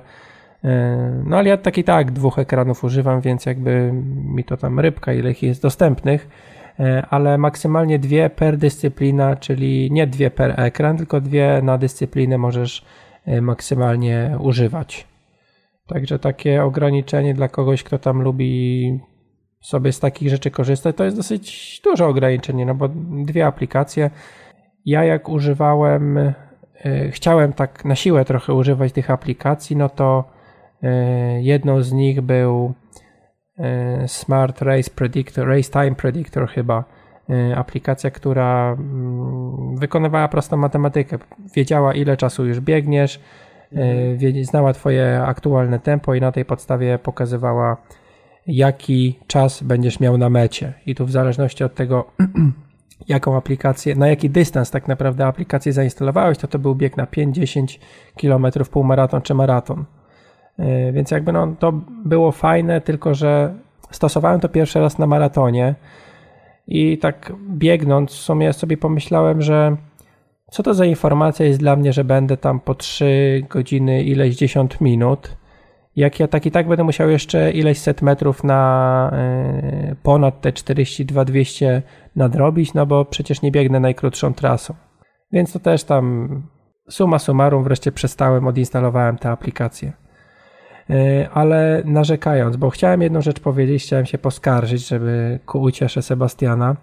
e, 0.64 1.24
no 1.26 1.38
ale 1.38 1.50
ja 1.50 1.58
tak 1.58 1.78
i 1.78 1.84
tak 1.84 2.12
dwóch 2.12 2.40
ekranów 2.40 2.84
używam, 2.84 3.22
więc 3.22 3.46
jakby 3.46 3.92
mi 4.26 4.44
to 4.44 4.58
tam 4.58 4.80
rybka, 4.80 5.14
ile 5.14 5.32
ich 5.32 5.44
jest 5.44 5.62
dostępnych. 5.62 6.28
E, 6.80 7.06
ale 7.10 7.38
maksymalnie 7.38 8.00
dwie 8.00 8.30
per 8.30 8.58
dyscyplina, 8.58 9.36
czyli 9.36 9.92
nie 9.92 10.08
dwie 10.08 10.32
per 10.32 10.60
ekran, 10.60 10.98
tylko 10.98 11.22
dwie 11.22 11.62
na 11.64 11.78
dyscyplinę 11.78 12.38
możesz 12.38 12.86
e, 13.26 13.42
maksymalnie 13.42 14.38
używać. 14.40 15.08
Także 15.88 16.20
takie 16.20 16.64
ograniczenie 16.64 17.34
dla 17.34 17.48
kogoś, 17.48 17.84
kto 17.84 17.98
tam 17.98 18.22
lubi 18.22 19.00
sobie 19.62 19.92
z 19.92 20.00
takich 20.00 20.30
rzeczy 20.30 20.52
korzystać, 20.52 20.96
to 20.96 21.04
jest 21.04 21.18
dosyć 21.18 21.82
duże 21.84 22.08
ograniczenie, 22.08 22.66
no 22.66 22.76
bo 22.76 22.90
dwie 23.26 23.46
aplikacje. 23.46 24.10
Ja 24.86 25.04
jak 25.04 25.30
używałem, 25.30 26.18
e, 26.18 26.34
chciałem 27.12 27.54
tak 27.54 27.86
na 27.86 27.96
siłę 27.96 28.26
trochę 28.26 28.54
używać 28.54 28.92
tych 28.92 29.10
aplikacji, 29.12 29.76
no 29.76 29.90
to 29.90 30.24
jedną 31.42 31.82
z 31.82 31.92
nich 31.92 32.22
był 32.22 32.74
Smart 34.08 34.62
Race 34.62 34.92
Predictor, 34.96 35.48
Race 35.48 35.72
Time 35.72 35.96
Predictor 35.96 36.50
chyba, 36.50 36.84
e, 37.30 37.58
aplikacja, 37.58 38.12
która 38.12 38.76
mm, 38.80 39.76
wykonywała 39.76 40.28
prostą 40.28 40.58
matematykę. 40.58 41.18
Wiedziała, 41.56 41.94
ile 41.94 42.18
czasu 42.18 42.46
już 42.46 42.60
biegniesz, 42.60 43.20
mhm. 43.74 44.46
znała 44.46 44.74
Twoje 44.74 45.22
aktualne 45.24 45.80
tempo 45.80 46.16
i 46.16 46.22
na 46.22 46.32
tej 46.32 46.46
podstawie 46.46 47.00
pokazywała, 47.00 47.78
jaki 48.48 49.20
czas 49.28 49.64
będziesz 49.64 50.00
miał 50.00 50.18
na 50.18 50.30
mecie. 50.30 50.74
I 50.86 50.96
tu 50.96 51.06
w 51.06 51.12
zależności 51.12 51.64
od 51.64 51.76
tego, 51.76 52.12
jaką 53.08 53.38
aplikację, 53.38 53.96
na 53.96 54.08
jaki 54.08 54.30
dystans 54.30 54.72
tak 54.72 54.88
naprawdę 54.88 55.26
aplikację 55.26 55.74
zainstalowałeś, 55.74 56.38
to 56.38 56.48
to 56.48 56.60
był 56.60 56.76
bieg 56.76 56.98
na 56.98 57.06
5-10 57.06 57.80
km, 58.22 58.66
półmaraton 58.72 59.22
czy 59.22 59.34
maraton. 59.34 59.86
Yy, 60.58 60.92
więc 60.92 61.12
jakby 61.12 61.32
no, 61.32 61.56
to 61.60 61.72
było 62.06 62.32
fajne, 62.32 62.82
tylko 62.82 63.14
że 63.14 63.54
stosowałem 63.92 64.40
to 64.40 64.50
pierwszy 64.50 64.80
raz 64.80 64.98
na 64.98 65.08
maratonie 65.08 65.76
i 66.68 66.98
tak 66.98 67.34
biegnąc 67.50 68.12
w 68.12 68.22
sumie 68.22 68.54
sobie 68.54 68.78
pomyślałem, 68.78 69.42
że 69.42 69.78
co 70.52 70.64
to 70.64 70.74
za 70.74 70.86
informacja 70.86 71.46
jest 71.46 71.60
dla 71.60 71.76
mnie, 71.76 71.94
że 71.94 72.04
będę 72.04 72.38
tam 72.38 72.60
po 72.60 72.76
3 72.76 73.46
godziny 73.50 74.04
ileś 74.04 74.36
10 74.36 74.82
minut, 74.82 75.38
jak 75.96 76.20
ja 76.20 76.28
tak 76.28 76.46
i 76.46 76.52
tak 76.52 76.68
będę 76.68 76.84
musiał 76.84 77.10
jeszcze 77.10 77.52
ileś 77.52 77.78
set 77.78 78.02
metrów 78.02 78.44
na 78.44 79.12
y, 79.92 79.96
ponad 80.04 80.42
te 80.42 80.52
42-200 80.52 81.82
nadrobić, 82.16 82.74
no 82.74 82.86
bo 82.86 83.06
przecież 83.06 83.42
nie 83.42 83.52
biegnę 83.52 83.80
najkrótszą 83.80 84.34
trasą. 84.34 84.74
Więc 85.32 85.54
to 85.54 85.60
też 85.60 85.84
tam 85.84 86.28
suma 86.90 87.20
summarum 87.20 87.64
wreszcie 87.64 87.92
przestałem, 87.92 88.48
odinstalowałem 88.48 89.18
tę 89.18 89.30
aplikację. 89.30 90.01
Y, 90.92 91.30
ale 91.34 91.82
narzekając, 91.86 92.58
bo 92.58 92.70
chciałem 92.70 93.02
jedną 93.02 93.22
rzecz 93.22 93.40
powiedzieć, 93.40 93.84
chciałem 93.84 94.06
się 94.06 94.18
poskarżyć, 94.18 94.88
żeby 94.88 95.40
ku 95.46 95.62
uciesze 95.62 96.02
Sebastiana. 96.02 96.76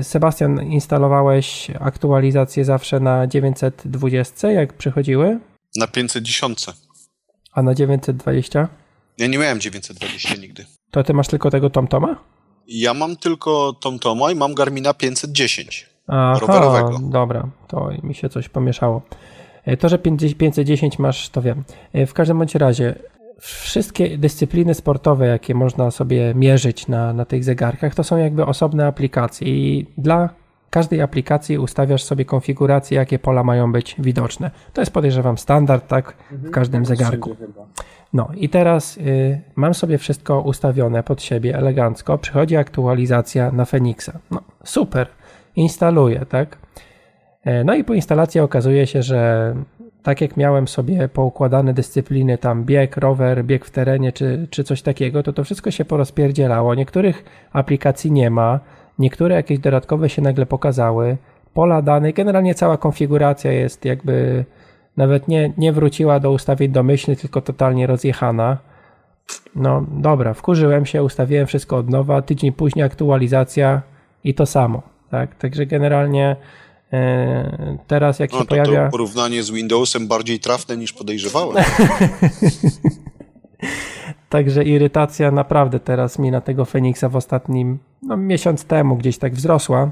Y, 0.00 0.04
Sebastian, 0.04 0.62
instalowałeś 0.62 1.70
aktualizację 1.80 2.64
zawsze 2.64 3.00
na 3.00 3.26
920, 3.26 4.52
jak 4.52 4.72
przychodziły? 4.72 5.38
Na 5.76 5.86
510. 5.86 6.66
A 7.52 7.62
na 7.62 7.74
920? 7.74 8.68
Ja 9.18 9.26
nie 9.26 9.38
miałem 9.38 9.60
920 9.60 10.34
nigdy. 10.34 10.66
To 10.90 11.04
ty 11.04 11.14
masz 11.14 11.28
tylko 11.28 11.50
tego 11.50 11.70
TomToma? 11.70 12.16
Ja 12.68 12.94
mam 12.94 13.16
tylko 13.16 13.72
TomToma 13.80 14.32
i 14.32 14.34
mam 14.34 14.54
Garmina 14.54 14.94
510 14.94 15.90
Aha, 16.08 16.38
rowerowego. 16.40 16.98
Dobra, 17.02 17.48
to 17.68 17.90
mi 18.02 18.14
się 18.14 18.28
coś 18.28 18.48
pomieszało. 18.48 19.02
E, 19.70 19.76
To, 19.76 19.88
że 19.88 19.98
510 19.98 20.98
masz, 20.98 21.28
to 21.28 21.42
wiem. 21.42 21.62
E, 21.92 22.06
W 22.06 22.14
każdym 22.14 22.38
bądź 22.38 22.54
razie, 22.54 22.94
wszystkie 23.38 24.18
dyscypliny 24.18 24.74
sportowe, 24.74 25.26
jakie 25.26 25.54
można 25.54 25.90
sobie 25.90 26.34
mierzyć 26.34 26.88
na, 26.88 27.12
na 27.12 27.24
tych 27.24 27.44
zegarkach, 27.44 27.94
to 27.94 28.04
są 28.04 28.16
jakby 28.16 28.46
osobne 28.46 28.86
aplikacje 28.86 29.48
i 29.48 29.86
dla 29.98 30.28
każdej 30.70 31.00
aplikacji 31.02 31.58
ustawiasz 31.58 32.02
sobie 32.02 32.24
konfigurację, 32.24 32.96
jakie 32.96 33.18
pola 33.18 33.44
mają 33.44 33.72
być 33.72 33.96
widoczne. 33.98 34.50
To 34.72 34.82
jest 34.82 34.92
podejrzewam 34.92 35.38
standard, 35.38 35.88
tak, 35.88 36.14
w 36.30 36.50
każdym 36.50 36.86
zegarku. 36.86 37.36
No 38.12 38.28
i 38.36 38.48
teraz 38.48 38.96
y, 38.96 39.40
mam 39.56 39.74
sobie 39.74 39.98
wszystko 39.98 40.40
ustawione 40.40 41.02
pod 41.02 41.22
siebie 41.22 41.56
elegancko. 41.56 42.18
Przychodzi 42.18 42.56
aktualizacja 42.56 43.52
na 43.52 43.64
Phoenixa. 43.64 44.12
No 44.30 44.40
super, 44.64 45.06
instaluję, 45.56 46.26
tak? 46.28 46.58
E, 47.44 47.64
No 47.64 47.74
i 47.74 47.84
po 47.84 47.94
instalacji 47.94 48.40
okazuje 48.40 48.86
się, 48.86 49.02
że 49.02 49.54
tak 50.02 50.20
jak 50.20 50.36
miałem 50.36 50.68
sobie 50.68 51.08
poukładane 51.08 51.74
dyscypliny, 51.74 52.38
tam 52.38 52.64
bieg, 52.64 52.96
rower, 52.96 53.44
bieg 53.44 53.64
w 53.64 53.70
terenie 53.70 54.12
czy, 54.12 54.46
czy 54.50 54.64
coś 54.64 54.82
takiego, 54.82 55.22
to 55.22 55.32
to 55.32 55.44
wszystko 55.44 55.70
się 55.70 55.84
porozpierdzielało. 55.84 56.74
Niektórych 56.74 57.24
aplikacji 57.52 58.12
nie 58.12 58.30
ma, 58.30 58.60
niektóre 58.98 59.34
jakieś 59.34 59.58
dodatkowe 59.58 60.08
się 60.08 60.22
nagle 60.22 60.46
pokazały. 60.46 61.16
Pola 61.54 61.82
danych, 61.82 62.14
generalnie 62.14 62.54
cała 62.54 62.76
konfiguracja 62.76 63.52
jest 63.52 63.84
jakby 63.84 64.44
nawet 64.96 65.28
nie, 65.28 65.52
nie 65.58 65.72
wróciła 65.72 66.20
do 66.20 66.30
ustawień 66.32 66.72
domyślnych, 66.72 67.20
tylko 67.20 67.40
totalnie 67.40 67.86
rozjechana. 67.86 68.58
No 69.56 69.86
dobra, 69.90 70.34
wkurzyłem 70.34 70.86
się, 70.86 71.02
ustawiłem 71.02 71.46
wszystko 71.46 71.76
od 71.76 71.90
nowa, 71.90 72.22
tydzień 72.22 72.52
później 72.52 72.84
aktualizacja 72.84 73.82
i 74.24 74.34
to 74.34 74.46
samo. 74.46 74.82
Tak? 75.10 75.34
Także 75.34 75.66
generalnie 75.66 76.36
teraz 77.86 78.18
jak 78.18 78.32
No 78.32 78.38
się 78.38 78.44
to, 78.44 78.48
pojawia... 78.48 78.84
to 78.84 78.90
porównanie 78.90 79.42
z 79.42 79.50
Windowsem 79.50 80.08
bardziej 80.08 80.40
trafne 80.40 80.76
niż 80.76 80.92
podejrzewałem. 80.92 81.64
Także 84.28 84.64
irytacja 84.64 85.30
naprawdę 85.30 85.80
teraz 85.80 86.18
mi 86.18 86.30
na 86.30 86.40
tego 86.40 86.64
Feniksa 86.64 87.08
w 87.08 87.16
ostatnim 87.16 87.78
no, 88.02 88.16
miesiąc 88.16 88.64
temu 88.64 88.96
gdzieś 88.96 89.18
tak 89.18 89.34
wzrosła. 89.34 89.90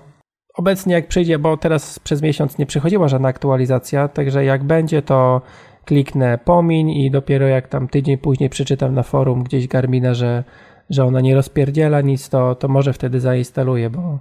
Obecnie 0.54 0.94
jak 0.94 1.08
przyjdzie, 1.08 1.38
bo 1.38 1.56
teraz 1.56 1.98
przez 1.98 2.22
miesiąc 2.22 2.58
nie 2.58 2.66
przychodziła 2.66 3.08
żadna 3.08 3.28
aktualizacja, 3.28 4.08
także 4.08 4.44
jak 4.44 4.64
będzie 4.64 5.02
to 5.02 5.42
kliknę 5.84 6.38
pomiń 6.38 6.90
i 6.90 7.10
dopiero 7.10 7.46
jak 7.46 7.68
tam 7.68 7.88
tydzień 7.88 8.18
później 8.18 8.50
przeczytam 8.50 8.94
na 8.94 9.02
forum 9.02 9.44
gdzieś 9.44 9.68
Garmina, 9.68 10.14
że, 10.14 10.44
że 10.90 11.04
ona 11.04 11.20
nie 11.20 11.34
rozpierdziela 11.34 12.00
nic, 12.00 12.28
to, 12.28 12.54
to 12.54 12.68
może 12.68 12.92
wtedy 12.92 13.20
zainstaluję, 13.20 13.90
bo 13.90 14.18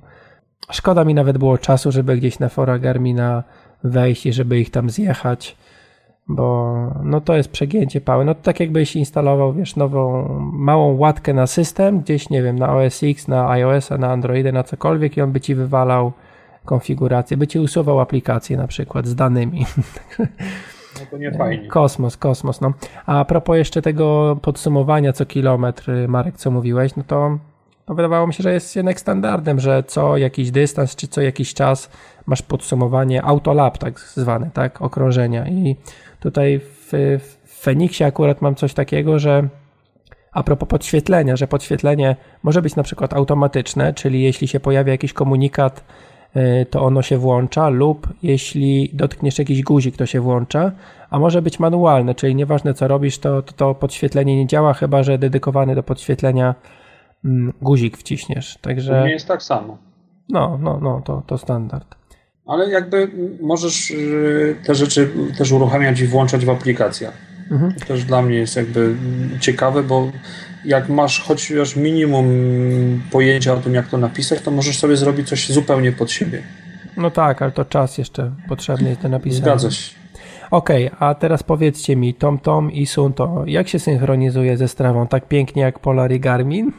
szkoda 0.71 1.03
mi 1.03 1.13
nawet 1.13 1.37
było 1.37 1.57
czasu, 1.57 1.91
żeby 1.91 2.17
gdzieś 2.17 2.39
na 2.39 2.49
fora 2.49 2.79
Garmina 2.79 3.43
wejść 3.83 4.25
i 4.25 4.33
żeby 4.33 4.59
ich 4.59 4.71
tam 4.71 4.89
zjechać 4.89 5.57
bo 6.27 6.75
no 7.03 7.21
to 7.21 7.35
jest 7.35 7.51
przegięcie 7.51 8.01
pały. 8.01 8.25
No 8.25 8.35
to 8.35 8.41
tak 8.41 8.59
jakbyś 8.59 8.95
instalował, 8.95 9.53
wiesz, 9.53 9.75
nową, 9.75 10.27
małą 10.53 10.97
łatkę 10.97 11.33
na 11.33 11.47
system, 11.47 11.99
gdzieś, 11.99 12.29
nie 12.29 12.43
wiem, 12.43 12.59
na 12.59 12.75
OS 12.75 13.03
X, 13.03 13.27
na 13.27 13.49
iOS-a, 13.49 13.97
na 13.97 14.11
Androidę, 14.11 14.51
na 14.51 14.63
cokolwiek 14.63 15.17
i 15.17 15.21
on 15.21 15.31
by 15.31 15.41
ci 15.41 15.55
wywalał 15.55 16.11
konfigurację, 16.65 17.37
by 17.37 17.47
ci 17.47 17.59
usuwał 17.59 17.99
aplikację 17.99 18.57
na 18.57 18.67
przykład 18.67 19.07
z 19.07 19.15
danymi. 19.15 19.65
No 20.99 21.05
to 21.11 21.17
nie 21.17 21.31
fajnie. 21.31 21.67
Kosmos, 21.67 22.17
kosmos, 22.17 22.61
no. 22.61 22.73
A 23.05 23.25
propos 23.25 23.57
jeszcze 23.57 23.81
tego 23.81 24.37
podsumowania 24.41 25.13
co 25.13 25.25
kilometr, 25.25 25.91
Marek, 26.07 26.37
co 26.37 26.51
mówiłeś, 26.51 26.95
no 26.95 27.03
to, 27.07 27.37
to 27.87 27.95
wydawało 27.95 28.27
mi 28.27 28.33
się, 28.33 28.43
że 28.43 28.53
jest 28.53 28.75
jednak 28.75 28.99
standardem, 28.99 29.59
że 29.59 29.83
co 29.83 30.17
jakiś 30.17 30.51
dystans, 30.51 30.95
czy 30.95 31.07
co 31.07 31.21
jakiś 31.21 31.53
czas 31.53 31.89
masz 32.25 32.41
podsumowanie 32.41 33.23
autolab 33.23 33.77
tak 33.77 33.99
zwane, 33.99 34.49
tak, 34.53 34.81
okrążenia. 34.81 35.47
I 35.47 35.75
tutaj 36.19 36.59
w, 36.59 36.89
w 37.45 37.61
Feniksie 37.61 38.03
akurat 38.03 38.41
mam 38.41 38.55
coś 38.55 38.73
takiego, 38.73 39.19
że 39.19 39.47
a 40.31 40.43
propos 40.43 40.69
podświetlenia, 40.69 41.35
że 41.35 41.47
podświetlenie 41.47 42.15
może 42.43 42.61
być 42.61 42.75
na 42.75 42.83
przykład 42.83 43.13
automatyczne, 43.13 43.93
czyli 43.93 44.23
jeśli 44.23 44.47
się 44.47 44.59
pojawia 44.59 44.91
jakiś 44.91 45.13
komunikat, 45.13 45.83
y, 46.35 46.65
to 46.65 46.81
ono 46.81 47.01
się 47.01 47.17
włącza, 47.17 47.69
lub 47.69 48.07
jeśli 48.23 48.89
dotkniesz 48.93 49.39
jakiś 49.39 49.63
guzik, 49.63 49.97
to 49.97 50.05
się 50.05 50.21
włącza, 50.21 50.71
a 51.09 51.19
może 51.19 51.41
być 51.41 51.59
manualne, 51.59 52.15
czyli 52.15 52.35
nieważne 52.35 52.73
co 52.73 52.87
robisz, 52.87 53.19
to, 53.19 53.41
to, 53.41 53.53
to 53.53 53.75
podświetlenie 53.75 54.37
nie 54.37 54.47
działa, 54.47 54.73
chyba 54.73 55.03
że 55.03 55.17
dedykowany 55.17 55.75
do 55.75 55.83
podświetlenia 55.83 56.55
guzik 57.61 57.97
wciśniesz. 57.97 58.57
Także 58.61 59.03
nie 59.05 59.11
jest 59.11 59.27
tak 59.27 59.43
samo. 59.43 59.77
no, 60.29 60.59
no, 60.61 60.79
no, 60.81 61.01
to, 61.05 61.23
to 61.27 61.37
standard. 61.37 61.95
Ale 62.45 62.69
jakby 62.69 63.11
możesz 63.41 63.91
y, 63.91 64.55
te 64.65 64.75
rzeczy 64.75 65.09
też 65.37 65.51
uruchamiać 65.51 65.99
i 65.99 66.07
włączać 66.07 66.45
w 66.45 66.49
aplikacjach. 66.49 67.13
Mhm. 67.51 67.73
To 67.73 67.85
też 67.85 68.03
dla 68.03 68.21
mnie 68.21 68.37
jest 68.37 68.55
jakby 68.55 68.95
ciekawe, 69.39 69.83
bo 69.83 70.11
jak 70.65 70.89
masz 70.89 71.19
chociaż 71.19 71.75
minimum 71.75 72.27
pojęcia 73.11 73.53
o 73.53 73.57
tym, 73.57 73.73
jak 73.73 73.87
to 73.87 73.97
napisać, 73.97 74.41
to 74.41 74.51
możesz 74.51 74.79
sobie 74.79 74.97
zrobić 74.97 75.29
coś 75.29 75.49
zupełnie 75.49 75.91
pod 75.91 76.11
siebie. 76.11 76.43
No 76.97 77.11
tak, 77.11 77.41
ale 77.41 77.51
to 77.51 77.65
czas 77.65 77.97
jeszcze 77.97 78.31
potrzebny 78.47 78.89
jest 78.89 79.01
do 79.01 79.09
napisania. 79.09 79.41
Zgadza 79.41 79.71
się. 79.71 79.95
Okej, 80.51 80.89
a 80.99 81.15
teraz 81.15 81.43
powiedzcie 81.43 81.95
mi, 81.95 82.13
TomTom 82.13 82.71
i 82.71 82.85
Sunto, 82.85 83.43
jak 83.47 83.67
się 83.67 83.79
synchronizuje 83.79 84.57
ze 84.57 84.67
strawą 84.67 85.07
tak 85.07 85.27
pięknie 85.27 85.61
jak 85.61 85.79
Polar 85.79 86.11
i 86.11 86.19
Garmin? 86.19 86.71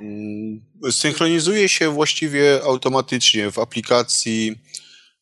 Mm, 0.00 0.60
Synchronizuje 0.90 1.68
się 1.68 1.90
właściwie 1.90 2.60
automatycznie 2.64 3.50
w 3.50 3.58
aplikacji. 3.58 4.54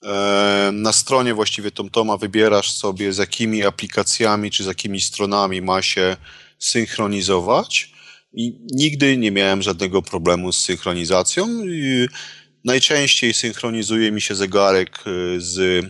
e, 0.04 0.70
Na 0.72 0.92
stronie 0.92 1.34
właściwie 1.34 1.70
TomToma 1.70 2.16
wybierasz 2.16 2.70
sobie 2.72 3.12
z 3.12 3.18
jakimi 3.18 3.64
aplikacjami 3.64 4.50
czy 4.50 4.64
z 4.64 4.66
jakimi 4.66 5.00
stronami 5.00 5.62
ma 5.62 5.82
się 5.82 6.16
synchronizować. 6.58 7.92
I 8.32 8.58
nigdy 8.72 9.16
nie 9.16 9.30
miałem 9.30 9.62
żadnego 9.62 10.02
problemu 10.02 10.52
z 10.52 10.58
synchronizacją. 10.58 11.48
Najczęściej 12.64 13.34
synchronizuje 13.34 14.12
mi 14.12 14.20
się 14.20 14.34
zegarek 14.34 14.98
e, 14.98 15.10
z 15.40 15.86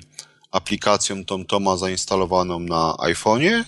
aplikacją 0.50 1.24
TomToma 1.24 1.76
zainstalowaną 1.76 2.60
na 2.60 2.94
iPhone'ie. 2.98 3.64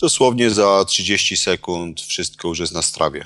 Dosłownie 0.00 0.50
za 0.50 0.84
30 0.88 1.36
sekund 1.36 2.00
wszystko 2.00 2.48
już 2.48 2.58
jest 2.58 2.72
na 2.72 2.82
strawie. 2.82 3.24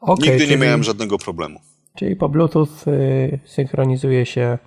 Okej, 0.00 0.28
Nigdy 0.30 0.44
nie 0.44 0.52
czyli- 0.52 0.60
miałem 0.62 0.84
żadnego 0.84 1.18
problemu. 1.18 1.60
Czyli 1.98 2.16
po 2.16 2.28
Bluetooth 2.28 2.68
y, 2.86 3.38
synchronizuje 3.46 4.26
się 4.26 4.58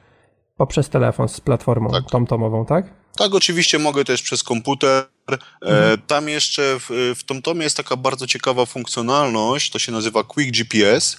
poprzez 0.57 0.89
telefon 0.89 1.29
z 1.29 1.41
platformą 1.41 1.89
Tak. 1.89 2.03
TomTomową, 2.11 2.65
tak? 2.65 2.93
Tak, 3.17 3.35
oczywiście 3.35 3.79
mogę 3.79 4.05
też 4.05 4.21
przez 4.21 4.43
komputer. 4.43 5.05
Mhm. 5.61 5.93
E, 5.93 5.97
tam 5.97 6.29
jeszcze 6.29 6.79
w, 6.79 7.13
w 7.15 7.23
TomTomie 7.23 7.63
jest 7.63 7.77
taka 7.77 7.95
bardzo 7.97 8.27
ciekawa 8.27 8.65
funkcjonalność, 8.65 9.71
to 9.71 9.79
się 9.79 9.91
nazywa 9.91 10.23
Quick 10.23 10.51
GPS. 10.51 11.17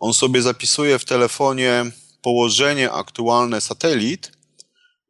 On 0.00 0.14
sobie 0.14 0.42
zapisuje 0.42 0.98
w 0.98 1.04
telefonie 1.04 1.84
położenie 2.22 2.92
aktualne 2.92 3.60
satelit. 3.60 4.32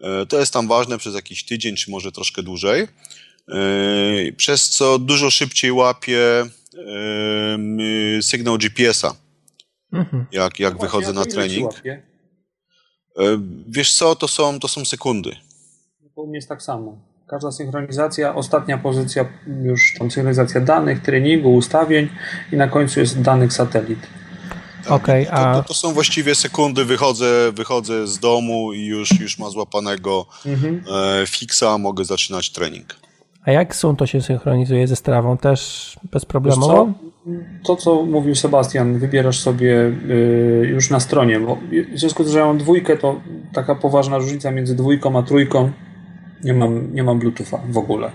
E, 0.00 0.26
to 0.26 0.38
jest 0.38 0.52
tam 0.52 0.68
ważne 0.68 0.98
przez 0.98 1.14
jakiś 1.14 1.44
tydzień, 1.44 1.76
czy 1.76 1.90
może 1.90 2.12
troszkę 2.12 2.42
dłużej. 2.42 2.82
E, 2.82 4.32
przez 4.36 4.70
co 4.70 4.98
dużo 4.98 5.30
szybciej 5.30 5.72
łapie 5.72 6.20
em, 6.86 7.78
sygnał 8.22 8.58
GPS-a. 8.58 9.14
mhm. 9.92 10.26
jak, 10.32 10.60
jak 10.60 10.74
no 10.74 10.80
wychodzę 10.80 11.12
na 11.12 11.24
trening. 11.24 11.70
Wiesz 13.68 13.94
co, 13.94 14.16
to 14.16 14.28
są, 14.28 14.60
to 14.60 14.68
są 14.68 14.84
sekundy. 14.84 15.36
U 16.14 16.26
mnie 16.26 16.36
jest 16.36 16.48
tak 16.48 16.62
samo. 16.62 16.98
Każda 17.26 17.52
synchronizacja, 17.52 18.34
ostatnia 18.34 18.78
pozycja 18.78 19.24
już 19.62 19.94
tam 19.98 20.10
synchronizacja 20.10 20.60
danych, 20.60 21.02
treningu, 21.02 21.54
ustawień 21.54 22.08
i 22.52 22.56
na 22.56 22.68
końcu 22.68 23.00
jest 23.00 23.20
danych 23.20 23.52
satelit. 23.52 23.98
Tak, 24.84 24.92
okay, 24.92 25.30
a... 25.30 25.54
to, 25.54 25.62
to, 25.62 25.68
to, 25.68 25.74
są 25.74 25.92
właściwie 25.92 26.34
sekundy, 26.34 26.84
wychodzę, 26.84 27.52
wychodzę 27.52 28.06
z 28.06 28.18
domu 28.18 28.72
i 28.72 28.84
już, 28.84 29.20
już 29.20 29.38
ma 29.38 29.50
złapanego 29.50 30.26
mhm. 30.46 30.82
e, 31.22 31.26
fixa, 31.26 31.78
mogę 31.78 32.04
zaczynać 32.04 32.50
trening. 32.50 32.96
A 33.44 33.50
jak 33.50 33.76
Sun 33.76 33.96
to 33.96 34.06
się 34.06 34.20
synchronizuje 34.20 34.86
ze 34.86 34.96
strawą? 34.96 35.36
Też 35.36 35.96
bezproblemowo? 36.12 36.92
To, 37.64 37.76
co 37.76 38.02
mówił 38.02 38.34
Sebastian, 38.34 38.98
wybierasz 38.98 39.40
sobie 39.40 39.92
y, 40.10 40.68
już 40.70 40.90
na 40.90 41.00
stronie, 41.00 41.40
bo 41.40 41.58
w 41.94 41.98
związku 41.98 42.22
z 42.22 42.26
tym, 42.26 42.32
że 42.32 42.38
ja 42.38 42.46
mam 42.46 42.58
dwójkę, 42.58 42.96
to 42.96 43.20
taka 43.52 43.74
poważna 43.74 44.18
różnica 44.18 44.50
między 44.50 44.76
dwójką 44.76 45.18
a 45.18 45.22
trójką 45.22 45.70
nie 46.44 46.54
mam, 46.54 46.94
nie 46.94 47.02
mam 47.02 47.18
Bluetootha 47.18 47.60
w 47.70 47.78
ogóle. 47.78 48.10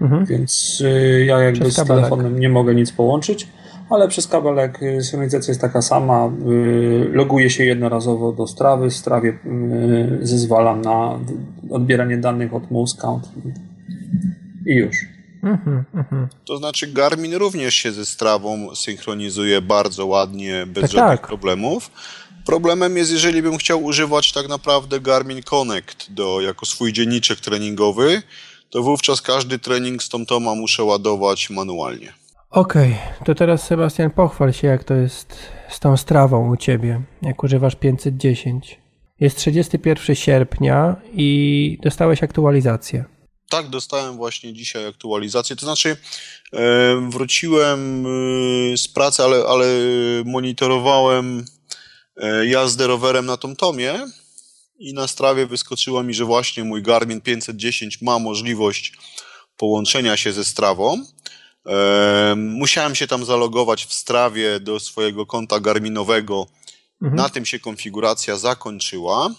Mhm. 0.00 0.24
Więc 0.24 0.80
y, 0.80 1.24
ja 1.24 1.38
jakby 1.38 1.60
przez 1.60 1.74
z 1.74 1.76
kabelek. 1.76 2.04
telefonem 2.04 2.38
nie 2.38 2.48
mogę 2.48 2.74
nic 2.74 2.92
połączyć, 2.92 3.48
ale 3.90 4.08
przez 4.08 4.28
kabelek 4.28 4.82
y, 4.82 5.02
synchronizacja 5.02 5.50
jest 5.50 5.60
taka 5.60 5.82
sama. 5.82 6.30
Loguję 7.12 7.50
się 7.50 7.64
jednorazowo 7.64 8.32
do 8.32 8.46
strawy, 8.46 8.90
w 8.90 8.94
strawie 8.94 9.38
zezwalam 10.22 10.82
na 10.82 11.18
odbieranie 11.70 12.16
danych 12.16 12.54
od 12.54 12.70
mouse 12.70 12.96
count 13.00 13.28
i 14.66 14.74
już. 14.74 14.96
Mhm, 15.42 15.84
mhm. 15.94 16.28
To 16.44 16.56
znaczy 16.56 16.86
Garmin 16.86 17.34
również 17.34 17.74
się 17.74 17.92
ze 17.92 18.06
strawą 18.06 18.74
synchronizuje 18.74 19.62
bardzo 19.62 20.06
ładnie, 20.06 20.66
bez 20.66 20.82
tak, 20.82 20.90
żadnych 20.90 21.20
tak. 21.20 21.28
problemów. 21.28 21.90
Problemem 22.46 22.96
jest, 22.96 23.12
jeżeli 23.12 23.42
bym 23.42 23.56
chciał 23.58 23.84
używać 23.84 24.32
tak 24.32 24.48
naprawdę 24.48 25.00
Garmin 25.00 25.42
Connect 25.42 26.12
do, 26.12 26.40
jako 26.40 26.66
swój 26.66 26.92
dzienniczek 26.92 27.40
treningowy, 27.40 28.22
to 28.70 28.82
wówczas 28.82 29.22
każdy 29.22 29.58
trening 29.58 30.02
z 30.02 30.08
TomToma 30.08 30.54
muszę 30.54 30.84
ładować 30.84 31.50
manualnie. 31.50 32.12
Okej, 32.50 32.92
okay, 32.92 33.24
to 33.24 33.34
teraz 33.34 33.62
Sebastian 33.62 34.10
pochwal 34.10 34.52
się 34.52 34.66
jak 34.66 34.84
to 34.84 34.94
jest 34.94 35.38
z 35.68 35.80
tą 35.80 35.96
strawą 35.96 36.50
u 36.50 36.56
Ciebie, 36.56 37.02
jak 37.22 37.44
używasz 37.44 37.74
510. 37.74 38.80
Jest 39.20 39.36
31 39.36 40.16
sierpnia 40.16 40.96
i 41.12 41.78
dostałeś 41.82 42.22
aktualizację. 42.22 43.04
Tak, 43.50 43.68
dostałem 43.68 44.16
właśnie 44.16 44.52
dzisiaj 44.52 44.86
aktualizację. 44.86 45.56
To 45.56 45.66
znaczy, 45.66 45.96
wróciłem 47.08 48.06
e, 48.06 48.76
z 48.76 48.88
pracy, 48.88 49.22
ale, 49.22 49.44
ale 49.46 49.66
monitorowałem 50.24 51.44
E, 52.20 52.46
jazdę 52.46 52.86
rowerem 52.86 53.26
na 53.26 53.36
TomTomie 53.36 54.06
i 54.78 54.94
na 54.94 55.08
strawie 55.08 55.46
wyskoczyło 55.46 56.02
mi, 56.02 56.14
że 56.14 56.24
właśnie 56.24 56.64
mój 56.64 56.82
Garmin 56.82 57.20
510 57.20 58.02
ma 58.02 58.18
możliwość 58.18 58.92
połączenia 59.56 60.16
się 60.16 60.32
ze 60.32 60.44
strawą. 60.44 61.04
Musiałem 62.36 62.94
się 62.94 63.06
tam 63.06 63.24
zalogować 63.24 63.84
w 63.84 63.92
strawie 63.92 64.60
do 64.60 64.80
swojego 64.80 65.26
konta 65.26 65.60
Garminowego. 65.60 66.46
Mhm. 67.02 67.16
Na 67.16 67.28
tym 67.28 67.46
się 67.46 67.58
konfiguracja 67.58 68.36
zakończyła. 68.36 69.34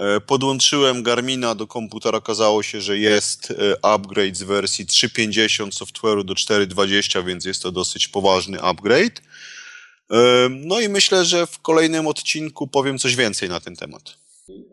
E, 0.00 0.20
podłączyłem 0.20 1.02
Garmina 1.02 1.54
do 1.54 1.66
komputera. 1.66 2.18
Okazało 2.18 2.62
się, 2.62 2.80
że 2.80 2.98
jest 2.98 3.54
upgrade 3.82 4.36
z 4.36 4.42
wersji 4.42 4.86
3.50 4.86 5.70
software'u 5.70 6.24
do 6.24 6.34
4.20, 6.34 7.24
więc 7.24 7.44
jest 7.44 7.62
to 7.62 7.72
dosyć 7.72 8.08
poważny 8.08 8.60
upgrade. 8.60 9.22
No 10.50 10.80
i 10.80 10.88
myślę, 10.88 11.24
że 11.24 11.46
w 11.46 11.58
kolejnym 11.58 12.06
odcinku 12.06 12.66
powiem 12.66 12.98
coś 12.98 13.16
więcej 13.16 13.48
na 13.48 13.60
ten 13.60 13.76
temat. 13.76 14.20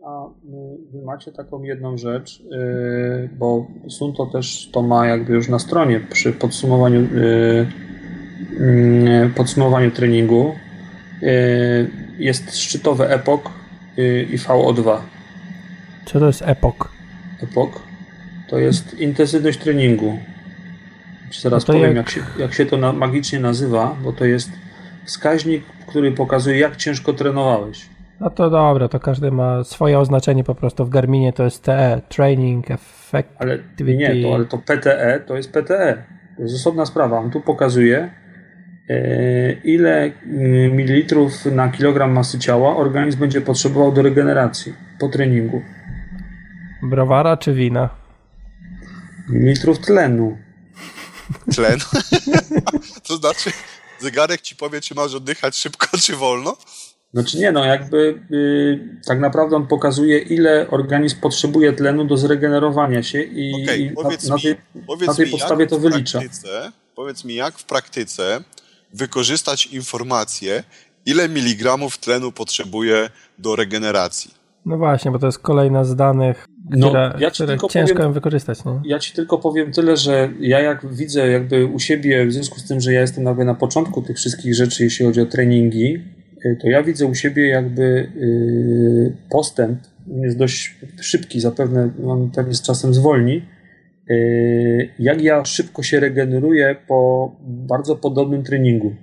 A 0.06 0.28
wy 0.92 1.02
macie 1.02 1.32
taką 1.32 1.62
jedną 1.62 1.98
rzecz, 1.98 2.40
y, 2.40 3.30
bo 3.38 3.66
Sunto 3.88 4.26
też 4.26 4.68
to 4.72 4.82
ma 4.82 5.06
jakby 5.06 5.32
już 5.32 5.48
na 5.48 5.58
stronie 5.58 6.00
przy 6.12 6.32
podsumowaniu, 6.32 7.00
y, 7.00 7.66
y, 8.60 9.32
podsumowaniu 9.36 9.90
treningu. 9.90 10.54
Jest 12.18 12.56
szczytowy 12.56 13.08
epok 13.08 13.50
i 14.32 14.38
VO2. 14.38 15.00
Co 16.08 16.20
to 16.20 16.26
jest 16.26 16.42
epok? 16.46 16.88
Epok 17.42 17.82
to 18.48 18.58
jest 18.58 19.00
intensywność 19.00 19.58
treningu. 19.58 20.18
Zaraz 21.40 21.64
powiem, 21.64 21.82
jak... 21.82 21.96
Jak, 21.96 22.10
się, 22.10 22.20
jak 22.38 22.54
się 22.54 22.66
to 22.66 22.76
na, 22.76 22.92
magicznie 22.92 23.40
nazywa, 23.40 23.96
bo 24.04 24.12
to 24.12 24.24
jest 24.24 24.50
wskaźnik, 25.04 25.62
który 25.86 26.12
pokazuje, 26.12 26.58
jak 26.58 26.76
ciężko 26.76 27.12
trenowałeś. 27.12 27.88
No 28.20 28.30
to 28.30 28.50
dobra, 28.50 28.88
to 28.88 29.00
każdy 29.00 29.30
ma 29.30 29.64
swoje 29.64 29.98
oznaczenie 29.98 30.44
po 30.44 30.54
prostu 30.54 30.84
w 30.84 30.90
Garminie 30.90 31.32
to 31.32 31.44
jest 31.44 31.62
TE, 31.62 32.00
Training 32.08 32.70
Effectivity. 32.70 33.36
Ale 33.38 33.58
nie, 33.94 34.22
to, 34.22 34.34
ale 34.34 34.44
to 34.44 34.58
PTE 34.58 35.20
to 35.26 35.36
jest 35.36 35.52
PTE. 35.52 36.04
To 36.36 36.42
jest 36.42 36.54
osobna 36.54 36.86
sprawa. 36.86 37.18
On 37.18 37.30
tu 37.30 37.40
pokazuje, 37.40 38.10
e, 38.90 39.52
ile 39.52 40.04
e, 40.04 40.10
mililitrów 40.68 41.46
na 41.46 41.68
kilogram 41.68 42.12
masy 42.12 42.38
ciała 42.38 42.76
organizm 42.76 43.20
będzie 43.20 43.40
potrzebował 43.40 43.92
do 43.92 44.02
regeneracji 44.02 44.74
po 44.98 45.08
treningu. 45.08 45.62
Browara 46.82 47.36
czy 47.36 47.54
wina? 47.54 47.88
Mililitrów 49.28 49.78
tlenu. 49.78 50.38
Tlen? 51.54 51.78
to 53.08 53.16
znaczy, 53.16 53.50
zegarek 53.98 54.40
ci 54.40 54.56
powie, 54.56 54.80
czy 54.80 54.94
masz 54.94 55.14
oddychać 55.14 55.56
szybko, 55.56 55.98
czy 55.98 56.16
wolno? 56.16 56.56
Znaczy 57.14 57.38
nie, 57.38 57.52
no 57.52 57.64
jakby 57.64 58.22
yy, 58.30 59.00
tak 59.06 59.20
naprawdę 59.20 59.56
on 59.56 59.66
pokazuje, 59.66 60.18
ile 60.18 60.70
organizm 60.70 61.20
potrzebuje 61.20 61.72
tlenu 61.72 62.04
do 62.04 62.16
zregenerowania 62.16 63.02
się 63.02 63.22
i, 63.22 63.62
okay, 63.62 63.78
i 63.78 63.94
na, 63.94 64.02
na, 64.02 64.38
tej, 64.38 64.56
na 65.06 65.14
tej 65.14 65.30
podstawie 65.30 65.66
to 65.66 65.78
wylicza. 65.78 66.20
Powiedz 66.94 67.24
mi, 67.24 67.34
jak 67.34 67.58
w 67.58 67.64
praktyce 67.64 68.40
wykorzystać 68.94 69.66
informację, 69.66 70.64
ile 71.06 71.28
miligramów 71.28 71.98
tlenu 71.98 72.32
potrzebuje 72.32 73.10
do 73.38 73.56
regeneracji? 73.56 74.34
No 74.66 74.78
właśnie, 74.78 75.10
bo 75.10 75.18
to 75.18 75.26
jest 75.26 75.38
kolejna 75.38 75.84
z 75.84 75.96
danych, 75.96 76.46
no, 76.70 76.88
które, 76.88 77.14
ja 77.18 77.30
które 77.30 77.58
ciężko 77.70 77.96
powiem, 77.96 78.12
wykorzystać. 78.12 78.64
No. 78.64 78.82
Ja 78.84 78.98
ci 78.98 79.12
tylko 79.12 79.38
powiem 79.38 79.72
tyle, 79.72 79.96
że 79.96 80.30
ja 80.40 80.60
jak 80.60 80.94
widzę 80.94 81.28
jakby 81.28 81.66
u 81.66 81.78
siebie, 81.78 82.26
w 82.26 82.32
związku 82.32 82.58
z 82.58 82.64
tym, 82.64 82.80
że 82.80 82.92
ja 82.92 83.00
jestem 83.00 83.24
jakby 83.24 83.44
na 83.44 83.54
początku 83.54 84.02
tych 84.02 84.16
wszystkich 84.16 84.54
rzeczy, 84.54 84.84
jeśli 84.84 85.06
chodzi 85.06 85.20
o 85.20 85.26
treningi, 85.26 86.04
y, 86.44 86.58
to 86.62 86.68
ja 86.68 86.82
widzę 86.82 87.06
u 87.06 87.14
siebie 87.14 87.48
jakby 87.48 87.82
y, 87.82 89.12
postęp, 89.30 89.78
jest 90.22 90.38
dość 90.38 90.76
szybki, 91.00 91.40
zapewne 91.40 91.90
on 92.06 92.30
pewnie 92.30 92.54
z 92.54 92.62
czasem 92.62 92.94
zwolni, 92.94 93.42
y, 94.10 94.88
jak 94.98 95.22
ja 95.22 95.44
szybko 95.44 95.82
się 95.82 96.00
regeneruję 96.00 96.76
po 96.88 97.32
bardzo 97.40 97.96
podobnym 97.96 98.42
treningu. 98.42 98.94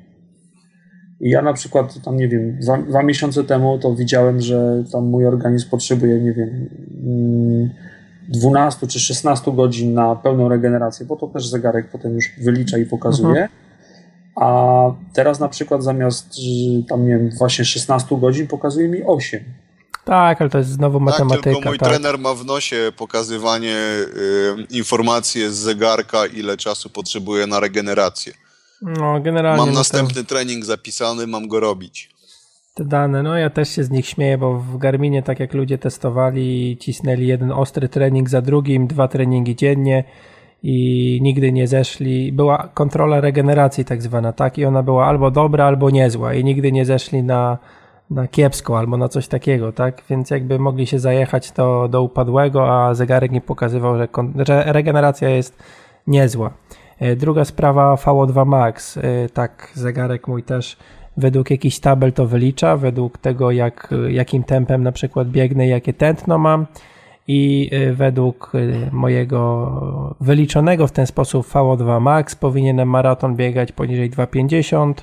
I 1.19 1.29
ja 1.29 1.41
na 1.41 1.53
przykład 1.53 2.01
tam, 2.03 2.17
nie 2.17 2.27
wiem, 2.27 2.59
dwa, 2.59 2.77
dwa, 2.77 3.03
miesiące 3.03 3.43
temu 3.43 3.79
to 3.79 3.95
widziałem, 3.95 4.41
że 4.41 4.83
tam 4.91 5.05
mój 5.05 5.25
organizm 5.25 5.69
potrzebuje, 5.69 6.19
nie 6.19 6.33
wiem, 6.33 6.69
12 8.29 8.79
mm, 8.79 8.89
czy 8.89 8.99
16 8.99 9.51
godzin 9.51 9.93
na 9.93 10.15
pełną 10.15 10.49
regenerację, 10.49 11.05
bo 11.05 11.15
to 11.15 11.27
też 11.27 11.47
zegarek 11.47 11.89
potem 11.91 12.15
już 12.15 12.25
wylicza 12.41 12.77
i 12.77 12.85
pokazuje. 12.85 13.29
Mhm. 13.29 13.49
A 14.35 14.91
teraz 15.13 15.39
na 15.39 15.49
przykład 15.49 15.83
zamiast 15.83 16.35
tam, 16.89 17.07
nie 17.07 17.17
wiem, 17.17 17.29
właśnie 17.37 17.65
16 17.65 18.19
godzin 18.19 18.47
pokazuje 18.47 18.87
mi 18.87 19.03
8. 19.03 19.43
Tak, 20.05 20.41
ale 20.41 20.49
to 20.49 20.57
jest 20.57 20.69
znowu 20.69 20.99
matematyka. 20.99 21.43
Tak, 21.43 21.53
tylko 21.53 21.69
mój 21.69 21.79
tak. 21.79 21.89
trener 21.89 22.19
ma 22.19 22.33
w 22.33 22.45
nosie 22.45 22.91
pokazywanie 22.97 23.75
y, 23.75 24.65
informacji 24.69 25.49
z 25.49 25.53
zegarka, 25.53 26.25
ile 26.25 26.57
czasu 26.57 26.89
potrzebuje 26.89 27.47
na 27.47 27.59
regenerację. 27.59 28.33
No, 28.81 29.19
generalnie. 29.19 29.65
Mam 29.65 29.73
następny 29.73 30.23
to... 30.23 30.29
trening 30.29 30.65
zapisany, 30.65 31.27
mam 31.27 31.47
go 31.47 31.59
robić. 31.59 32.09
Te 32.73 32.85
dane, 32.85 33.23
no 33.23 33.37
ja 33.37 33.49
też 33.49 33.69
się 33.69 33.83
z 33.83 33.89
nich 33.89 34.05
śmieję, 34.07 34.37
bo 34.37 34.59
w 34.59 34.77
Garminie 34.77 35.23
tak 35.23 35.39
jak 35.39 35.53
ludzie 35.53 35.77
testowali, 35.77 36.77
cisnęli 36.79 37.27
jeden 37.27 37.51
ostry 37.51 37.89
trening 37.89 38.29
za 38.29 38.41
drugim, 38.41 38.87
dwa 38.87 39.07
treningi 39.07 39.55
dziennie 39.55 40.03
i 40.63 41.19
nigdy 41.21 41.51
nie 41.51 41.67
zeszli. 41.67 42.31
Była 42.31 42.69
kontrola 42.73 43.21
regeneracji 43.21 43.85
tak 43.85 44.01
zwana, 44.01 44.33
tak? 44.33 44.57
I 44.57 44.65
ona 44.65 44.83
była 44.83 45.05
albo 45.05 45.31
dobra, 45.31 45.65
albo 45.65 45.89
niezła 45.89 46.33
i 46.33 46.43
nigdy 46.43 46.71
nie 46.71 46.85
zeszli 46.85 47.23
na, 47.23 47.57
na 48.09 48.27
kiepsko 48.27 48.79
albo 48.79 48.97
na 48.97 49.09
coś 49.09 49.27
takiego, 49.27 49.71
tak? 49.71 50.03
Więc 50.09 50.29
jakby 50.29 50.59
mogli 50.59 50.87
się 50.87 50.99
zajechać 50.99 51.51
to 51.51 51.87
do 51.87 52.01
upadłego, 52.01 52.69
a 52.69 52.93
zegarek 52.93 53.31
nie 53.31 53.41
pokazywał, 53.41 53.97
że, 53.97 54.07
że 54.47 54.63
regeneracja 54.67 55.29
jest 55.29 55.63
niezła. 56.07 56.53
E, 56.99 57.15
druga 57.15 57.45
sprawa 57.45 57.95
VO2 57.95 58.45
Max. 58.45 58.97
E, 58.97 59.01
tak, 59.33 59.71
zegarek 59.73 60.27
mój 60.27 60.43
też 60.43 60.77
według 61.17 61.51
jakichś 61.51 61.79
tabel 61.79 62.13
to 62.13 62.27
wylicza, 62.27 62.77
według 62.77 63.17
tego 63.17 63.51
jak, 63.51 63.93
jakim 64.09 64.43
tempem 64.43 64.83
na 64.83 64.91
przykład 64.91 65.29
biegnę, 65.29 65.67
jakie 65.67 65.93
tętno 65.93 66.37
mam 66.37 66.65
i 67.27 67.69
e, 67.71 67.93
według 67.93 68.51
mojego 68.91 70.15
wyliczonego 70.21 70.87
w 70.87 70.91
ten 70.91 71.07
sposób 71.07 71.47
VO2 71.47 72.01
Max 72.01 72.35
powinienem 72.35 72.89
maraton 72.89 73.35
biegać 73.35 73.71
poniżej 73.71 74.11
2,50 74.11 74.93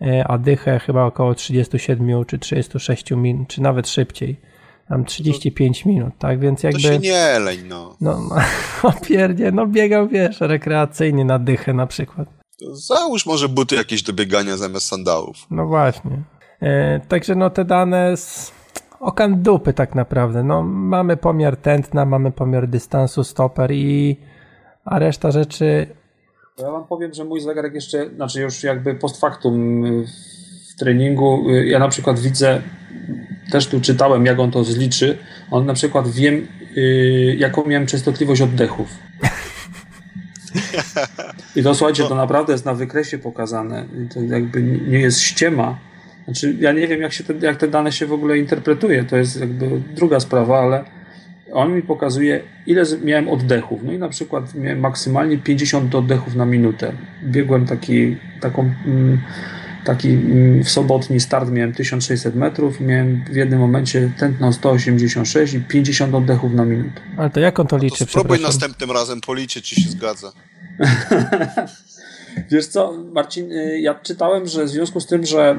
e, 0.00 0.28
a 0.28 0.38
dychę 0.38 0.78
chyba 0.78 1.04
około 1.04 1.34
37 1.34 2.24
czy 2.24 2.38
36 2.38 3.10
minut, 3.10 3.48
czy 3.48 3.62
nawet 3.62 3.88
szybciej. 3.88 4.47
Tam 4.88 5.04
35 5.04 5.84
minut, 5.84 6.14
tak? 6.18 6.40
Więc 6.40 6.62
jakby... 6.62 6.82
To 6.82 6.88
się 6.88 6.98
nie 6.98 7.38
leń, 7.38 7.58
no. 7.68 7.96
No, 8.00 8.28
no 8.84 8.92
pierdzie, 9.08 9.52
no 9.52 9.66
biegał, 9.66 10.08
wiesz, 10.08 10.40
rekreacyjnie 10.40 11.24
na 11.24 11.38
dychę 11.38 11.74
na 11.74 11.86
przykład. 11.86 12.28
To 12.60 12.76
załóż 12.76 13.26
może 13.26 13.48
buty 13.48 13.76
jakieś 13.76 14.02
do 14.02 14.12
biegania 14.12 14.56
zamiast 14.56 14.86
sandałów. 14.86 15.36
No 15.50 15.66
właśnie. 15.66 16.22
E, 16.60 17.00
także 17.00 17.34
no 17.34 17.50
te 17.50 17.64
dane 17.64 18.16
z 18.16 18.52
okan 19.00 19.42
dupy 19.42 19.72
tak 19.72 19.94
naprawdę. 19.94 20.42
No 20.42 20.62
mamy 20.62 21.16
pomiar 21.16 21.56
tętna, 21.56 22.04
mamy 22.04 22.32
pomiar 22.32 22.68
dystansu, 22.68 23.24
stoper 23.24 23.72
i 23.72 24.16
a 24.84 24.98
reszta 24.98 25.30
rzeczy... 25.30 25.86
Ja 26.58 26.70
wam 26.70 26.86
powiem, 26.86 27.14
że 27.14 27.24
mój 27.24 27.40
zegarek 27.40 27.74
jeszcze, 27.74 28.10
znaczy 28.16 28.40
już 28.40 28.62
jakby 28.62 28.94
post 28.94 29.20
factum 29.20 29.82
w 30.70 30.78
treningu, 30.78 31.50
y, 31.50 31.66
ja 31.66 31.78
na 31.78 31.88
przykład 31.88 32.18
widzę 32.18 32.62
też 33.50 33.66
tu 33.66 33.80
czytałem, 33.80 34.26
jak 34.26 34.38
on 34.38 34.50
to 34.50 34.64
zliczy. 34.64 35.18
On 35.50 35.66
na 35.66 35.74
przykład 35.74 36.08
wiem, 36.08 36.46
yy, 36.74 37.36
jaką 37.38 37.66
miałem 37.66 37.86
częstotliwość 37.86 38.40
oddechów. 38.40 38.88
I 41.56 41.62
to 41.62 41.74
słuchajcie, 41.74 42.04
to 42.04 42.14
naprawdę 42.14 42.52
jest 42.52 42.64
na 42.64 42.74
wykresie 42.74 43.18
pokazane. 43.18 43.84
To 44.14 44.22
jakby 44.22 44.62
nie 44.62 45.00
jest 45.00 45.20
ściema. 45.20 45.78
Znaczy, 46.24 46.56
ja 46.60 46.72
nie 46.72 46.88
wiem, 46.88 47.00
jak, 47.00 47.12
się 47.12 47.24
te, 47.24 47.34
jak 47.46 47.56
te 47.56 47.68
dane 47.68 47.92
się 47.92 48.06
w 48.06 48.12
ogóle 48.12 48.38
interpretuje. 48.38 49.04
To 49.04 49.16
jest 49.16 49.40
jakby 49.40 49.80
druga 49.94 50.20
sprawa, 50.20 50.60
ale 50.60 50.84
on 51.52 51.72
mi 51.72 51.82
pokazuje, 51.82 52.40
ile 52.66 52.84
miałem 53.02 53.28
oddechów. 53.28 53.80
No 53.84 53.92
i 53.92 53.98
na 53.98 54.08
przykład 54.08 54.54
miałem 54.54 54.80
maksymalnie 54.80 55.38
50 55.38 55.94
oddechów 55.94 56.34
na 56.34 56.46
minutę. 56.46 56.92
Biegłem 57.24 57.66
taki, 57.66 58.16
taką. 58.40 58.70
Mm, 58.86 59.20
taki 59.84 60.08
mm, 60.08 60.64
w 60.64 60.70
sobotni 60.70 61.20
start 61.20 61.50
miałem 61.50 61.72
1600 61.72 62.34
metrów, 62.34 62.80
miałem 62.80 63.24
w 63.30 63.36
jednym 63.36 63.60
momencie 63.60 64.12
tętno 64.18 64.52
186 64.52 65.54
i 65.54 65.60
50 65.60 66.14
oddechów 66.14 66.52
na 66.52 66.64
minutę. 66.64 67.00
Ale 67.16 67.30
to 67.30 67.40
jak 67.40 67.60
on 67.60 67.66
to 67.66 67.78
liczy? 67.78 67.98
To 67.98 68.10
spróbuj 68.10 68.40
następnym 68.40 68.90
razem 68.90 69.20
policzyć, 69.20 69.68
czy 69.68 69.80
się 69.80 69.90
zgadza. 69.90 70.32
Wiesz 72.50 72.66
co, 72.66 72.92
Marcin, 73.12 73.52
y, 73.52 73.80
ja 73.80 73.94
czytałem, 73.94 74.46
że 74.46 74.64
w 74.64 74.68
związku 74.68 75.00
z 75.00 75.06
tym, 75.06 75.26
że 75.26 75.56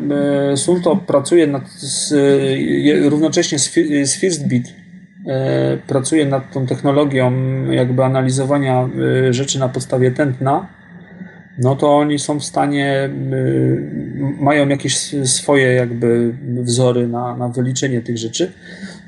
y, 0.54 0.58
Sunto 0.58 0.96
pracuje 0.96 1.48
nad, 1.48 1.70
z, 1.70 2.12
y, 2.12 3.10
równocześnie 3.10 3.60
z, 3.60 3.74
z 4.04 4.16
FirstBit, 4.16 4.74
pracuje 5.88 6.26
nad 6.26 6.54
tą 6.54 6.66
technologią 6.66 7.32
jakby 7.72 8.04
analizowania 8.04 8.90
rzeczy 9.30 9.60
na 9.60 9.70
podstawie 9.70 10.12
tętna, 10.12 10.68
no 11.60 11.76
to 11.76 11.98
oni 11.98 12.20
są 12.20 12.40
w 12.40 12.44
stanie, 12.44 13.10
y, 13.34 14.36
mają 14.40 14.68
jakieś 14.68 15.16
swoje 15.26 15.74
jakby 15.74 16.38
wzory 16.44 17.08
na, 17.08 17.36
na 17.36 17.50
wyliczenie 17.50 18.02
tych 18.02 18.18
rzeczy. 18.18 18.52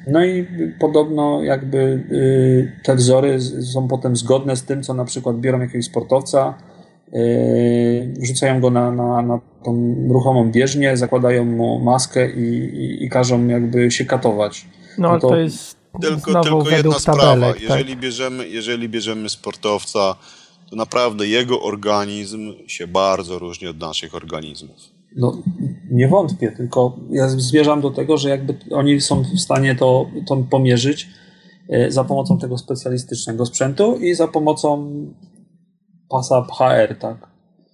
No 0.08 0.26
i 0.26 0.48
podobno 0.80 1.44
jakby 1.44 1.78
y, 2.12 2.72
te 2.84 2.96
wzory 2.96 3.42
są 3.42 3.88
potem 3.88 4.16
zgodne 4.16 4.56
z 4.56 4.64
tym, 4.64 4.84
co 4.84 4.94
na 4.94 5.06
przykład 5.06 5.40
biorą 5.40 5.60
jakiegoś 5.60 5.86
sportowca, 5.86 6.54
y, 7.14 8.14
wrzucają 8.20 8.62
go 8.62 8.70
na, 8.70 8.92
na, 8.92 9.22
na 9.22 9.40
tą 9.64 9.96
ruchomą 10.10 10.52
bieżnię, 10.52 10.98
zakładają 10.98 11.46
mu 11.46 11.80
maskę 11.80 12.32
i, 12.32 12.56
i, 12.56 13.04
i 13.04 13.10
każą 13.10 13.48
jakby 13.48 13.92
się 13.92 14.06
katować. 14.06 14.66
No, 14.98 15.12
no 15.12 15.20
to, 15.20 15.30
to 15.30 15.40
jest 15.40 15.82
tylko, 16.02 16.44
tylko 16.44 16.70
jedna 16.70 17.00
sprawa. 17.00 17.22
Tabelek, 17.22 17.54
tak? 17.54 17.62
jeżeli, 17.62 17.98
bierzemy, 17.98 18.48
jeżeli 18.48 18.90
bierzemy 18.90 19.30
sportowca, 19.30 20.16
to 20.72 20.78
naprawdę 20.78 21.28
jego 21.28 21.62
organizm 21.62 22.54
się 22.68 22.88
bardzo 22.88 23.40
różni 23.40 23.68
od 23.68 23.80
naszych 23.80 24.16
organizmów. 24.16 24.78
No, 25.16 25.38
nie 25.92 26.08
wątpię, 26.08 26.52
tylko 26.52 26.98
ja 27.10 27.30
zmierzam 27.30 27.82
do 27.82 27.92
tego, 27.92 28.18
że 28.18 28.30
jakby 28.30 28.58
oni 28.72 29.02
są 29.02 29.24
w 29.24 29.40
stanie 29.40 29.76
to, 29.76 30.06
to 30.28 30.38
pomierzyć 30.50 31.08
e, 31.70 31.92
za 31.92 32.04
pomocą 32.04 32.38
tego 32.38 32.58
specjalistycznego 32.58 33.46
sprzętu 33.46 33.98
i 33.98 34.14
za 34.14 34.28
pomocą 34.28 34.92
pasa 36.10 36.42
HR, 36.42 36.96
tak? 37.00 37.28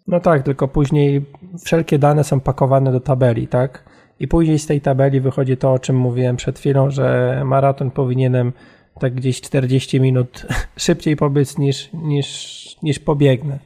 No 0.08 0.20
tak, 0.20 0.44
tylko 0.44 0.68
później 0.68 1.26
wszelkie 1.66 2.00
dane 2.00 2.24
są 2.24 2.40
pakowane 2.40 2.92
do 2.92 3.00
tabeli, 3.00 3.48
tak? 3.48 3.84
I 4.20 4.28
później 4.28 4.60
z 4.60 4.66
tej 4.66 4.82
tabeli 4.82 5.22
wychodzi 5.22 5.58
to, 5.58 5.74
o 5.74 5.80
czym 5.80 5.96
mówiłem 5.96 6.36
przed 6.36 6.60
chwilą, 6.60 6.92
że 6.92 7.42
maraton 7.46 7.92
powinienem 7.92 8.54
tak 9.00 9.14
gdzieś 9.16 9.42
40 9.42 10.02
minut 10.02 10.46
szybciej 10.78 11.16
pobyć 11.16 11.58
niż, 11.58 11.90
niż, 11.94 12.67
niż 12.84 13.00
pobiegnę. 13.00 13.60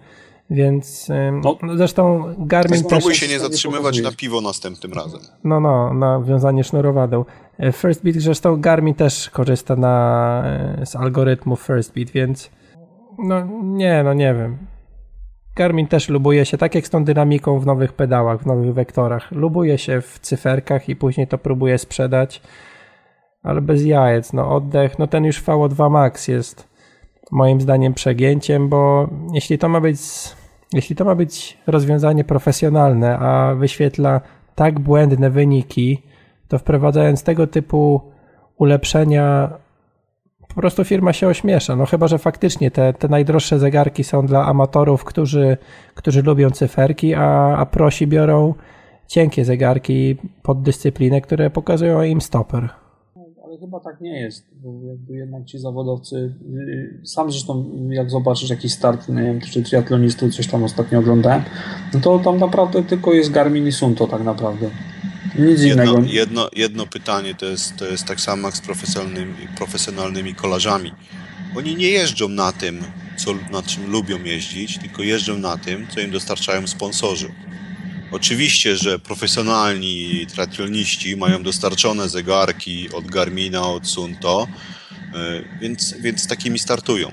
Więc 0.49 1.07
no, 1.43 1.57
no, 1.61 1.77
zresztą 1.77 2.33
Garmin 2.37 2.83
też... 2.83 2.87
Spróbuj 2.87 3.15
się 3.15 3.27
nie 3.27 3.39
zatrzymywać 3.39 4.01
na 4.01 4.11
piwo 4.11 4.41
następnym 4.41 4.93
razem. 4.93 5.19
No, 5.43 5.59
no, 5.59 5.93
na 5.93 6.21
wiązanie 6.21 6.63
sznurowadeł. 6.63 7.25
E, 7.59 7.71
First 7.71 8.03
Beat 8.03 8.15
zresztą 8.15 8.61
Garmin 8.61 8.93
też 8.93 9.29
korzysta 9.29 9.75
na, 9.75 10.43
e, 10.45 10.85
z 10.85 10.95
algorytmu 10.95 11.55
First 11.55 11.93
Beat, 11.93 12.09
więc 12.09 12.49
no 13.19 13.47
nie, 13.63 14.03
no 14.03 14.13
nie 14.13 14.33
wiem. 14.33 14.57
Garmin 15.55 15.87
też 15.87 16.09
lubuje 16.09 16.45
się, 16.45 16.57
tak 16.57 16.75
jak 16.75 16.87
z 16.87 16.89
tą 16.89 17.03
dynamiką 17.03 17.59
w 17.59 17.65
nowych 17.65 17.93
pedałach, 17.93 18.41
w 18.41 18.45
nowych 18.45 18.73
wektorach. 18.73 19.31
Lubuje 19.31 19.77
się 19.77 20.01
w 20.01 20.19
cyferkach 20.19 20.89
i 20.89 20.95
później 20.95 21.27
to 21.27 21.37
próbuje 21.37 21.77
sprzedać 21.77 22.41
ale 23.43 23.61
bez 23.61 23.85
jajec. 23.85 24.33
No 24.33 24.55
oddech, 24.55 24.99
no 24.99 25.07
ten 25.07 25.25
już 25.25 25.43
VO2 25.43 25.91
Max 25.91 26.27
jest 26.27 26.67
moim 27.31 27.61
zdaniem 27.61 27.93
przegięciem, 27.93 28.69
bo 28.69 29.09
jeśli 29.33 29.57
to 29.57 29.69
ma 29.69 29.81
być, 29.81 29.99
jeśli 30.73 30.95
to 30.95 31.05
ma 31.05 31.15
być 31.15 31.57
rozwiązanie 31.67 32.23
profesjonalne, 32.23 33.17
a 33.17 33.55
wyświetla 33.55 34.21
tak 34.55 34.79
błędne 34.79 35.29
wyniki, 35.29 36.03
to 36.47 36.57
wprowadzając 36.57 37.23
tego 37.23 37.47
typu 37.47 38.01
ulepszenia, 38.57 39.49
po 40.47 40.55
prostu 40.55 40.83
firma 40.83 41.13
się 41.13 41.27
ośmiesza. 41.27 41.75
No 41.75 41.85
chyba, 41.85 42.07
że 42.07 42.17
faktycznie 42.17 42.71
te, 42.71 42.93
te 42.93 43.07
najdroższe 43.07 43.59
zegarki 43.59 44.03
są 44.03 44.25
dla 44.25 44.45
amatorów, 44.45 45.03
którzy, 45.03 45.57
którzy 45.95 46.23
lubią 46.23 46.49
cyferki, 46.49 47.13
a, 47.13 47.57
a 47.57 47.65
prosi 47.65 48.07
biorą 48.07 48.53
cienkie 49.07 49.45
zegarki 49.45 50.17
pod 50.43 50.61
dyscyplinę, 50.61 51.21
które 51.21 51.49
pokazują 51.49 52.03
im 52.03 52.21
stoper 52.21 52.80
chyba 53.61 53.79
tak 53.79 54.01
nie 54.01 54.19
jest, 54.19 54.45
bo 54.63 54.87
jakby 54.87 55.13
jednak 55.13 55.45
ci 55.45 55.59
zawodowcy, 55.59 56.33
y, 56.57 57.07
sam 57.07 57.31
zresztą 57.31 57.71
jak 57.89 58.09
zobaczysz 58.09 58.49
jakiś 58.49 58.73
start, 58.73 59.09
nie 59.09 59.23
wiem, 59.23 59.41
czy 59.41 59.63
triatlonistów, 59.63 60.35
coś 60.35 60.47
tam 60.47 60.63
ostatnio 60.63 60.99
oglądałem, 60.99 61.43
no 61.93 61.99
to 61.99 62.19
tam 62.19 62.37
naprawdę 62.37 62.83
tylko 62.83 63.13
jest 63.13 63.31
Garmin 63.31 63.67
i 63.67 63.71
Sunto 63.71 64.07
tak 64.07 64.23
naprawdę. 64.23 64.69
Nic 65.39 65.61
jedno, 65.61 65.83
innego. 65.83 66.03
Jedno, 66.07 66.49
jedno 66.55 66.87
pytanie 66.87 67.35
to 67.35 67.45
jest, 67.45 67.75
to 67.75 67.85
jest 67.85 68.05
tak 68.05 68.21
samo 68.21 68.47
jak 68.47 68.57
z 68.57 68.61
profesjonalnymi, 68.61 69.47
profesjonalnymi 69.57 70.35
kolarzami. 70.35 70.91
Oni 71.55 71.75
nie 71.75 71.89
jeżdżą 71.89 72.29
na 72.29 72.51
tym, 72.51 72.79
co, 73.17 73.31
na 73.51 73.61
czym 73.61 73.91
lubią 73.91 74.23
jeździć, 74.23 74.77
tylko 74.77 75.03
jeżdżą 75.03 75.37
na 75.37 75.57
tym, 75.57 75.87
co 75.87 75.99
im 75.99 76.11
dostarczają 76.11 76.67
sponsorzy. 76.67 77.31
Oczywiście, 78.11 78.77
że 78.77 78.99
profesjonalni 78.99 80.27
triatloniści 80.27 81.17
mają 81.17 81.43
dostarczone 81.43 82.09
zegarki 82.09 82.89
od 82.93 83.07
Garmina, 83.07 83.67
od 83.67 83.87
Sunto, 83.87 84.47
e, 85.13 85.43
więc, 85.61 85.93
więc 85.93 86.27
takimi 86.27 86.59
startują. 86.59 87.11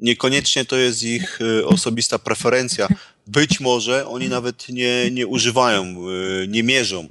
Niekoniecznie 0.00 0.64
to 0.64 0.76
jest 0.76 1.02
ich 1.02 1.38
e, 1.40 1.66
osobista 1.66 2.18
preferencja. 2.18 2.88
Być 3.26 3.60
może 3.60 4.08
oni 4.08 4.28
nawet 4.28 4.68
nie, 4.68 5.10
nie 5.10 5.26
używają, 5.26 5.82
e, 5.82 6.46
nie 6.48 6.62
mierzą 6.62 7.08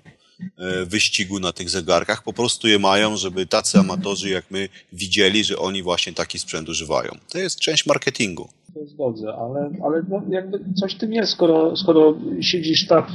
wyścigu 0.85 1.39
na 1.39 1.51
tych 1.51 1.69
zegarkach, 1.69 2.23
po 2.23 2.33
prostu 2.33 2.67
je 2.67 2.79
mają, 2.79 3.17
żeby 3.17 3.45
tacy 3.45 3.79
amatorzy 3.79 4.29
jak 4.29 4.51
my 4.51 4.69
widzieli, 4.93 5.43
że 5.43 5.57
oni 5.57 5.83
właśnie 5.83 6.13
taki 6.13 6.39
sprzęt 6.39 6.69
używają. 6.69 7.11
To 7.29 7.37
jest 7.37 7.59
część 7.59 7.85
marketingu 7.85 8.49
się 8.77 8.87
zgodzę, 8.87 9.33
ale, 9.33 9.69
ale 9.83 10.03
no 10.09 10.21
jakby 10.29 10.59
coś 10.75 10.95
w 10.95 10.97
tym 10.97 11.13
jest, 11.13 11.31
skoro, 11.31 11.77
skoro 11.77 12.13
siedzi 12.41 12.75
sztab 12.75 13.07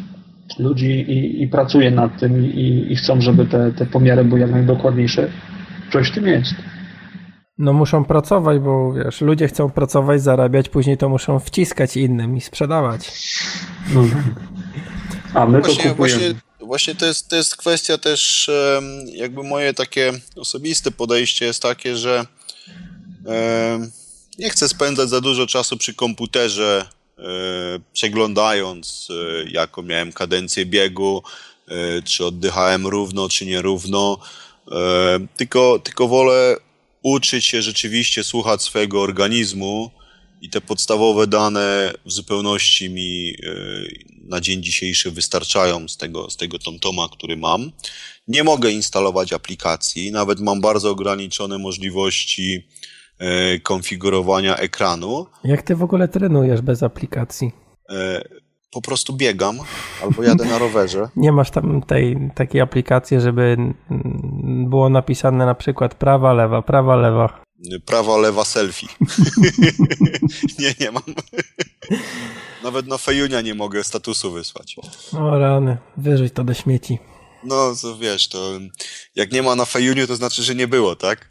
ludzi 0.59 0.91
i, 0.91 1.43
i 1.43 1.49
pracuje 1.49 1.91
nad 1.91 2.21
tym 2.21 2.45
i, 2.55 2.87
i 2.91 2.97
chcą, 2.97 3.21
żeby 3.21 3.47
te, 3.47 3.73
te 3.73 3.87
pomiary 3.87 4.25
były 4.25 4.41
jak 4.41 4.51
najdokładniejsze, 4.51 5.31
coś 5.93 6.11
w 6.11 6.15
tym 6.15 6.27
jest. 6.27 6.55
No 7.59 7.73
muszą 7.73 8.05
pracować, 8.05 8.59
bo 8.59 8.93
wiesz, 8.93 9.21
ludzie 9.21 9.49
chcą 9.49 9.71
pracować, 9.71 10.23
zarabiać, 10.23 10.69
później 10.69 10.97
to 10.97 11.09
muszą 11.09 11.39
wciskać 11.39 11.97
innym 11.97 12.37
i 12.37 12.41
sprzedawać. 12.41 13.13
No. 13.95 14.05
A 15.35 15.47
my 15.47 15.61
właśnie, 15.61 15.85
to 15.85 15.91
kupujemy. 15.91 16.19
Właśnie, 16.21 16.41
właśnie 16.63 16.95
to, 16.95 17.07
jest, 17.07 17.29
to 17.29 17.37
jest 17.37 17.57
kwestia 17.57 17.99
też, 17.99 18.51
jakby 19.07 19.43
moje 19.43 19.75
takie 19.75 20.13
osobiste 20.37 20.91
podejście 20.91 21.45
jest 21.45 21.63
takie, 21.63 21.97
że 21.97 22.27
nie 24.39 24.51
chcę 24.51 24.69
spędzać 24.69 25.09
za 25.09 25.21
dużo 25.21 25.47
czasu 25.47 25.77
przy 25.77 25.95
komputerze, 25.95 26.89
e, 27.19 27.23
przeglądając, 27.93 29.09
e, 29.11 29.51
jaką 29.51 29.83
miałem 29.83 30.13
kadencję 30.13 30.67
biegu, 30.67 31.23
e, 31.69 32.03
czy 32.03 32.27
oddychałem 32.27 32.87
równo, 32.87 33.29
czy 33.29 33.47
nierówno. 33.47 34.19
Tylko, 35.37 35.79
tylko 35.79 36.09
wolę 36.09 36.57
uczyć 37.03 37.45
się 37.45 37.63
rzeczywiście 37.63 38.25
słuchać 38.25 38.63
swojego 38.63 39.03
organizmu 39.03 39.91
i 40.43 40.51
te 40.51 40.61
podstawowe 40.61 41.27
dane 41.27 41.93
w 42.07 42.13
zupełności 42.13 42.91
mi 42.91 43.35
na 44.25 44.41
dzień 44.41 44.63
dzisiejszy 44.63 45.11
wystarczają 45.11 45.89
z 45.89 45.97
tego, 45.97 46.31
z 46.31 46.37
tego 46.37 46.59
TomToma, 46.59 47.09
który 47.13 47.37
mam. 47.37 47.73
Nie 48.29 48.45
mogę 48.45 48.71
instalować 48.71 49.33
aplikacji, 49.33 50.13
nawet 50.13 50.41
mam 50.41 50.61
bardzo 50.61 50.91
ograniczone 50.91 51.59
możliwości 51.59 52.69
e, 53.19 53.59
konfigurowania 53.59 54.57
ekranu. 54.57 55.27
Jak 55.45 55.63
ty 55.63 55.77
w 55.77 55.83
ogóle 55.83 56.09
trenujesz 56.09 56.61
bez 56.61 56.83
aplikacji? 56.83 57.53
Po 58.73 58.83
prostu 58.83 59.13
biegam 59.13 59.59
albo 60.03 60.23
jadę 60.23 60.45
na 60.45 60.59
rowerze. 60.59 61.09
Nie 61.17 61.33
masz 61.33 61.51
tam 61.51 61.83
tej 61.83 62.31
takiej 62.35 62.61
aplikacji, 62.61 63.21
żeby 63.21 63.57
było 64.67 64.89
napisane 64.89 65.47
na 65.47 65.55
przykład 65.55 65.95
prawa, 65.95 66.33
lewa, 66.33 66.63
prawa, 66.63 66.97
lewa. 66.97 67.43
Prawa, 67.87 68.17
lewa, 68.17 68.45
selfie. 68.45 68.87
nie, 70.59 70.75
nie 70.81 70.91
mam. 70.91 71.03
Nawet 72.65 72.87
na 72.87 72.99
Fejunia 72.99 73.41
nie 73.41 73.55
mogę 73.55 73.85
statusu 73.85 74.33
wysłać. 74.33 74.77
O 75.19 75.39
rany, 75.39 75.79
wyrzuć 75.97 76.33
to 76.33 76.45
do 76.45 76.55
śmieci. 76.55 76.99
No, 77.45 77.73
to 77.83 77.97
wiesz, 77.97 78.29
to 78.29 78.51
jak 79.17 79.33
nie 79.33 79.43
ma 79.43 79.55
na 79.55 79.65
Fejuniu, 79.65 80.07
to 80.07 80.17
znaczy, 80.17 80.43
że 80.43 80.55
nie 80.55 80.69
było, 80.69 80.97
tak? 80.97 81.31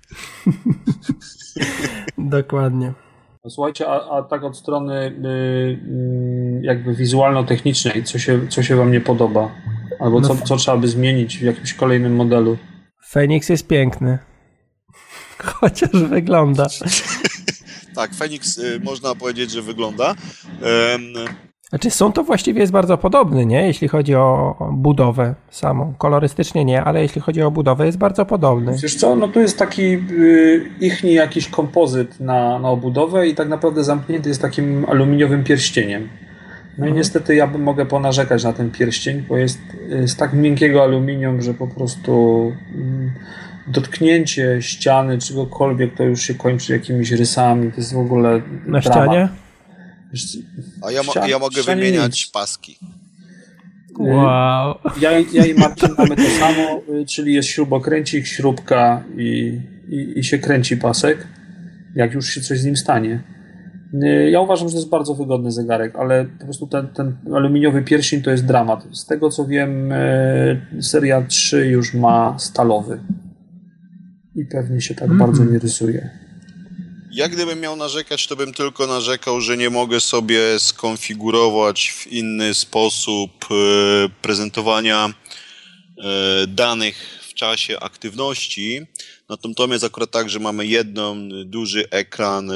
Dokładnie. 2.18 2.94
No, 3.44 3.50
słuchajcie, 3.50 3.88
a, 3.88 4.18
a 4.18 4.24
tak 4.24 4.44
od 4.44 4.58
strony 4.58 5.16
y, 5.26 6.62
jakby 6.64 6.96
wizualno-technicznej, 6.96 8.04
co 8.04 8.20
się, 8.20 8.48
co 8.48 8.64
się 8.64 8.76
wam 8.76 8.92
nie 8.92 9.02
podoba? 9.02 9.52
Albo 10.00 10.20
no 10.20 10.28
co, 10.28 10.36
co 10.36 10.56
trzeba 10.56 10.78
by 10.78 10.88
zmienić 10.88 11.38
w 11.38 11.42
jakimś 11.42 11.74
kolejnym 11.74 12.16
modelu? 12.16 12.58
Fenix 13.08 13.50
jest 13.50 13.68
piękny. 13.68 14.20
Chociaż 15.60 15.89
wygląda. 15.92 16.68
tak, 17.96 18.14
Fenix 18.16 18.58
y, 18.58 18.80
można 18.84 19.16
powiedzieć, 19.16 19.52
że 19.52 19.62
wygląda. 19.62 20.16
Znaczy 21.72 21.91
są 21.91 22.13
to 22.13 22.24
właściwie 22.24 22.61
jest 22.61 22.72
bardzo 22.72 22.97
podobny, 22.97 23.45
nie? 23.45 23.67
Jeśli 23.67 23.88
chodzi 23.88 24.15
o 24.15 24.55
budowę 24.72 25.36
samą. 25.49 25.93
Kolorystycznie 25.97 26.65
nie, 26.65 26.84
ale 26.84 27.01
jeśli 27.01 27.22
chodzi 27.22 27.41
o 27.41 27.51
budowę 27.51 27.86
jest 27.86 27.97
bardzo 27.97 28.26
podobny. 28.26 28.76
Wiesz 28.84 28.95
co, 28.95 29.15
no 29.15 29.28
tu 29.28 29.39
jest 29.39 29.57
taki 29.57 29.84
y, 29.84 30.69
ichni 30.82 31.13
jakiś 31.13 31.47
kompozyt 31.47 32.19
na, 32.19 32.59
na 32.59 32.69
obudowę 32.69 33.28
i 33.28 33.36
tak 33.36 33.49
naprawdę 33.49 33.84
zamknięty 33.84 34.30
jest 34.30 34.41
takim 34.41 34.86
aluminiowym 34.89 35.43
pierścieniem. 35.43 36.09
No 36.78 36.86
i 36.86 36.88
mhm. 36.88 36.97
niestety 36.97 37.36
ja 37.36 37.47
mogę 37.47 37.86
ponarzekać 37.86 38.43
na 38.43 38.53
ten 38.53 38.72
pierścień, 38.72 39.24
bo 39.30 39.38
jest 39.38 39.59
z 40.05 40.15
tak 40.15 40.34
miękkiego 40.34 40.84
aluminium, 40.84 41.41
że 41.41 41.53
po 41.53 41.67
prostu 41.67 42.51
mm, 42.76 43.11
dotknięcie 43.67 44.61
ściany, 44.61 45.17
czegokolwiek, 45.17 45.95
to 45.95 46.03
już 46.03 46.22
się 46.22 46.34
kończy 46.34 46.74
jakimiś 46.74 47.11
rysami. 47.11 47.72
To 47.72 47.78
jest 47.78 47.93
w 47.93 47.97
ogóle. 47.97 48.41
Na 48.65 48.80
dramat. 48.80 48.82
ścianie? 48.82 49.41
A 50.82 50.91
ja, 50.91 51.03
mo 51.03 51.28
ja 51.28 51.39
mogę 51.39 51.64
wymieniać 51.64 52.26
nic. 52.26 52.32
paski. 52.32 52.78
Wow. 53.99 54.76
Ja, 55.01 55.12
ja 55.34 55.45
i 55.45 55.53
Marcin 55.53 55.89
mamy 55.97 56.16
to 56.16 56.30
samo, 56.39 56.82
y, 57.01 57.05
czyli 57.05 57.34
jest 57.34 57.49
śrubokręcik, 57.49 58.28
śrubka 58.28 59.03
i, 59.18 59.62
i, 59.89 60.20
i 60.20 60.24
się 60.24 60.39
kręci 60.39 60.78
pasek, 60.78 61.28
jak 61.95 62.14
już 62.14 62.30
się 62.30 62.41
coś 62.41 62.59
z 62.59 62.66
nim 62.66 62.78
stanie. 62.78 63.24
Y, 63.93 64.30
ja 64.30 64.41
uważam, 64.41 64.68
że 64.68 64.72
to 64.72 64.80
jest 64.80 64.89
bardzo 64.89 65.16
wygodny 65.16 65.51
zegarek, 65.51 65.95
ale 65.95 66.26
po 66.26 66.43
prostu 66.43 66.68
ten, 66.68 66.88
ten 66.88 67.18
aluminiowy 67.34 67.82
pierścień 67.82 68.22
to 68.22 68.32
jest 68.32 68.45
dramat. 68.45 68.88
Z 68.91 69.05
tego 69.05 69.30
co 69.30 69.45
wiem, 69.45 69.91
y, 69.91 70.62
seria 70.80 71.22
3 71.22 71.68
już 71.68 71.93
ma 71.93 72.39
stalowy. 72.39 72.99
I 74.36 74.45
pewnie 74.45 74.82
się 74.82 74.95
tak 74.95 75.03
mm 75.03 75.18
-hmm. 75.18 75.20
bardzo 75.20 75.45
nie 75.45 75.59
rysuje. 75.59 76.09
Ja 77.14 77.30
gdybym 77.30 77.59
miał 77.59 77.76
narzekać, 77.76 78.28
to 78.28 78.36
bym 78.36 78.53
tylko 78.53 78.88
narzekał, 78.88 79.41
że 79.41 79.57
nie 79.57 79.70
mogę 79.70 79.99
sobie 79.99 80.59
skonfigurować 80.59 81.89
w 81.91 82.07
inny 82.07 82.53
sposób 82.53 83.45
e, 83.51 84.09
prezentowania 84.22 85.14
e, 85.97 86.47
danych 86.47 87.20
w 87.30 87.34
czasie 87.34 87.80
aktywności. 87.80 88.82
Natomiast 89.30 89.84
akurat 89.84 90.12
tak, 90.12 90.30
że 90.30 90.39
mamy 90.39 90.68
jeden 90.68 91.49
duży 91.49 91.89
ekran 91.89 92.51
e, 92.51 92.55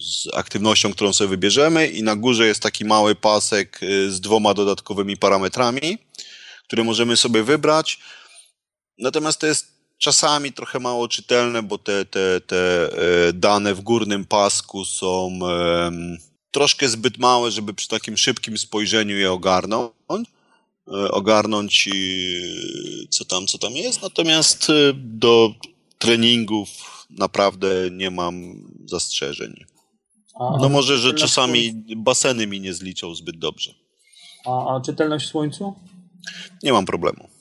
z 0.00 0.34
aktywnością, 0.34 0.92
którą 0.92 1.12
sobie 1.12 1.28
wybierzemy 1.28 1.86
i 1.86 2.02
na 2.02 2.16
górze 2.16 2.46
jest 2.46 2.62
taki 2.62 2.84
mały 2.84 3.14
pasek 3.14 3.80
z 4.08 4.20
dwoma 4.20 4.54
dodatkowymi 4.54 5.16
parametrami, 5.16 5.98
które 6.66 6.84
możemy 6.84 7.16
sobie 7.16 7.42
wybrać. 7.42 7.98
Natomiast 8.98 9.40
to 9.40 9.46
jest 9.46 9.81
czasami 10.02 10.52
trochę 10.52 10.78
mało 10.78 11.08
czytelne, 11.08 11.62
bo 11.62 11.78
te, 11.78 12.04
te, 12.04 12.40
te 12.40 12.92
e, 13.28 13.32
dane 13.32 13.74
w 13.74 13.80
górnym 13.80 14.24
pasku 14.24 14.84
są 14.84 15.38
troszkę 16.50 16.88
zbyt 16.88 17.18
małe, 17.18 17.50
żeby 17.50 17.74
przy 17.74 17.88
takim 17.88 18.16
szybkim 18.16 18.58
spojrzeniu 18.58 19.16
je 19.16 19.32
ogarnąć. 19.32 19.92
E, 20.88 21.10
ogarnąć 21.10 21.88
co 23.10 23.24
tam, 23.24 23.46
co 23.46 23.58
tam 23.58 23.76
jest. 23.76 24.02
Natomiast 24.02 24.70
e, 24.70 24.92
do 24.94 25.54
treningów 25.98 26.68
naprawdę 27.10 27.68
nie 27.90 28.10
mam 28.10 28.54
zastrzeżeń. 28.84 29.64
no 30.40 30.68
może, 30.68 30.98
że 30.98 31.14
czasami 31.14 31.72
baseny 31.96 32.46
mi 32.46 32.60
nie 32.60 32.74
zliczą 32.74 33.14
zbyt 33.14 33.38
dobrze. 33.38 33.74
A, 34.46 34.76
a 34.76 34.80
czytelność 34.80 35.26
w 35.26 35.30
słońcu? 35.30 35.74
Nie 36.62 36.72
mam 36.72 36.86
problemu. 36.86 37.31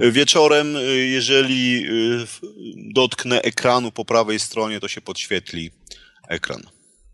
Wieczorem, 0.00 0.76
y, 0.76 0.80
jeżeli 0.96 1.86
y, 1.86 2.26
dotknę 2.94 3.42
ekranu 3.42 3.92
po 3.92 4.04
prawej 4.04 4.40
stronie, 4.40 4.80
to 4.80 4.88
się 4.88 5.00
podświetli 5.00 5.70
ekran. 6.28 6.62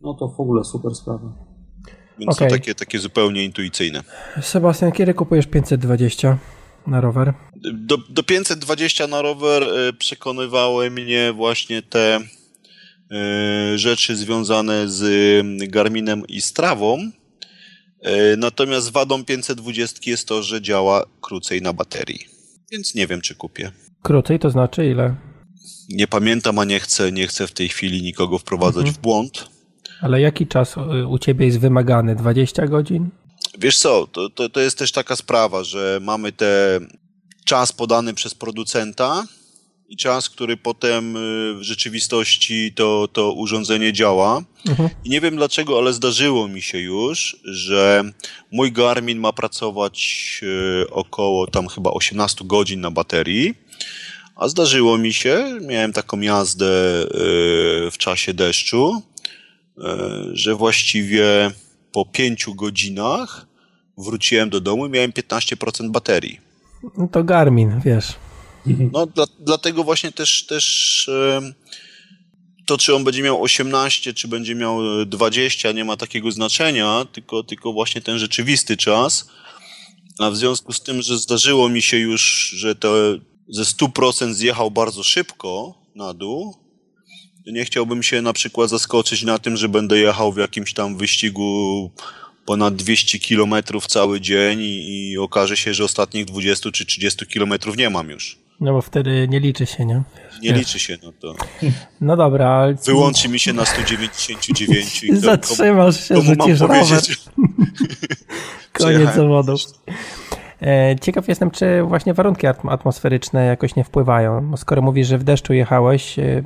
No 0.01 0.15
to 0.15 0.29
w 0.29 0.41
ogóle 0.41 0.65
super 0.65 0.95
sprawa. 0.95 1.33
Więc 2.19 2.37
okay. 2.37 2.49
to 2.49 2.55
takie, 2.55 2.75
takie 2.75 2.99
zupełnie 2.99 3.45
intuicyjne. 3.45 4.03
Sebastian, 4.43 4.93
kiedy 4.93 5.15
kupujesz 5.15 5.47
520 5.47 6.39
na 6.87 7.01
rower? 7.01 7.35
Do, 7.75 7.97
do 7.97 8.23
520 8.23 9.07
na 9.07 9.23
rower 9.23 9.63
y, 9.63 9.93
przekonywały 9.93 10.91
mnie 10.91 11.33
właśnie 11.33 11.83
te 11.83 12.21
rzeczy 13.75 14.17
związane 14.17 14.89
z 14.89 15.03
Garminem 15.71 16.27
i 16.27 16.41
Strawą. 16.41 16.99
Natomiast 18.37 18.91
wadą 18.91 19.25
520 19.25 20.11
jest 20.11 20.29
to, 20.29 20.43
że 20.43 20.63
działa 20.63 21.05
krócej 21.21 21.63
na 21.63 21.73
baterii 21.73 22.38
więc 22.73 22.95
nie 22.95 23.07
wiem, 23.07 23.21
czy 23.21 23.35
kupię. 23.35 23.73
Krócej 24.03 24.39
to 24.39 24.51
znaczy 24.51 24.87
ile? 24.87 25.15
Nie 25.89 26.09
pamiętam, 26.09 26.59
a 26.59 26.65
nie 26.65 26.81
chcę, 26.81 27.13
nie 27.13 27.27
chcę 27.27 27.47
w 27.47 27.53
tej 27.53 27.69
chwili 27.69 28.03
nikogo 28.03 28.39
wprowadzać 28.39 28.87
mhm. 28.87 28.95
w 28.95 28.99
błąd. 28.99 29.49
Ale 30.01 30.21
jaki 30.21 30.47
czas 30.47 30.75
u 31.09 31.19
ciebie 31.19 31.47
jest 31.47 31.59
wymagany? 31.59 32.17
20 32.17 32.67
godzin? 32.67 33.11
Wiesz 33.59 33.79
co, 33.79 34.07
to, 34.07 34.31
to, 34.31 34.49
to 34.49 34.61
jest 34.61 34.79
też 34.79 34.93
taka 34.93 35.17
sprawa, 35.17 35.65
że 35.65 36.01
mamy 36.03 36.33
te 36.33 36.81
czas 37.45 37.73
podany 37.73 38.15
przez 38.15 38.35
producenta 38.35 39.25
i 39.89 39.97
czas, 39.97 40.31
który 40.31 40.57
potem 40.57 41.17
y, 41.17 41.55
w 41.55 41.63
rzeczywistości 41.63 42.73
to, 42.75 43.09
to 43.13 43.33
urządzenie 43.33 43.93
działa. 43.93 44.43
Mhm. 44.69 44.89
I 45.05 45.11
nie 45.11 45.21
wiem 45.21 45.37
dlaczego, 45.37 45.79
ale 45.79 45.93
zdarzyło 45.93 46.49
mi 46.49 46.63
się 46.63 46.79
już, 46.79 47.37
że 47.45 48.05
mój 48.53 48.73
Garmin 48.73 49.19
ma 49.19 49.33
pracować 49.33 50.41
y, 50.43 50.91
około 50.91 51.47
tam 51.47 51.69
chyba 51.69 51.91
18 51.91 52.45
godzin 52.45 52.81
na 52.81 52.91
baterii. 52.91 53.55
A 54.37 54.49
zdarzyło 54.49 54.99
mi 54.99 55.13
się, 55.13 55.59
miałem 55.61 55.93
taką 55.93 56.21
jazdę 56.21 56.67
y, 56.67 57.91
w 57.91 57.95
czasie 57.99 58.35
deszczu, 58.35 59.03
że 60.33 60.55
właściwie 60.55 61.51
po 61.93 62.07
5 62.07 62.47
godzinach 62.55 63.47
wróciłem 63.99 64.51
do 64.51 64.61
domu 64.61 64.87
i 64.87 64.91
miałem 64.91 65.13
15% 65.13 65.91
baterii. 65.91 66.41
No 66.97 67.09
to 67.09 67.25
Garmin, 67.25 67.81
wiesz. 67.85 68.15
Mhm. 68.67 68.91
No, 68.93 69.07
dla, 69.07 69.27
dlatego 69.41 69.85
właśnie 69.85 70.13
też, 70.13 70.47
też 70.47 71.11
to, 72.67 72.79
czy 72.79 72.95
on 72.95 73.05
będzie 73.05 73.23
miał 73.23 73.43
18, 73.43 74.15
czy 74.15 74.29
będzie 74.29 74.55
miał 74.55 74.81
20, 75.07 75.73
nie 75.73 75.85
ma 75.85 75.97
takiego 75.97 76.31
znaczenia, 76.31 77.07
tylko, 77.13 77.43
tylko 77.43 77.73
właśnie 77.73 78.01
ten 78.01 78.19
rzeczywisty 78.19 78.77
czas. 78.77 79.29
A 80.19 80.31
w 80.31 80.37
związku 80.37 80.73
z 80.73 80.81
tym, 80.81 81.03
że 81.03 81.19
zdarzyło 81.19 81.69
mi 81.69 81.83
się 81.83 81.97
już, 81.97 82.51
że 82.57 82.75
to 82.75 82.95
ze 83.49 83.63
100% 83.63 84.33
zjechał 84.33 84.71
bardzo 84.71 85.03
szybko 85.03 85.75
na 85.95 86.15
dół, 86.15 86.57
nie 87.47 87.65
chciałbym 87.65 88.03
się 88.03 88.23
na 88.23 88.33
przykład 88.33 88.71
zaskoczyć 88.71 89.23
na 89.23 89.39
tym, 89.39 89.57
że 89.57 89.69
będę 89.69 89.99
jechał 89.99 90.33
w 90.33 90.37
jakimś 90.37 90.75
tam 90.75 90.97
wyścigu 90.97 91.91
ponad 92.47 92.77
200 92.77 93.19
km 93.19 93.55
cały 93.89 94.21
dzień 94.21 94.61
i, 94.61 95.11
i 95.11 95.19
okaże 95.19 95.57
się, 95.57 95.75
że 95.75 95.85
ostatnich 95.85 96.25
20 96.25 96.71
czy 96.71 96.87
30 96.87 97.27
km 97.27 97.53
nie 97.77 97.91
mam 97.91 98.11
już. 98.11 98.48
No 98.61 98.73
bo 98.73 98.83
wtedy 98.83 99.29
nie 99.31 99.41
liczy 99.41 99.67
się, 99.67 99.87
nie? 99.87 100.03
Wiesz, 100.17 100.41
nie 100.43 100.49
wiesz. 100.49 100.59
liczy 100.59 100.79
się, 100.79 100.97
no 101.03 101.13
to. 101.13 101.35
No 102.01 102.17
dobra. 102.17 102.67
Wyłączy 102.87 103.29
mi 103.29 103.39
się 103.39 103.53
na 103.53 103.65
199 103.65 105.05
i 105.05 105.17
Zatrzymasz 105.17 106.09
się, 106.09 106.21
rzucisz 106.21 106.61
rower. 106.61 106.87
Koniec 108.73 109.15
zawodów. 109.15 109.61
E, 110.63 110.97
ciekaw 111.01 111.29
jestem, 111.29 111.51
czy 111.51 111.83
właśnie 111.83 112.15
warunki 112.15 112.47
atmosferyczne 112.47 113.45
jakoś 113.45 113.77
nie 113.77 113.85
wpływają. 113.85 114.57
Skoro 114.57 114.83
mówisz, 114.83 115.09
że 115.09 115.19
w 115.19 115.25
deszczu 115.25 115.53
jechałeś, 115.53 116.19
e, 116.19 116.43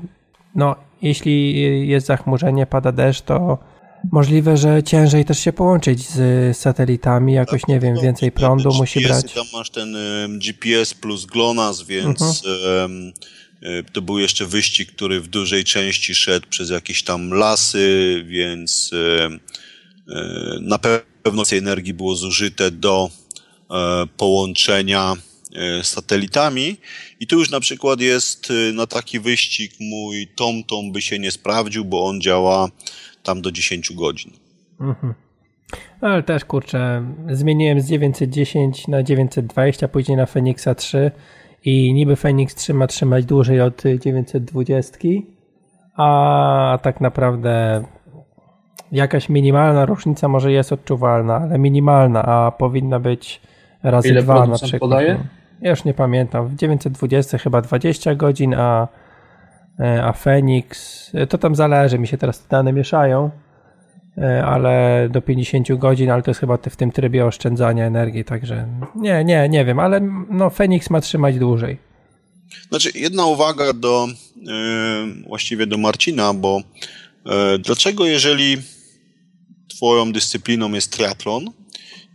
no 0.54 0.76
jeśli 1.02 1.88
jest 1.88 2.06
zachmurzenie, 2.06 2.66
pada 2.66 2.92
deszcz, 2.92 3.22
to 3.22 3.58
Możliwe, 4.10 4.56
że 4.56 4.82
ciężej 4.82 5.24
też 5.24 5.38
się 5.38 5.52
połączyć 5.52 6.08
z 6.08 6.56
satelitami, 6.56 7.32
jakoś 7.32 7.60
tak, 7.60 7.68
nie 7.68 7.80
wiem, 7.80 7.96
więcej 8.02 8.32
prądu 8.32 8.74
musi 8.74 9.00
brać. 9.00 9.32
Tam 9.32 9.44
masz 9.52 9.70
ten 9.70 9.96
GPS 10.38 10.94
plus 10.94 11.26
GLONASS, 11.26 11.82
więc 11.82 12.42
mhm. 12.46 13.12
to 13.92 14.02
był 14.02 14.18
jeszcze 14.18 14.46
wyścig, 14.46 14.92
który 14.92 15.20
w 15.20 15.28
dużej 15.28 15.64
części 15.64 16.14
szedł 16.14 16.46
przez 16.50 16.70
jakieś 16.70 17.02
tam 17.02 17.30
lasy, 17.30 18.24
więc 18.28 18.90
e, 18.92 20.58
na 20.60 20.78
pewno 20.78 21.44
więcej 21.44 21.58
energii 21.58 21.94
było 21.94 22.14
zużyte 22.14 22.70
do 22.70 23.10
e, 23.70 24.06
połączenia 24.16 25.14
satelitami 25.82 26.76
i 27.20 27.26
tu 27.26 27.38
już 27.38 27.50
na 27.50 27.60
przykład 27.60 28.00
jest 28.00 28.52
na 28.74 28.86
taki 28.86 29.20
wyścig 29.20 29.72
mój 29.80 30.28
TomTom 30.36 30.92
by 30.92 31.02
się 31.02 31.18
nie 31.18 31.30
sprawdził, 31.30 31.84
bo 31.84 32.04
on 32.04 32.20
działa 32.20 32.70
tam 33.22 33.42
do 33.42 33.52
10 33.52 33.92
godzin. 33.92 34.32
Mhm. 34.80 35.14
No, 36.02 36.08
ale 36.08 36.22
też 36.22 36.44
kurczę, 36.44 37.02
zmieniłem 37.30 37.80
z 37.80 37.88
910 37.88 38.88
na 38.88 39.02
920, 39.02 39.88
później 39.88 40.16
na 40.16 40.26
Phoenixa 40.26 40.74
3 40.76 41.10
i 41.64 41.92
niby 41.94 42.16
Phoenix 42.16 42.54
3 42.54 42.74
ma 42.74 42.86
trzymać 42.86 43.24
dłużej 43.24 43.60
od 43.60 43.82
920, 44.00 44.98
a 45.96 46.78
tak 46.82 47.00
naprawdę 47.00 47.84
jakaś 48.92 49.28
minimalna 49.28 49.86
różnica 49.86 50.28
może 50.28 50.52
jest 50.52 50.72
odczuwalna, 50.72 51.36
ale 51.36 51.58
minimalna, 51.58 52.22
a 52.22 52.50
powinna 52.50 53.00
być 53.00 53.40
razy 53.82 54.08
Ile 54.08 54.22
dwa 54.22 54.46
na 54.46 54.54
przykład. 54.56 54.80
Podaje? 54.80 55.18
Ja 55.60 55.70
już 55.70 55.84
nie 55.84 55.94
pamiętam. 55.94 56.48
W 56.48 56.56
920 56.56 57.38
chyba 57.38 57.60
20 57.60 58.14
godzin, 58.14 58.54
a 58.54 58.88
a 59.78 60.12
Phoenix, 60.12 61.10
e, 61.14 61.26
to 61.26 61.38
tam 61.38 61.54
zależy, 61.54 61.98
mi 61.98 62.08
się 62.08 62.18
teraz 62.18 62.40
te 62.40 62.48
dane 62.48 62.72
mieszają, 62.72 63.30
e, 64.18 64.44
ale 64.44 65.08
do 65.10 65.22
50 65.22 65.78
godzin, 65.78 66.10
ale 66.10 66.22
to 66.22 66.30
jest 66.30 66.40
chyba 66.40 66.56
w 66.56 66.76
tym 66.76 66.92
trybie 66.92 67.26
oszczędzania 67.26 67.86
energii, 67.86 68.24
także 68.24 68.68
nie, 68.94 69.24
nie, 69.24 69.48
nie 69.48 69.64
wiem, 69.64 69.78
ale 69.78 70.00
no 70.30 70.50
Phoenix 70.50 70.90
ma 70.90 71.00
trzymać 71.00 71.38
dłużej. 71.38 71.78
Znaczy, 72.68 72.90
jedna 72.94 73.26
uwaga 73.26 73.72
do 73.72 74.08
właściwie 75.28 75.66
do 75.66 75.78
Marcina, 75.78 76.34
bo 76.34 76.60
dlaczego 77.58 78.06
jeżeli 78.06 78.56
twoją 79.76 80.12
dyscypliną 80.12 80.72
jest 80.72 80.92
triatlon, 80.92 81.44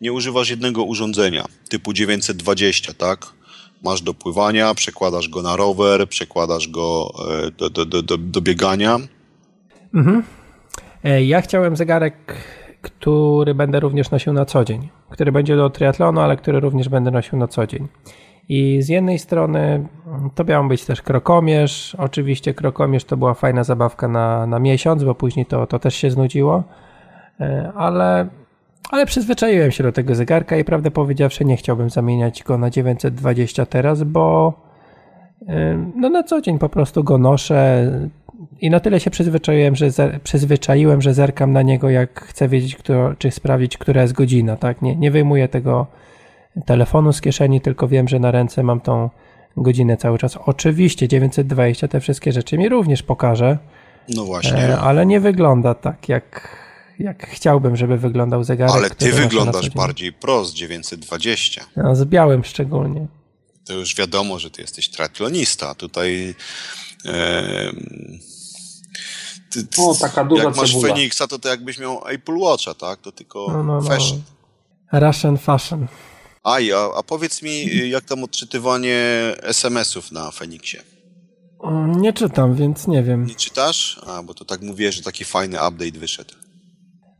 nie 0.02 0.14
używasz 0.14 0.50
jednego 0.50 0.84
urządzenia 0.84 1.46
typu 1.70 1.94
920, 1.94 2.94
tak? 2.94 3.37
Masz 3.84 4.02
do 4.02 4.14
pływania, 4.14 4.74
przekładasz 4.74 5.30
go 5.30 5.42
na 5.42 5.56
rower, 5.56 6.10
przekładasz 6.10 6.68
go 6.68 7.12
e, 7.48 7.52
do, 7.52 7.70
do, 7.70 7.86
do, 7.86 8.18
do, 8.18 8.42
biegania. 8.42 8.98
Mhm. 9.94 10.24
E, 11.04 11.24
ja 11.24 11.42
chciałem 11.42 11.76
zegarek, 11.76 12.36
który 12.82 13.56
będę 13.56 13.80
również 13.80 14.12
nosił 14.12 14.34
na 14.34 14.46
co 14.46 14.66
dzień, 14.66 14.90
który 15.10 15.32
będzie 15.32 15.56
do 15.56 15.70
triatlonu, 15.70 16.22
ale 16.22 16.38
który 16.38 16.60
również 16.60 16.90
będę 16.90 17.12
nosił 17.12 17.40
na 17.40 17.48
co 17.48 17.68
dzień. 17.68 17.88
I 18.50 18.82
z 18.82 18.90
jednej 18.90 19.20
strony 19.20 19.88
to 20.36 20.44
miał 20.44 20.68
być 20.68 20.86
też 20.86 21.02
krokomierz. 21.02 21.96
Oczywiście 22.00 22.54
krokomierz 22.54 23.04
to 23.04 23.18
była 23.18 23.34
fajna 23.34 23.64
zabawka 23.64 24.08
na, 24.08 24.48
na 24.48 24.60
miesiąc, 24.60 25.04
bo 25.04 25.16
później 25.16 25.46
to, 25.46 25.68
to 25.68 25.80
też 25.80 25.96
się 25.96 26.12
znudziło. 26.12 26.64
E, 27.40 27.72
ale 27.76 28.28
ale 28.92 29.06
przyzwyczaiłem 29.06 29.72
się 29.72 29.84
do 29.84 29.92
tego 29.92 30.16
zegarka 30.16 30.58
i 30.58 30.64
prawdę 30.64 30.92
powiedziawszy 30.92 31.46
nie 31.46 31.58
chciałbym 31.58 31.90
zamieniać 31.90 32.44
go 32.44 32.58
na 32.58 32.70
920 32.70 33.66
teraz, 33.66 34.04
bo 34.04 34.54
no 35.96 36.10
na 36.10 36.24
co 36.24 36.42
dzień 36.42 36.60
po 36.60 36.70
prostu 36.70 37.04
go 37.04 37.18
noszę 37.18 37.92
i 38.62 38.70
na 38.70 38.80
tyle 38.80 39.00
się 39.00 39.12
przyzwyczaiłem, 39.12 39.76
że 39.76 39.90
przyzwyczaiłem, 40.24 41.02
że 41.02 41.14
zerkam 41.14 41.54
na 41.54 41.62
niego 41.62 41.90
jak 41.90 42.22
chcę 42.22 42.48
wiedzieć, 42.48 42.76
kto, 42.76 43.14
czy 43.18 43.32
sprawdzić, 43.32 43.78
która 43.78 44.02
jest 44.02 44.14
godzina, 44.14 44.56
tak? 44.56 44.82
Nie, 44.82 44.96
nie 44.96 45.12
wyjmuję 45.12 45.48
tego 45.48 45.88
telefonu 46.66 47.14
z 47.14 47.22
kieszeni, 47.22 47.62
tylko 47.62 47.88
wiem, 47.88 48.08
że 48.08 48.20
na 48.20 48.32
ręce 48.32 48.64
mam 48.64 48.80
tą 48.80 49.10
godzinę 49.58 49.98
cały 49.98 50.18
czas. 50.18 50.38
Oczywiście 50.46 51.08
920 51.08 51.88
te 51.88 52.00
wszystkie 52.00 52.32
rzeczy 52.32 52.58
mi 52.58 52.70
również 52.70 53.04
pokaże. 53.04 53.58
No 54.16 54.26
właśnie. 54.26 54.70
E, 54.70 54.80
ale 54.80 55.06
nie 55.06 55.20
wygląda 55.20 55.74
tak 55.74 56.10
jak 56.10 56.58
jak 57.00 57.30
chciałbym, 57.30 57.76
żeby 57.76 57.98
wyglądał 57.98 58.44
zegarek. 58.44 58.76
Ale 58.76 58.90
ty 58.90 59.12
wyglądasz 59.12 59.70
bardziej 59.70 60.14
pro 60.14 60.46
z 60.46 60.54
920. 60.54 61.66
No, 61.76 61.96
z 61.96 62.06
białym 62.06 62.44
szczególnie. 62.44 63.08
To 63.66 63.74
już 63.74 63.96
wiadomo, 63.96 64.40
że 64.40 64.52
ty 64.52 64.62
jesteś 64.62 64.90
triatlonista. 64.90 65.76
Tutaj 65.76 66.36
e, 67.06 67.72
ty, 69.50 69.68
ty, 69.68 69.82
o, 69.82 69.96
taka 69.96 70.24
duża 70.24 70.44
jak 70.44 70.56
masz 70.56 70.72
cebula. 70.72 70.88
Phoenixa, 70.88 71.28
to 71.30 71.40
to 71.40 71.50
jakbyś 71.50 71.78
miał 71.78 72.08
Apple 72.08 72.38
Watcha, 72.38 72.74
tak? 72.74 73.02
To 73.02 73.12
tylko 73.12 73.46
no, 73.50 73.64
no, 73.64 73.82
no. 73.82 73.90
fashion. 73.90 74.22
Russian 74.92 75.38
fashion. 75.38 75.88
A, 76.44 76.58
a, 76.58 76.98
a 76.98 77.04
powiedz 77.04 77.42
mi, 77.42 77.90
jak 77.90 78.04
tam 78.04 78.24
odczytywanie 78.24 78.98
SMS-ów 79.42 80.12
na 80.12 80.32
Phoenixie? 80.32 80.84
Nie 81.88 82.14
czytam, 82.14 82.56
więc 82.56 82.88
nie 82.88 83.04
wiem. 83.04 83.26
Nie 83.26 83.36
czytasz? 83.36 84.02
A, 84.08 84.24
bo 84.24 84.34
to 84.34 84.46
tak 84.46 84.62
mówię, 84.62 84.92
że 84.92 85.02
taki 85.02 85.26
fajny 85.26 85.58
update 85.68 86.00
wyszedł. 86.00 86.34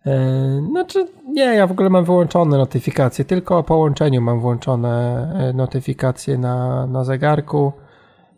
E, 0.08 0.62
znaczy, 0.70 1.08
nie, 1.28 1.44
ja 1.44 1.68
w 1.68 1.72
ogóle 1.72 1.90
mam 1.90 2.06
wyłączone 2.06 2.58
notyfikacje, 2.58 3.26
tylko 3.26 3.58
o 3.58 3.64
połączeniu 3.64 4.22
mam 4.22 4.40
włączone 4.40 5.28
e, 5.36 5.54
notyfikacje 5.54 6.38
na, 6.38 6.88
na 6.88 7.04
zegarku, 7.04 7.72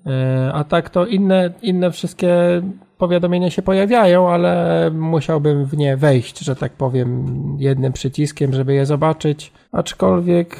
e, 0.05 0.51
a 0.53 0.63
tak 0.63 0.89
to 0.89 1.05
inne, 1.05 1.53
inne 1.61 1.91
wszystkie 1.91 2.61
powiadomienia 2.97 3.49
się 3.49 3.61
pojawiają, 3.61 4.29
ale 4.29 4.91
musiałbym 4.93 5.65
w 5.65 5.77
nie 5.77 5.97
wejść, 5.97 6.39
że 6.39 6.55
tak 6.55 6.71
powiem, 6.71 7.25
jednym 7.59 7.93
przyciskiem, 7.93 8.53
żeby 8.53 8.73
je 8.73 8.85
zobaczyć, 8.85 9.53
aczkolwiek 9.71 10.57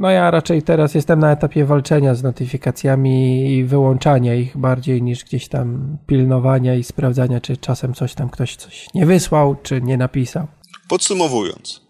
no 0.00 0.10
ja 0.10 0.30
raczej 0.30 0.62
teraz 0.62 0.94
jestem 0.94 1.18
na 1.18 1.32
etapie 1.32 1.64
walczenia 1.64 2.14
z 2.14 2.22
notyfikacjami 2.22 3.46
i 3.56 3.64
wyłączania 3.64 4.34
ich 4.34 4.56
bardziej 4.56 5.02
niż 5.02 5.24
gdzieś 5.24 5.48
tam 5.48 5.98
pilnowania 6.06 6.74
i 6.74 6.84
sprawdzania, 6.84 7.40
czy 7.40 7.56
czasem 7.56 7.94
coś 7.94 8.14
tam 8.14 8.30
ktoś 8.30 8.56
coś 8.56 8.86
nie 8.94 9.06
wysłał, 9.06 9.56
czy 9.62 9.82
nie 9.82 9.96
napisał. 9.96 10.46
Podsumowując, 10.88 11.80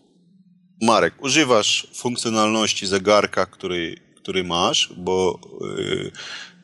Marek, 0.82 1.14
używasz 1.22 1.90
funkcjonalności 1.94 2.86
zegarka, 2.86 3.46
który, 3.46 3.96
który 4.16 4.44
masz, 4.44 4.94
bo 4.96 5.40
yy, 5.78 6.10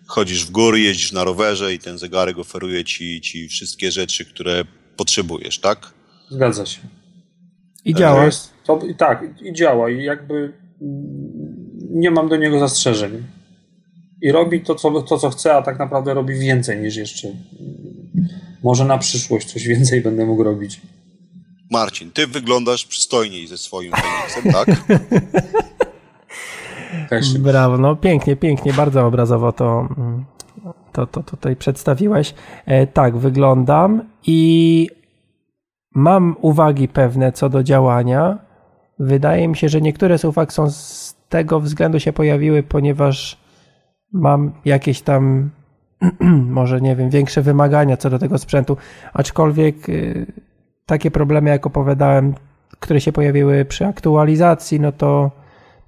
chodzisz 0.06 0.46
w 0.46 0.50
góry, 0.50 0.80
jeździsz 0.80 1.12
na 1.12 1.24
rowerze 1.24 1.74
i 1.74 1.78
ten 1.78 1.98
zegarek 1.98 2.38
oferuje 2.38 2.84
ci, 2.84 3.20
ci 3.20 3.48
wszystkie 3.48 3.92
rzeczy, 3.92 4.24
które 4.24 4.64
potrzebujesz, 4.96 5.58
tak? 5.58 5.94
Zgadza 6.30 6.66
się. 6.66 6.80
I 7.84 7.94
działa. 7.94 8.28
To, 8.64 8.80
tak, 8.98 9.24
i 9.42 9.52
działa. 9.52 9.90
I 9.90 10.04
jakby 10.04 10.63
nie 11.90 12.10
mam 12.10 12.28
do 12.28 12.36
niego 12.36 12.58
zastrzeżeń. 12.58 13.24
I 14.22 14.32
robi 14.32 14.60
to 14.60 14.74
co, 14.74 15.02
to, 15.02 15.18
co 15.18 15.30
chce, 15.30 15.54
a 15.54 15.62
tak 15.62 15.78
naprawdę 15.78 16.14
robi 16.14 16.34
więcej 16.34 16.80
niż 16.80 16.96
jeszcze. 16.96 17.28
Może 18.62 18.84
na 18.84 18.98
przyszłość 18.98 19.52
coś 19.52 19.66
więcej 19.66 20.00
będę 20.00 20.26
mógł 20.26 20.42
robić. 20.42 20.80
Marcin, 21.70 22.10
ty 22.10 22.26
wyglądasz 22.26 22.86
przystojniej 22.86 23.46
ze 23.46 23.58
swoim 23.58 23.92
Feniksem, 23.92 24.52
tak? 24.52 24.68
Brawo, 27.38 27.78
no 27.78 27.96
pięknie, 27.96 28.36
pięknie, 28.36 28.72
bardzo 28.72 29.06
obrazowo 29.06 29.52
to, 29.52 29.88
to, 30.92 31.06
to 31.06 31.22
tutaj 31.22 31.56
przedstawiłeś. 31.56 32.34
E, 32.66 32.86
tak, 32.86 33.16
wyglądam 33.16 34.08
i 34.26 34.88
mam 35.94 36.36
uwagi 36.40 36.88
pewne 36.88 37.32
co 37.32 37.48
do 37.48 37.62
działania, 37.62 38.38
Wydaje 38.98 39.48
mi 39.48 39.56
się, 39.56 39.68
że 39.68 39.80
niektóre 39.80 40.18
z 40.18 40.24
uwag 40.24 40.52
są 40.52 40.70
z 40.70 41.16
tego 41.28 41.60
względu 41.60 42.00
się 42.00 42.12
pojawiły, 42.12 42.62
ponieważ 42.62 43.40
mam 44.12 44.52
jakieś 44.64 45.02
tam, 45.02 45.50
może 46.58 46.80
nie 46.80 46.96
wiem, 46.96 47.10
większe 47.10 47.42
wymagania 47.42 47.96
co 47.96 48.10
do 48.10 48.18
tego 48.18 48.38
sprzętu, 48.38 48.76
aczkolwiek 49.12 49.88
y, 49.88 50.26
takie 50.86 51.10
problemy, 51.10 51.50
jak 51.50 51.66
opowiadałem, 51.66 52.34
które 52.80 53.00
się 53.00 53.12
pojawiły 53.12 53.64
przy 53.64 53.86
aktualizacji, 53.86 54.80
no 54.80 54.92
to 54.92 55.30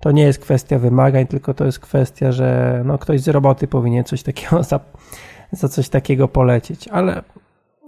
to 0.00 0.10
nie 0.12 0.22
jest 0.22 0.38
kwestia 0.38 0.78
wymagań, 0.78 1.26
tylko 1.26 1.54
to 1.54 1.64
jest 1.64 1.78
kwestia, 1.78 2.32
że 2.32 2.82
no 2.84 2.98
ktoś 2.98 3.20
z 3.20 3.28
roboty 3.28 3.66
powinien 3.66 4.04
coś 4.04 4.22
takiego 4.22 4.62
za, 4.70 4.80
za 5.52 5.68
coś 5.68 5.88
takiego 5.88 6.28
polecieć, 6.28 6.88
ale 6.88 7.22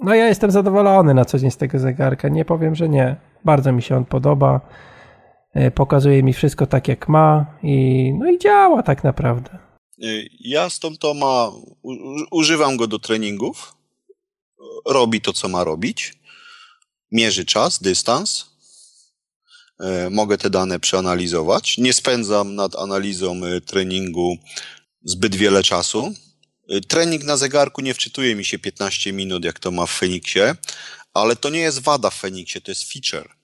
no 0.02 0.14
ja 0.14 0.26
jestem 0.26 0.50
zadowolony 0.50 1.14
na 1.14 1.24
co 1.24 1.38
dzień 1.38 1.50
z 1.50 1.56
tego 1.56 1.78
zegarka, 1.78 2.28
nie 2.28 2.44
powiem, 2.44 2.74
że 2.74 2.88
nie. 2.88 3.16
Bardzo 3.44 3.72
mi 3.72 3.82
się 3.82 3.96
on 3.96 4.04
podoba. 4.04 4.60
E, 5.58 5.70
pokazuje 5.70 6.22
mi 6.22 6.32
wszystko 6.32 6.66
tak 6.66 6.88
jak 6.88 7.08
ma 7.08 7.46
i 7.62 8.12
no 8.18 8.30
i 8.30 8.38
działa 8.38 8.82
tak 8.82 9.04
naprawdę. 9.04 9.50
E, 10.02 10.06
ja 10.40 10.70
z 10.70 10.78
Tomtoma 10.78 11.52
używam 12.30 12.76
go 12.76 12.86
do 12.86 12.98
treningów. 12.98 13.74
Robi 14.86 15.20
to, 15.20 15.32
co 15.32 15.48
ma 15.48 15.64
robić. 15.64 16.12
Mierzy 17.12 17.44
czas, 17.44 17.82
dystans. 17.82 18.46
E, 19.80 20.10
mogę 20.10 20.38
te 20.38 20.50
dane 20.50 20.80
przeanalizować. 20.80 21.78
Nie 21.78 21.92
spędzam 21.92 22.54
nad 22.54 22.76
analizą 22.76 23.40
treningu 23.66 24.36
zbyt 25.04 25.36
wiele 25.36 25.62
czasu. 25.62 26.14
Trening 26.88 27.24
na 27.24 27.36
zegarku 27.36 27.80
nie 27.80 27.94
wczytuje 27.94 28.34
mi 28.34 28.44
się 28.44 28.58
15 28.58 29.12
minut, 29.12 29.44
jak 29.44 29.58
to 29.58 29.70
ma 29.70 29.86
w 29.86 29.90
Phoenixie, 29.90 30.54
Ale 31.14 31.36
to 31.36 31.50
nie 31.50 31.60
jest 31.60 31.78
wada 31.78 32.10
w 32.10 32.14
Feniksie, 32.14 32.60
to 32.60 32.70
jest 32.70 32.92
feature. 32.92 33.37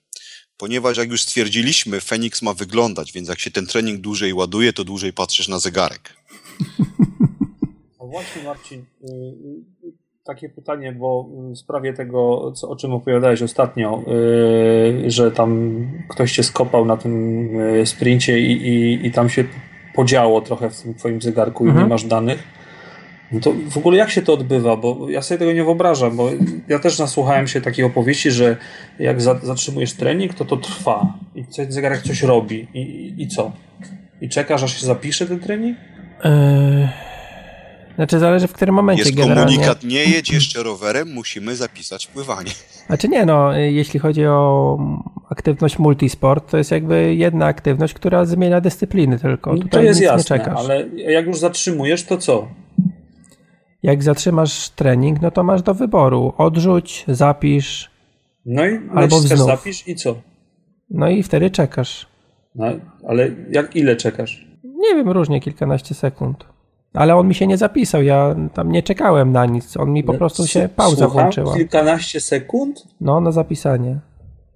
Ponieważ 0.57 0.97
jak 0.99 1.11
już 1.11 1.23
stwierdziliśmy, 1.23 2.01
Feniks 2.01 2.43
ma 2.43 2.55
wyglądać, 2.55 3.13
więc 3.13 3.29
jak 3.29 3.39
się 3.39 3.51
ten 3.51 3.67
trening 3.67 4.01
dłużej 4.01 4.35
ładuje, 4.35 4.73
to 4.73 4.85
dłużej 4.85 5.13
patrzysz 5.13 5.49
na 5.49 5.59
zegarek. 5.59 6.01
No 8.01 8.11
właśnie 8.11 8.43
Marcin, 8.43 8.81
y, 8.81 9.07
y, 9.85 9.93
takie 10.25 10.49
pytanie, 10.49 10.93
bo 10.93 11.29
w 11.55 11.59
sprawie 11.59 11.93
tego, 11.93 12.53
co, 12.53 12.69
o 12.69 12.77
czym 12.77 12.93
opowiadałeś 12.93 13.43
ostatnio, 13.43 14.03
yy, 15.03 15.11
że 15.11 15.31
tam 15.31 15.81
ktoś 16.09 16.33
cię 16.33 16.43
skopał 16.43 16.85
na 16.85 16.97
tym 16.97 17.49
sprincie 17.85 18.41
i, 18.41 18.53
i, 18.53 19.07
i 19.07 19.13
tam 19.13 19.29
się 19.29 19.45
podziało 19.95 20.41
trochę 20.41 20.71
w 20.71 20.83
tym 20.83 20.95
twoim 20.95 21.23
zegarku 21.23 21.65
mhm. 21.65 21.81
i 21.81 21.83
nie 21.85 21.89
masz 21.89 22.05
danych. 22.05 22.43
No 23.35 23.41
to 23.41 23.53
w 23.71 23.77
ogóle 23.77 23.99
jak 23.99 24.11
się 24.11 24.23
to 24.23 24.35
odbywa? 24.35 24.77
Bo 24.77 25.11
ja 25.11 25.23
sobie 25.23 25.39
tego 25.39 25.53
nie 25.53 25.65
wyobrażam, 25.65 26.17
bo 26.17 26.31
ja 26.69 26.79
też 26.79 26.99
nasłuchałem 26.99 27.49
się 27.49 27.61
takiej 27.61 27.85
opowieści, 27.85 28.31
że 28.31 28.57
jak 28.99 29.23
za, 29.23 29.39
zatrzymujesz 29.43 29.93
trening, 29.93 30.35
to 30.35 30.45
to 30.45 30.57
trwa 30.57 31.15
i 31.35 31.45
ten 31.45 31.73
zegarek 31.73 32.03
coś 32.03 32.23
robi 32.23 32.69
i, 32.75 32.81
i, 32.81 33.23
i 33.23 33.29
co? 33.29 33.53
I 34.21 34.29
czekasz, 34.29 34.63
aż 34.63 34.81
się 34.81 34.87
zapisze 34.87 35.27
ten 35.27 35.41
trening? 35.41 35.79
Yy... 36.25 36.89
Znaczy 37.95 38.19
zależy 38.19 38.49
w 38.49 38.53
którym 38.53 38.75
momencie 38.75 39.03
Jest 39.03 39.17
generalnie. 39.17 39.53
komunikat, 39.53 39.85
nie 39.85 40.05
jedź 40.05 40.33
jeszcze 40.33 40.63
rowerem, 40.63 41.13
musimy 41.13 41.57
zapisać 41.57 42.07
pływanie. 42.07 42.51
Znaczy 42.87 43.09
nie, 43.09 43.27
no 43.27 43.57
jeśli 43.57 44.01
chodzi 44.01 44.27
o 44.27 44.79
aktywność 45.31 45.79
multisport, 45.79 46.51
to 46.51 46.59
jest 46.59 46.71
jakby 46.71 47.15
jedna 47.15 47.47
aktywność, 47.47 47.95
która 47.95 48.25
zmienia 48.25 48.61
dyscypliny 48.61 49.19
tylko. 49.19 49.55
No, 49.55 49.65
to 49.71 49.83
jest 49.83 50.01
jasne, 50.01 50.55
ale 50.57 50.89
jak 50.97 51.27
już 51.27 51.39
zatrzymujesz, 51.39 52.05
to 52.05 52.19
co? 52.19 52.49
Jak 53.85 54.03
zatrzymasz 54.03 54.69
trening, 54.69 55.23
no 55.23 55.31
to 55.31 55.43
masz 55.43 55.63
do 55.63 55.75
wyboru. 55.75 56.33
Odrzuć, 56.39 57.05
zapisz, 57.09 57.91
no 58.47 58.67
i 58.67 58.81
albo 58.95 59.17
wznów. 59.21 59.47
zapisz 59.47 59.89
i 59.89 59.97
co? 59.97 60.17
No 60.91 61.09
i 61.09 61.23
wtedy 61.23 61.51
czekasz. 61.51 62.07
No, 62.55 62.67
ale 63.09 63.31
jak 63.51 63.77
ile 63.77 63.97
czekasz? 63.97 64.47
Nie 64.65 64.95
wiem, 64.95 65.11
różnie, 65.11 65.41
kilkanaście 65.41 65.95
sekund. 65.95 66.45
Ale 66.95 67.17
on 67.17 67.29
mi 67.29 67.35
się 67.35 67.47
nie 67.47 67.57
zapisał, 67.57 68.03
ja 68.03 68.37
tam 68.55 68.73
nie 68.73 68.83
czekałem 68.83 69.33
na 69.33 69.47
nic. 69.47 69.77
On 69.77 69.93
mi 69.93 70.05
po 70.05 70.13
no, 70.13 70.19
prostu 70.19 70.47
się 70.47 70.69
pauza 70.77 70.97
Słucham? 70.97 71.13
włączyła. 71.13 71.55
kilkanaście 71.57 72.21
sekund? 72.21 72.85
No, 73.01 73.21
na 73.21 73.33
zapisanie. 73.33 73.99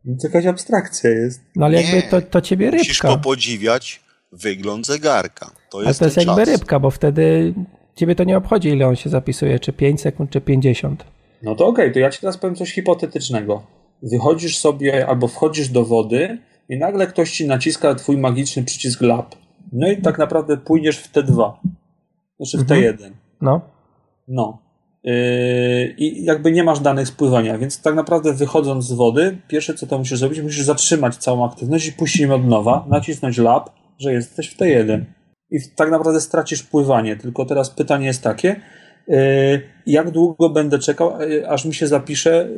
To 0.04 0.26
jakaś 0.26 0.46
abstrakcja 0.46 1.10
jest. 1.10 1.40
No 1.56 1.66
ale 1.66 1.78
nie, 1.78 1.96
jakby 1.96 2.10
to, 2.10 2.22
to 2.22 2.40
ciebie 2.40 2.66
rybka. 2.66 2.78
Musisz 2.78 2.98
to 2.98 3.18
podziwiać 3.18 4.00
wygląd 4.32 4.86
zegarka. 4.86 5.50
To 5.70 5.82
jest, 5.82 5.86
ale 5.86 5.94
to 5.98 6.04
jest 6.04 6.28
jakby 6.28 6.44
czas. 6.46 6.48
rybka, 6.48 6.80
bo 6.80 6.90
wtedy 6.90 7.54
ciebie 7.98 8.14
to 8.14 8.24
nie 8.24 8.36
obchodzi, 8.36 8.68
ile 8.68 8.86
on 8.86 8.96
się 8.96 9.10
zapisuje, 9.10 9.58
czy 9.58 9.72
5 9.72 10.00
sekund, 10.00 10.30
czy 10.30 10.40
50. 10.40 11.04
No 11.42 11.54
to 11.54 11.66
okej, 11.66 11.84
okay, 11.84 11.94
to 11.94 11.98
ja 11.98 12.10
ci 12.10 12.20
teraz 12.20 12.38
powiem 12.38 12.56
coś 12.56 12.72
hipotetycznego. 12.72 13.62
Wychodzisz 14.02 14.58
sobie 14.58 15.06
albo 15.06 15.28
wchodzisz 15.28 15.68
do 15.68 15.84
wody 15.84 16.38
i 16.68 16.78
nagle 16.78 17.06
ktoś 17.06 17.32
ci 17.32 17.46
naciska 17.46 17.94
twój 17.94 18.16
magiczny 18.16 18.64
przycisk 18.64 19.00
lap. 19.00 19.34
No 19.72 19.90
i 19.90 19.96
tak 19.96 20.18
naprawdę 20.18 20.56
pójdziesz 20.56 20.98
w 20.98 21.12
T2. 21.12 21.52
Znaczy 22.36 22.58
w 22.58 22.66
T1. 22.66 22.90
Mhm. 22.90 23.14
No. 23.40 23.60
No. 24.28 24.58
Yy, 25.04 25.94
I 25.98 26.24
jakby 26.24 26.52
nie 26.52 26.64
masz 26.64 26.80
danych 26.80 27.08
spływania, 27.08 27.58
więc 27.58 27.82
tak 27.82 27.94
naprawdę 27.94 28.32
wychodząc 28.32 28.84
z 28.84 28.92
wody, 28.92 29.38
pierwsze 29.48 29.74
co 29.74 29.86
to 29.86 29.98
musisz 29.98 30.18
zrobić, 30.18 30.40
musisz 30.40 30.64
zatrzymać 30.64 31.16
całą 31.16 31.44
aktywność 31.44 31.86
i 31.86 31.92
puścić 31.92 32.20
ją 32.20 32.34
od 32.34 32.46
nowa, 32.46 32.86
nacisnąć 32.88 33.38
lab, 33.38 33.70
że 33.98 34.12
jesteś 34.12 34.48
w 34.48 34.58
T1. 34.58 35.04
I 35.50 35.58
tak 35.76 35.90
naprawdę 35.90 36.20
stracisz 36.20 36.62
pływanie. 36.62 37.16
Tylko 37.16 37.44
teraz 37.44 37.70
pytanie 37.70 38.06
jest 38.06 38.22
takie, 38.22 38.60
yy, 39.08 39.16
jak 39.86 40.10
długo 40.10 40.50
będę 40.50 40.78
czekał, 40.78 41.20
yy, 41.20 41.48
aż 41.48 41.64
mi 41.64 41.74
się 41.74 41.86
zapisze 41.86 42.48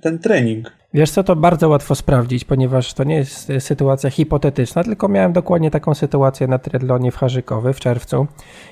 ten 0.00 0.18
trening? 0.18 0.72
Wiesz 0.94 1.10
co, 1.10 1.24
to 1.24 1.36
bardzo 1.36 1.68
łatwo 1.68 1.94
sprawdzić, 1.94 2.44
ponieważ 2.44 2.94
to 2.94 3.04
nie 3.04 3.16
jest 3.16 3.52
sytuacja 3.58 4.10
hipotetyczna, 4.10 4.84
tylko 4.84 5.08
miałem 5.08 5.32
dokładnie 5.32 5.70
taką 5.70 5.94
sytuację 5.94 6.46
na 6.46 6.58
triatlonie 6.58 7.12
w 7.12 7.16
Harzykowy 7.16 7.72
w 7.72 7.80
czerwcu, 7.80 8.26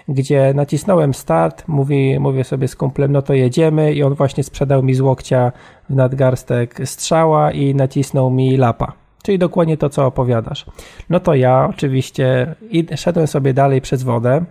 gdzie 0.08 0.54
nacisnąłem 0.54 1.14
start, 1.14 1.64
mówi, 1.68 2.20
mówię 2.20 2.44
sobie 2.44 2.68
z 2.68 2.76
kumplem, 2.76 3.12
no 3.12 3.22
to 3.22 3.34
jedziemy 3.34 3.92
i 3.92 4.02
on 4.02 4.14
właśnie 4.14 4.44
sprzedał 4.44 4.82
mi 4.82 4.94
z 4.94 5.00
łokcia 5.00 5.52
w 5.90 5.94
nadgarstek 5.94 6.80
strzała 6.84 7.52
i 7.52 7.74
nacisnął 7.74 8.30
mi 8.30 8.56
lapa. 8.56 9.03
Czyli 9.24 9.38
dokładnie 9.38 9.76
to, 9.76 9.90
co 9.90 10.06
opowiadasz. 10.06 10.66
No 11.10 11.20
to 11.20 11.34
ja 11.34 11.68
oczywiście 11.70 12.54
szedłem 12.96 13.26
sobie 13.26 13.54
dalej 13.54 13.80
przez 13.80 14.02
wodę, 14.02 14.44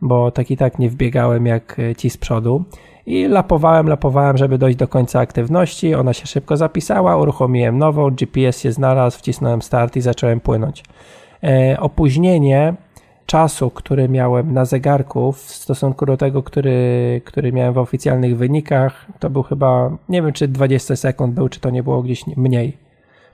bo 0.00 0.30
tak 0.30 0.50
i 0.50 0.56
tak 0.56 0.78
nie 0.78 0.88
wbiegałem 0.88 1.46
jak 1.46 1.76
ci 1.96 2.10
z 2.10 2.16
przodu 2.16 2.64
i 3.06 3.28
lapowałem, 3.28 3.88
lapowałem, 3.88 4.36
żeby 4.36 4.58
dojść 4.58 4.78
do 4.78 4.88
końca 4.88 5.20
aktywności. 5.20 5.94
Ona 5.94 6.12
się 6.12 6.26
szybko 6.26 6.56
zapisała, 6.56 7.16
uruchomiłem 7.16 7.78
nową, 7.78 8.10
GPS 8.10 8.60
się 8.60 8.72
znalazł, 8.72 9.18
wcisnąłem 9.18 9.62
start 9.62 9.96
i 9.96 10.00
zacząłem 10.00 10.40
płynąć. 10.40 10.84
E, 11.44 11.76
opóźnienie 11.80 12.74
czasu, 13.26 13.70
który 13.70 14.08
miałem 14.08 14.52
na 14.52 14.64
zegarku 14.64 15.32
w 15.32 15.38
stosunku 15.38 16.06
do 16.06 16.16
tego, 16.16 16.42
który, 16.42 17.20
który 17.24 17.52
miałem 17.52 17.74
w 17.74 17.78
oficjalnych 17.78 18.36
wynikach, 18.36 19.06
to 19.18 19.30
był 19.30 19.42
chyba, 19.42 19.96
nie 20.08 20.22
wiem 20.22 20.32
czy 20.32 20.48
20 20.48 20.96
sekund 20.96 21.34
był, 21.34 21.48
czy 21.48 21.60
to 21.60 21.70
nie 21.70 21.82
było 21.82 22.02
gdzieś 22.02 22.26
mniej. 22.36 22.81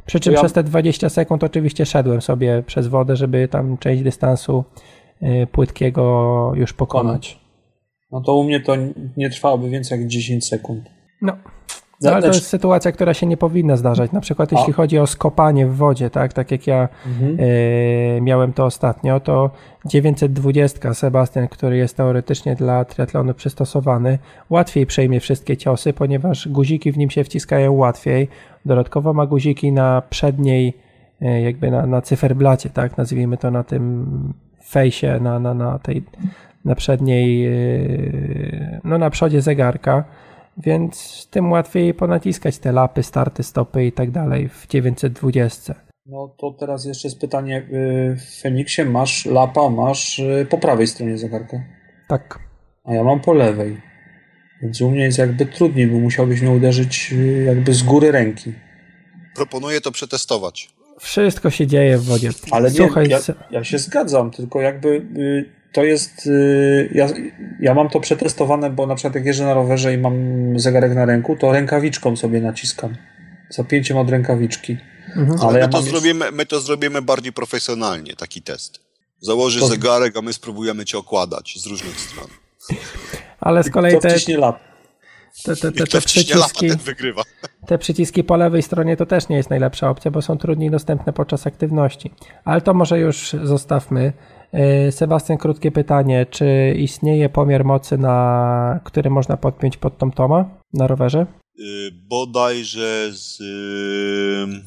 Przy 0.09 0.21
czym 0.21 0.33
ja... 0.33 0.39
przez 0.39 0.53
te 0.53 0.63
20 0.63 1.09
sekund 1.09 1.45
oczywiście 1.45 1.87
szedłem 1.87 2.21
sobie 2.21 2.63
przez 2.67 2.87
wodę, 2.87 3.17
żeby 3.17 3.49
tam 3.49 3.79
część 3.79 4.03
dystansu 4.03 4.65
e, 5.21 5.47
płytkiego 5.47 6.53
już 6.55 6.73
pokonać 6.73 7.49
no 8.11 8.21
to 8.21 8.37
u 8.37 8.45
mnie 8.45 8.61
to 8.61 8.77
nie 9.17 9.31
trwałoby 9.31 9.71
więcej 9.71 10.01
jak 10.01 10.09
10 10.09 10.47
sekund. 10.49 10.85
No. 11.23 11.37
No, 12.01 12.11
ale 12.11 12.23
to 12.23 12.29
jest 12.29 12.47
sytuacja, 12.47 12.93
która 12.93 13.15
się 13.15 13.27
nie 13.27 13.37
powinna 13.37 13.77
zdarzać. 13.77 14.13
Na 14.13 14.21
przykład 14.21 14.53
jeśli 14.53 14.73
A? 14.73 14.77
chodzi 14.77 14.99
o 14.99 15.07
skopanie 15.07 15.67
w 15.67 15.77
wodzie, 15.77 16.11
tak, 16.11 16.33
tak 16.33 16.51
jak 16.51 16.67
ja 16.67 16.89
mhm. 17.07 17.41
y, 17.41 18.21
miałem 18.23 18.53
to 18.53 18.65
ostatnio, 18.65 19.21
to 19.21 19.51
920 19.85 20.95
Sebastian, 20.95 21.49
który 21.49 21.77
jest 21.77 21.97
teoretycznie 21.97 22.55
dla 22.55 22.85
triatlonu 22.85 23.35
przystosowany, 23.35 24.19
łatwiej 24.51 24.87
przejmie 24.87 25.21
wszystkie 25.21 25.57
ciosy, 25.57 25.93
ponieważ 25.93 26.49
guziki 26.49 26.93
w 26.93 26.99
nim 26.99 27.11
się 27.11 27.25
wciskają 27.25 27.73
łatwiej. 27.73 28.29
Dodatkowo 28.65 29.13
ma 29.13 29.27
guziki 29.27 29.73
na 29.73 30.03
przedniej, 30.11 30.75
y, 31.23 31.41
jakby 31.41 31.71
na, 31.71 31.87
na 31.87 32.03
cyferblacie, 32.03 32.71
tak, 32.71 32.97
nazwijmy 32.97 33.37
to 33.37 33.51
na 33.51 33.65
tym 33.65 34.35
fejsie, 34.65 35.21
na, 35.21 35.39
na, 35.39 35.55
na 35.55 35.79
tej 35.79 36.05
na 36.65 36.75
przedniej, 36.75 37.41
yy, 37.41 38.81
no 38.85 38.99
na 38.99 39.11
przodzie 39.11 39.43
zegarka, 39.43 40.05
więc 40.59 41.27
tym 41.31 41.53
łatwiej 41.53 41.95
ponaciskać 41.95 42.59
te 42.59 42.73
lapy, 42.73 43.03
starty, 43.03 43.43
stopy 43.43 43.85
i 43.85 43.93
tak 43.93 44.11
dalej 44.11 44.49
w 44.49 44.67
920. 44.67 45.75
No 46.07 46.35
to 46.39 46.57
teraz 46.61 46.85
jeszcze 46.85 47.09
jest 47.09 47.21
pytanie, 47.21 47.67
w 48.17 48.41
Feniksie 48.41 48.85
masz 48.85 49.27
lapa, 49.27 49.69
masz 49.69 50.19
yy, 50.19 50.47
po 50.47 50.59
prawej 50.59 50.87
stronie 50.87 51.19
zegarka. 51.19 51.61
Tak. 52.09 52.39
A 52.85 52.95
ja 52.95 53.05
mam 53.05 53.21
po 53.21 53.33
lewej. 53.33 53.81
Więc 54.63 54.81
u 54.81 54.91
mnie 54.91 55.01
jest 55.01 55.19
jakby 55.19 55.47
trudniej, 55.47 55.87
bo 55.87 55.99
musiałbyś 55.99 56.41
mnie 56.41 56.51
uderzyć 56.51 57.15
jakby 57.47 57.75
z 57.75 57.83
góry 57.83 58.13
ręki. 58.13 58.53
Proponuję 59.35 59.81
to 59.81 59.93
przetestować. 59.93 60.69
Wszystko 61.01 61.51
się 61.51 61.67
dzieje 61.67 61.99
w 61.99 62.05
wodzie. 62.05 62.31
Ale 62.51 62.71
Słuchaj, 62.71 63.05
nie, 63.05 63.11
ja, 63.11 63.21
ja 63.51 63.65
się 63.65 63.79
zgadzam, 63.79 64.31
tylko 64.31 64.61
jakby 64.61 65.07
to 65.73 65.85
jest. 65.85 66.27
Y, 66.27 66.91
ja, 66.95 67.09
ja 67.61 67.75
mam 67.75 67.89
to 67.89 68.01
przetestowane, 68.01 68.71
bo 68.71 68.87
na 68.87 68.95
przykład 68.95 69.15
jak 69.15 69.27
jeżdżę 69.27 69.45
na 69.45 69.55
rowerze 69.55 69.95
i 69.95 69.99
mam 69.99 70.15
zegarek 70.59 70.95
na 70.95 71.05
ręku, 71.05 71.37
to 71.37 71.53
rękawiczką 71.53 72.17
sobie 72.17 72.41
naciskam. 72.41 72.97
Zapięciem 73.51 73.97
od 73.97 74.11
rękawiczki. 74.11 74.77
Mhm. 75.17 75.41
Ale, 75.41 75.53
my, 75.53 75.59
ja 75.59 75.69
to 75.69 75.83
zrobimy, 75.83 76.33
my 76.33 76.47
to 76.47 76.61
zrobimy 76.61 77.03
bardziej 77.03 77.33
profesjonalnie, 77.33 78.17
taki 78.17 78.43
test. 78.43 78.81
Założysz 79.21 79.63
to... 79.63 79.69
zegarek, 79.69 80.17
a 80.17 80.23
my 80.23 80.33
spróbujemy 80.33 80.85
cię 80.85 80.99
okładać 80.99 81.55
z 81.59 81.67
różnych 81.67 82.01
stron. 82.01 82.27
Ale 83.41 83.65
z 83.65 83.71
kolei 83.71 84.01
te, 84.01 84.09
te, 85.45 85.57
te, 85.57 85.73
te, 85.73 85.87
te 85.87 86.01
przyciski, 86.01 86.69
wygrywa. 86.77 87.23
te 87.67 87.79
przyciski 87.79 88.25
po 88.25 88.37
lewej 88.37 88.63
stronie 88.63 88.97
to 88.97 89.07
też 89.07 89.29
nie 89.29 89.37
jest 89.37 89.51
najlepsza 89.51 89.91
opcja, 89.91 90.11
bo 90.11 90.23
są 90.23 90.39
trudniej 90.39 90.71
dostępne 90.71 91.13
podczas 91.13 91.47
aktywności. 91.47 92.15
Ale 92.45 92.61
to 92.61 92.75
może 92.75 92.99
już 92.99 93.37
zostawmy. 93.43 94.13
E, 94.53 94.93
Sebastian, 94.93 95.39
krótkie 95.39 95.71
pytanie. 95.71 96.27
Czy 96.31 96.75
istnieje 96.79 97.29
pomiar 97.29 97.65
mocy, 97.65 97.99
na 97.99 98.81
który 98.85 99.11
można 99.11 99.37
podpiąć 99.37 99.77
pod 99.77 99.99
TomToma 99.99 100.45
na 100.73 100.87
rowerze? 100.87 101.27
Yy, 101.59 101.93
bodajże 101.93 103.09
z 103.13 103.39
yy, 103.41 104.63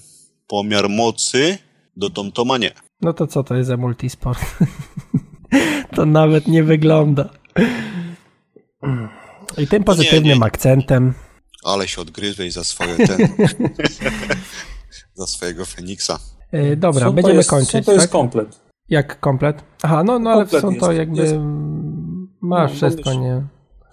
pomiar 0.47 0.89
mocy 0.89 1.57
do 1.97 2.09
TomToma 2.09 2.57
nie. 2.57 2.71
No 3.01 3.13
to 3.13 3.27
co 3.27 3.43
to 3.43 3.55
jest 3.55 3.67
za 3.67 3.77
multisport? 3.77 4.39
to 5.95 6.05
nawet 6.05 6.47
nie 6.47 6.63
wygląda. 6.63 7.29
I 9.57 9.67
tym 9.67 9.83
pozytywnym 9.83 10.23
nie, 10.23 10.39
nie. 10.39 10.45
akcentem. 10.45 11.13
Ale 11.63 11.87
się 11.87 12.01
odgryzłeś 12.01 12.53
za 12.53 12.63
swoje 12.63 12.95
ten, 13.07 13.27
za 15.19 15.27
swojego 15.27 15.65
Feniksa. 15.65 16.19
Yy, 16.51 16.77
dobra, 16.77 17.05
co 17.05 17.13
będziemy 17.13 17.37
jest, 17.37 17.49
kończyć. 17.49 17.71
Co 17.71 17.81
to 17.81 17.91
jest 17.91 18.03
tak? 18.03 18.11
komplet? 18.11 18.70
Jak 18.91 19.19
komplet? 19.19 19.63
Aha, 19.83 20.03
no, 20.03 20.19
no 20.19 20.29
ale 20.29 20.47
są 20.47 20.75
to 20.75 20.91
jakby... 20.91 21.21
Jest, 21.21 21.35
masz 22.41 22.71
no, 22.71 22.77
wszystko, 22.77 23.03
domyślnie. 23.03 23.29
nie? 23.29 23.43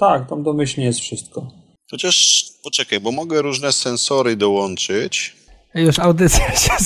Tak, 0.00 0.28
tam 0.28 0.42
domyślnie 0.42 0.86
jest 0.86 1.00
wszystko. 1.00 1.46
Chociaż 1.90 2.44
poczekaj, 2.64 3.00
bo 3.00 3.12
mogę 3.12 3.42
różne 3.42 3.72
sensory 3.72 4.36
dołączyć. 4.36 5.36
Już 5.74 5.98
audycja 5.98 6.56
się 6.56 6.70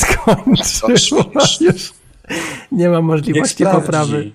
skończyła. 0.64 1.24
Już 1.60 1.92
nie 2.72 2.88
ma 2.88 3.02
możliwości 3.02 3.64
poprawy. 3.64 4.32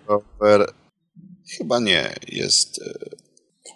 Chyba 1.58 1.80
nie, 1.80 2.16
jest. 2.28 2.82
E, 2.82 3.10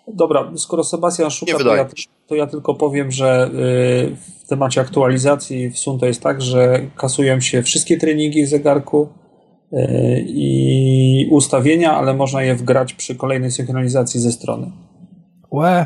Dobra, 0.08 0.52
skoro 0.58 0.84
Sebastian 0.84 1.32
szuka, 1.32 1.58
to 1.58 1.76
ja, 1.76 1.90
to 2.28 2.36
ja, 2.36 2.48
tylko 2.48 2.76
powiem, 2.76 3.12
że 3.12 3.50
y, 3.54 4.16
w 4.46 4.48
temacie 4.48 4.82
aktualizacji 4.82 5.70
w 5.70 5.80
Sun 5.80 6.00
to 6.00 6.06
jest 6.06 6.22
tak, 6.22 6.42
że 6.42 6.82
kasują 6.96 7.42
się 7.42 7.64
wszystkie 7.64 7.98
treningi 7.98 8.46
w 8.46 8.50
zegarku 8.50 9.10
i 10.26 11.28
ustawienia, 11.32 11.94
ale 11.94 12.14
można 12.14 12.42
je 12.42 12.56
wgrać 12.56 12.94
przy 12.94 13.16
kolejnej 13.16 13.52
synchronizacji 13.52 14.20
ze 14.20 14.32
strony. 14.32 14.72
Łe. 15.52 15.86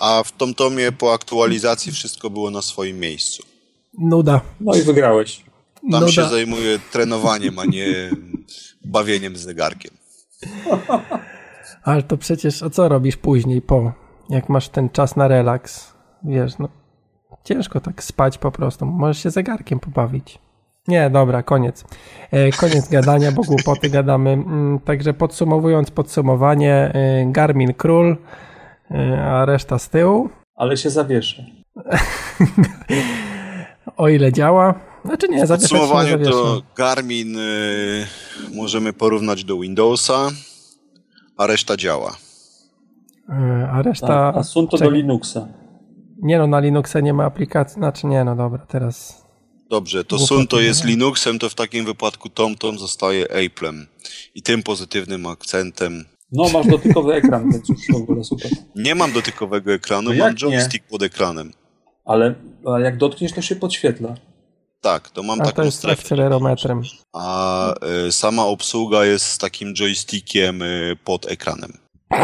A 0.00 0.22
w 0.22 0.32
TomTomie 0.32 0.92
po 0.92 1.12
aktualizacji 1.12 1.92
wszystko 1.92 2.30
było 2.30 2.50
na 2.50 2.62
swoim 2.62 2.98
miejscu. 3.00 3.42
Nuda. 3.98 4.40
No 4.60 4.74
i 4.74 4.82
wygrałeś. 4.82 5.44
Tam 5.90 6.00
Nuda. 6.00 6.12
się 6.12 6.24
zajmuje 6.24 6.78
trenowaniem, 6.92 7.58
a 7.58 7.64
nie 7.64 8.10
bawieniem 8.84 9.36
z 9.36 9.40
zegarkiem. 9.40 9.92
Ale 11.84 12.02
to 12.02 12.16
przecież, 12.16 12.62
a 12.62 12.70
co 12.70 12.88
robisz 12.88 13.16
później, 13.16 13.62
po, 13.62 13.92
jak 14.30 14.48
masz 14.48 14.68
ten 14.68 14.90
czas 14.90 15.16
na 15.16 15.28
relaks? 15.28 15.92
Wiesz, 16.24 16.58
no, 16.58 16.68
ciężko 17.44 17.80
tak 17.80 18.04
spać 18.04 18.38
po 18.38 18.52
prostu. 18.52 18.86
Możesz 18.86 19.22
się 19.22 19.30
zegarkiem 19.30 19.80
pobawić. 19.80 20.38
Nie, 20.88 21.10
dobra, 21.10 21.42
koniec. 21.42 21.84
E, 22.30 22.52
koniec 22.52 22.88
gadania, 22.88 23.32
bo 23.32 23.42
głupoty 23.42 23.90
gadamy. 23.90 24.30
Mm, 24.30 24.80
także 24.80 25.14
podsumowując 25.14 25.90
podsumowanie, 25.90 26.74
e, 26.74 27.26
Garmin 27.26 27.74
król, 27.74 28.16
e, 28.90 29.24
a 29.24 29.44
reszta 29.44 29.78
z 29.78 29.88
tyłu. 29.88 30.28
Ale 30.54 30.76
się 30.76 30.90
zawieszę. 30.90 31.44
o 33.96 34.08
ile 34.08 34.32
działa. 34.32 34.74
Znaczy 35.04 35.28
nie, 35.28 35.46
w 35.46 35.48
podsumowaniu 35.48 36.24
to 36.24 36.62
Garmin 36.76 37.36
możemy 38.54 38.92
porównać 38.92 39.44
do 39.44 39.58
Windowsa 39.58 40.28
a 41.36 41.46
reszta 41.46 41.76
działa. 41.76 42.16
A 43.72 43.82
reszta. 43.82 44.14
A, 44.14 44.38
a 44.38 44.42
są 44.42 44.66
to 44.66 44.78
do 44.78 44.90
Linuxa. 44.90 45.48
Nie 46.22 46.38
no, 46.38 46.46
na 46.46 46.60
Linuxa 46.60 47.00
nie 47.00 47.12
ma 47.12 47.24
aplikacji. 47.24 47.74
Znaczy 47.74 48.06
nie, 48.06 48.24
no 48.24 48.36
dobra, 48.36 48.66
teraz. 48.66 49.25
Dobrze, 49.70 50.04
to 50.04 50.18
Sun 50.18 50.46
to 50.46 50.60
jest 50.60 50.84
Linuxem, 50.84 51.38
to 51.38 51.48
w 51.50 51.54
takim 51.54 51.84
wypadku 51.84 52.28
TomTom 52.28 52.78
zostaje 52.78 53.26
Apple'em. 53.26 53.86
I 54.34 54.42
tym 54.42 54.62
pozytywnym 54.62 55.26
akcentem. 55.26 56.04
No, 56.32 56.48
masz 56.48 56.66
dotykowy 56.66 57.14
ekran, 57.14 57.42
więc 57.52 57.68
już 57.68 57.78
w 57.92 57.94
ogóle 58.02 58.24
super. 58.24 58.50
Nie 58.74 58.94
mam 58.94 59.12
dotykowego 59.12 59.72
ekranu, 59.72 60.10
no 60.12 60.24
mam 60.24 60.34
joystick 60.36 60.84
nie? 60.84 60.90
pod 60.90 61.02
ekranem. 61.02 61.52
Ale, 62.04 62.34
ale 62.66 62.84
jak 62.84 62.96
dotkniesz, 62.96 63.32
to 63.32 63.42
się 63.42 63.56
podświetla. 63.56 64.14
Tak, 64.80 65.10
to 65.10 65.22
mam 65.22 65.40
A 65.40 65.44
taką 65.44 65.56
to 65.56 65.64
jest 65.64 65.78
strefę. 65.78 66.02
akcelerometrem. 66.02 66.82
A 67.12 67.74
y, 68.06 68.12
sama 68.12 68.46
obsługa 68.46 69.04
jest 69.04 69.26
z 69.26 69.38
takim 69.38 69.74
joystickiem 69.74 70.62
y, 70.62 70.96
pod 71.04 71.30
ekranem. 71.30 71.72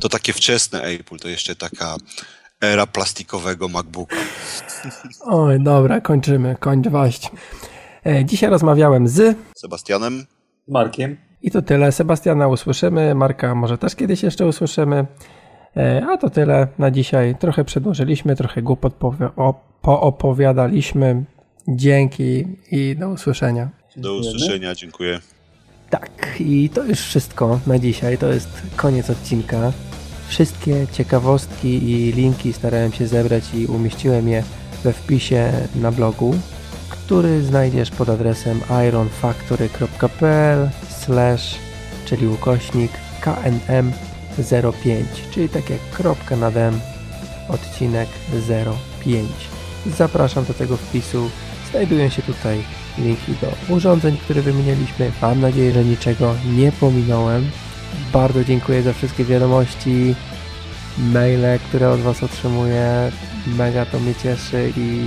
To 0.00 0.08
takie 0.08 0.32
wczesne 0.32 0.82
Apple, 0.82 1.18
to 1.18 1.28
jeszcze 1.28 1.56
taka 1.56 1.96
era 2.60 2.86
plastikowego 2.86 3.68
MacBooka. 3.68 4.16
Oj, 5.24 5.60
dobra, 5.60 6.00
kończymy, 6.00 6.56
kończ 6.60 6.88
waść. 6.88 7.30
E, 8.06 8.24
dzisiaj 8.24 8.50
rozmawiałem 8.50 9.08
z 9.08 9.36
Sebastianem, 9.56 10.26
Markiem. 10.68 11.16
I 11.42 11.50
to 11.50 11.62
tyle. 11.62 11.92
Sebastiana 11.92 12.48
usłyszymy, 12.48 13.14
Marka 13.14 13.54
może 13.54 13.78
też 13.78 13.96
kiedyś 13.96 14.22
jeszcze 14.22 14.46
usłyszymy. 14.46 15.06
E, 15.76 16.06
a 16.08 16.16
to 16.16 16.30
tyle 16.30 16.68
na 16.78 16.90
dzisiaj. 16.90 17.36
Trochę 17.38 17.64
przedłużyliśmy, 17.64 18.36
trochę 18.36 18.62
głupot 18.62 18.94
poopowiadaliśmy. 19.82 21.24
Dzięki 21.68 22.44
i 22.70 22.96
do 22.96 23.08
usłyszenia. 23.08 23.68
Do 23.96 24.16
usłyszenia, 24.16 24.74
dziękuję. 24.74 25.20
Tak, 25.90 26.36
i 26.40 26.70
to 26.70 26.84
już 26.84 26.98
wszystko 26.98 27.60
na 27.66 27.78
dzisiaj. 27.78 28.18
To 28.18 28.32
jest 28.32 28.48
koniec 28.76 29.10
odcinka. 29.10 29.72
Wszystkie 30.28 30.86
ciekawostki 30.92 31.90
i 31.90 32.12
linki 32.12 32.52
starałem 32.52 32.92
się 32.92 33.06
zebrać 33.06 33.44
i 33.54 33.66
umieściłem 33.66 34.28
je 34.28 34.42
we 34.84 34.92
wpisie 34.92 35.52
na 35.74 35.92
blogu, 35.92 36.34
który 36.88 37.42
znajdziesz 37.42 37.90
pod 37.90 38.08
adresem 38.08 38.60
ironfactory.pl 38.88 40.70
czyli 42.04 42.26
ukośnik 42.26 42.92
knm 43.20 43.92
05, 44.82 45.06
czyli 45.30 45.48
tak 45.48 45.70
jak 45.70 45.80
kropka 45.92 46.36
nad 46.36 46.56
M, 46.56 46.80
odcinek 47.48 48.08
05. 49.00 49.28
Zapraszam 49.86 50.44
do 50.44 50.54
tego 50.54 50.76
wpisu. 50.76 51.30
Znajdują 51.70 52.08
się 52.08 52.22
tutaj 52.22 52.62
linki 52.98 53.32
do 53.40 53.74
urządzeń, 53.74 54.16
które 54.16 54.42
wymienialiśmy. 54.42 55.12
Mam 55.22 55.40
nadzieję, 55.40 55.72
że 55.72 55.84
niczego 55.84 56.34
nie 56.56 56.72
pominąłem. 56.72 57.50
Bardzo 58.12 58.44
dziękuję 58.44 58.82
za 58.82 58.92
wszystkie 58.92 59.24
wiadomości, 59.24 60.14
maile, 60.98 61.58
które 61.68 61.90
od 61.90 62.00
Was 62.00 62.22
otrzymuję. 62.22 63.12
Mega 63.46 63.86
to 63.86 63.98
mnie 63.98 64.14
cieszy 64.14 64.72
i 64.76 65.06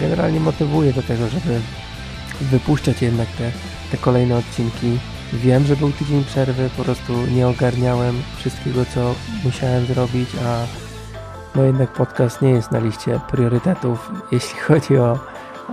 generalnie 0.00 0.40
motywuje 0.40 0.92
do 0.92 1.02
tego, 1.02 1.28
żeby 1.28 1.60
wypuszczać 2.40 3.02
jednak 3.02 3.28
te, 3.28 3.52
te 3.90 3.96
kolejne 3.96 4.36
odcinki. 4.36 4.98
Wiem, 5.32 5.64
że 5.64 5.76
był 5.76 5.92
tydzień 5.92 6.24
przerwy, 6.24 6.70
po 6.76 6.84
prostu 6.84 7.26
nie 7.26 7.48
ogarniałem 7.48 8.22
wszystkiego, 8.36 8.84
co 8.94 9.14
musiałem 9.44 9.86
zrobić, 9.86 10.28
a 10.46 10.66
no 11.54 11.62
jednak 11.62 11.92
podcast 11.92 12.42
nie 12.42 12.50
jest 12.50 12.72
na 12.72 12.78
liście 12.78 13.20
priorytetów, 13.30 14.10
jeśli 14.32 14.60
chodzi 14.60 14.96
o, 14.98 15.18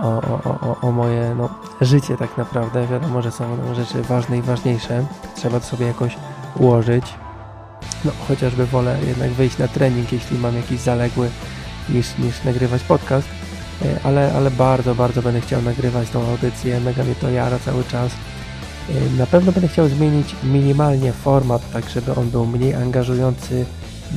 o, 0.02 0.22
o, 0.44 0.76
o, 0.80 0.92
moje 0.92 1.34
no, 1.34 1.48
życie 1.80 2.16
tak 2.16 2.38
naprawdę. 2.38 2.86
Wiadomo, 2.86 3.22
że 3.22 3.30
są 3.30 3.74
rzeczy 3.74 4.02
ważne 4.02 4.38
i 4.38 4.42
ważniejsze. 4.42 5.06
Trzeba 5.36 5.60
to 5.60 5.66
sobie 5.66 5.86
jakoś 5.86 6.16
ułożyć. 6.56 7.14
No, 8.04 8.10
chociażby 8.28 8.66
wolę 8.66 8.98
jednak 9.06 9.30
wyjść 9.30 9.58
na 9.58 9.68
trening, 9.68 10.12
jeśli 10.12 10.38
mam 10.38 10.56
jakiś 10.56 10.80
zaległy, 10.80 11.30
niż, 11.88 12.18
niż 12.18 12.44
nagrywać 12.44 12.82
podcast. 12.82 13.28
E, 13.82 14.00
ale, 14.04 14.32
ale 14.32 14.50
bardzo, 14.50 14.94
bardzo 14.94 15.22
będę 15.22 15.40
chciał 15.40 15.62
nagrywać 15.62 16.10
tą 16.10 16.26
audycję. 16.30 16.80
Mega 16.80 17.04
mnie 17.04 17.14
to 17.14 17.30
jara 17.30 17.58
cały 17.58 17.84
czas. 17.84 18.12
Na 19.18 19.26
pewno 19.26 19.52
będę 19.52 19.68
chciał 19.68 19.88
zmienić 19.88 20.36
minimalnie 20.44 21.12
format, 21.12 21.72
tak 21.72 21.88
żeby 21.88 22.14
on 22.14 22.30
był 22.30 22.46
mniej 22.46 22.74
angażujący 22.74 23.66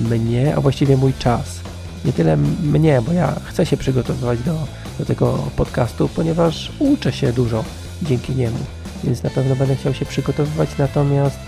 mnie, 0.10 0.56
a 0.56 0.62
właściwie 0.62 0.98
mój 0.98 1.14
czas. 1.14 1.71
Nie 2.06 2.14
tyle 2.14 2.38
mnie, 2.64 3.02
bo 3.02 3.14
ja 3.14 3.36
chcę 3.44 3.66
się 3.66 3.78
przygotowywać 3.78 4.40
do, 4.40 4.56
do 5.00 5.06
tego 5.06 5.38
podcastu, 5.56 6.10
ponieważ 6.16 6.72
uczę 6.80 7.14
się 7.14 7.34
dużo 7.34 7.64
dzięki 8.02 8.36
niemu. 8.36 8.58
Więc 9.04 9.24
na 9.24 9.30
pewno 9.30 9.56
będę 9.56 9.76
chciał 9.76 9.94
się 9.94 10.06
przygotowywać, 10.06 10.70
natomiast 10.78 11.40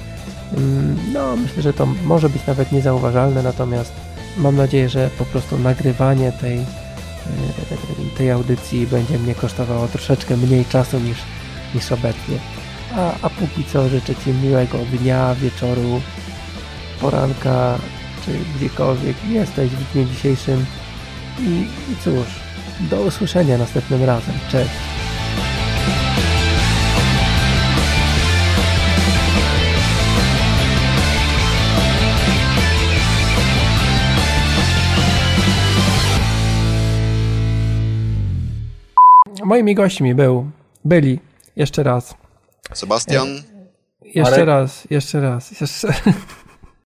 mm, 0.58 0.98
no, 1.14 1.36
myślę, 1.36 1.62
że 1.62 1.74
to 1.74 1.86
może 1.86 2.30
być 2.30 2.46
nawet 2.48 2.72
niezauważalne, 2.72 3.44
natomiast 3.44 3.92
mam 4.38 4.56
nadzieję, 4.56 4.90
że 4.90 5.10
po 5.18 5.26
prostu 5.26 5.58
nagrywanie 5.58 6.32
tej, 6.32 6.58
e, 6.58 8.18
tej 8.18 8.32
audycji 8.32 8.88
będzie 8.88 9.20
mnie 9.20 9.36
kosztowało 9.36 9.88
troszeczkę 9.88 10.38
mniej 10.38 10.66
czasu 10.66 11.00
niż, 11.00 11.18
niż 11.76 11.92
obecnie. 11.92 12.38
A, 12.96 13.14
a 13.22 13.30
póki 13.30 13.64
co 13.64 13.90
życzę 13.90 14.16
Ci 14.16 14.34
miłego 14.44 14.78
dnia, 14.78 15.36
wieczoru, 15.36 16.02
poranka, 17.02 17.78
czy 18.26 18.32
gdziekolwiek 18.58 19.16
jesteś 19.30 19.72
w 19.72 19.94
dniu 19.94 20.06
dzisiejszym. 20.06 20.66
I, 21.40 21.68
I 21.92 21.96
cóż, 22.04 22.28
do 22.80 23.02
usłyszenia 23.02 23.58
następnym 23.58 24.04
razem. 24.04 24.36
Cześć! 24.52 24.70
Moimi 39.46 39.76
gośćmi 39.76 40.16
był, 40.16 40.52
byli, 40.86 41.20
jeszcze 41.56 41.84
raz, 41.84 42.16
Sebastian. 42.74 43.28
Jeszcze 44.02 44.32
Marek? 44.32 44.48
raz, 44.48 44.88
jeszcze 44.90 45.22
raz, 45.22 45.62
jeszcze 45.62 45.88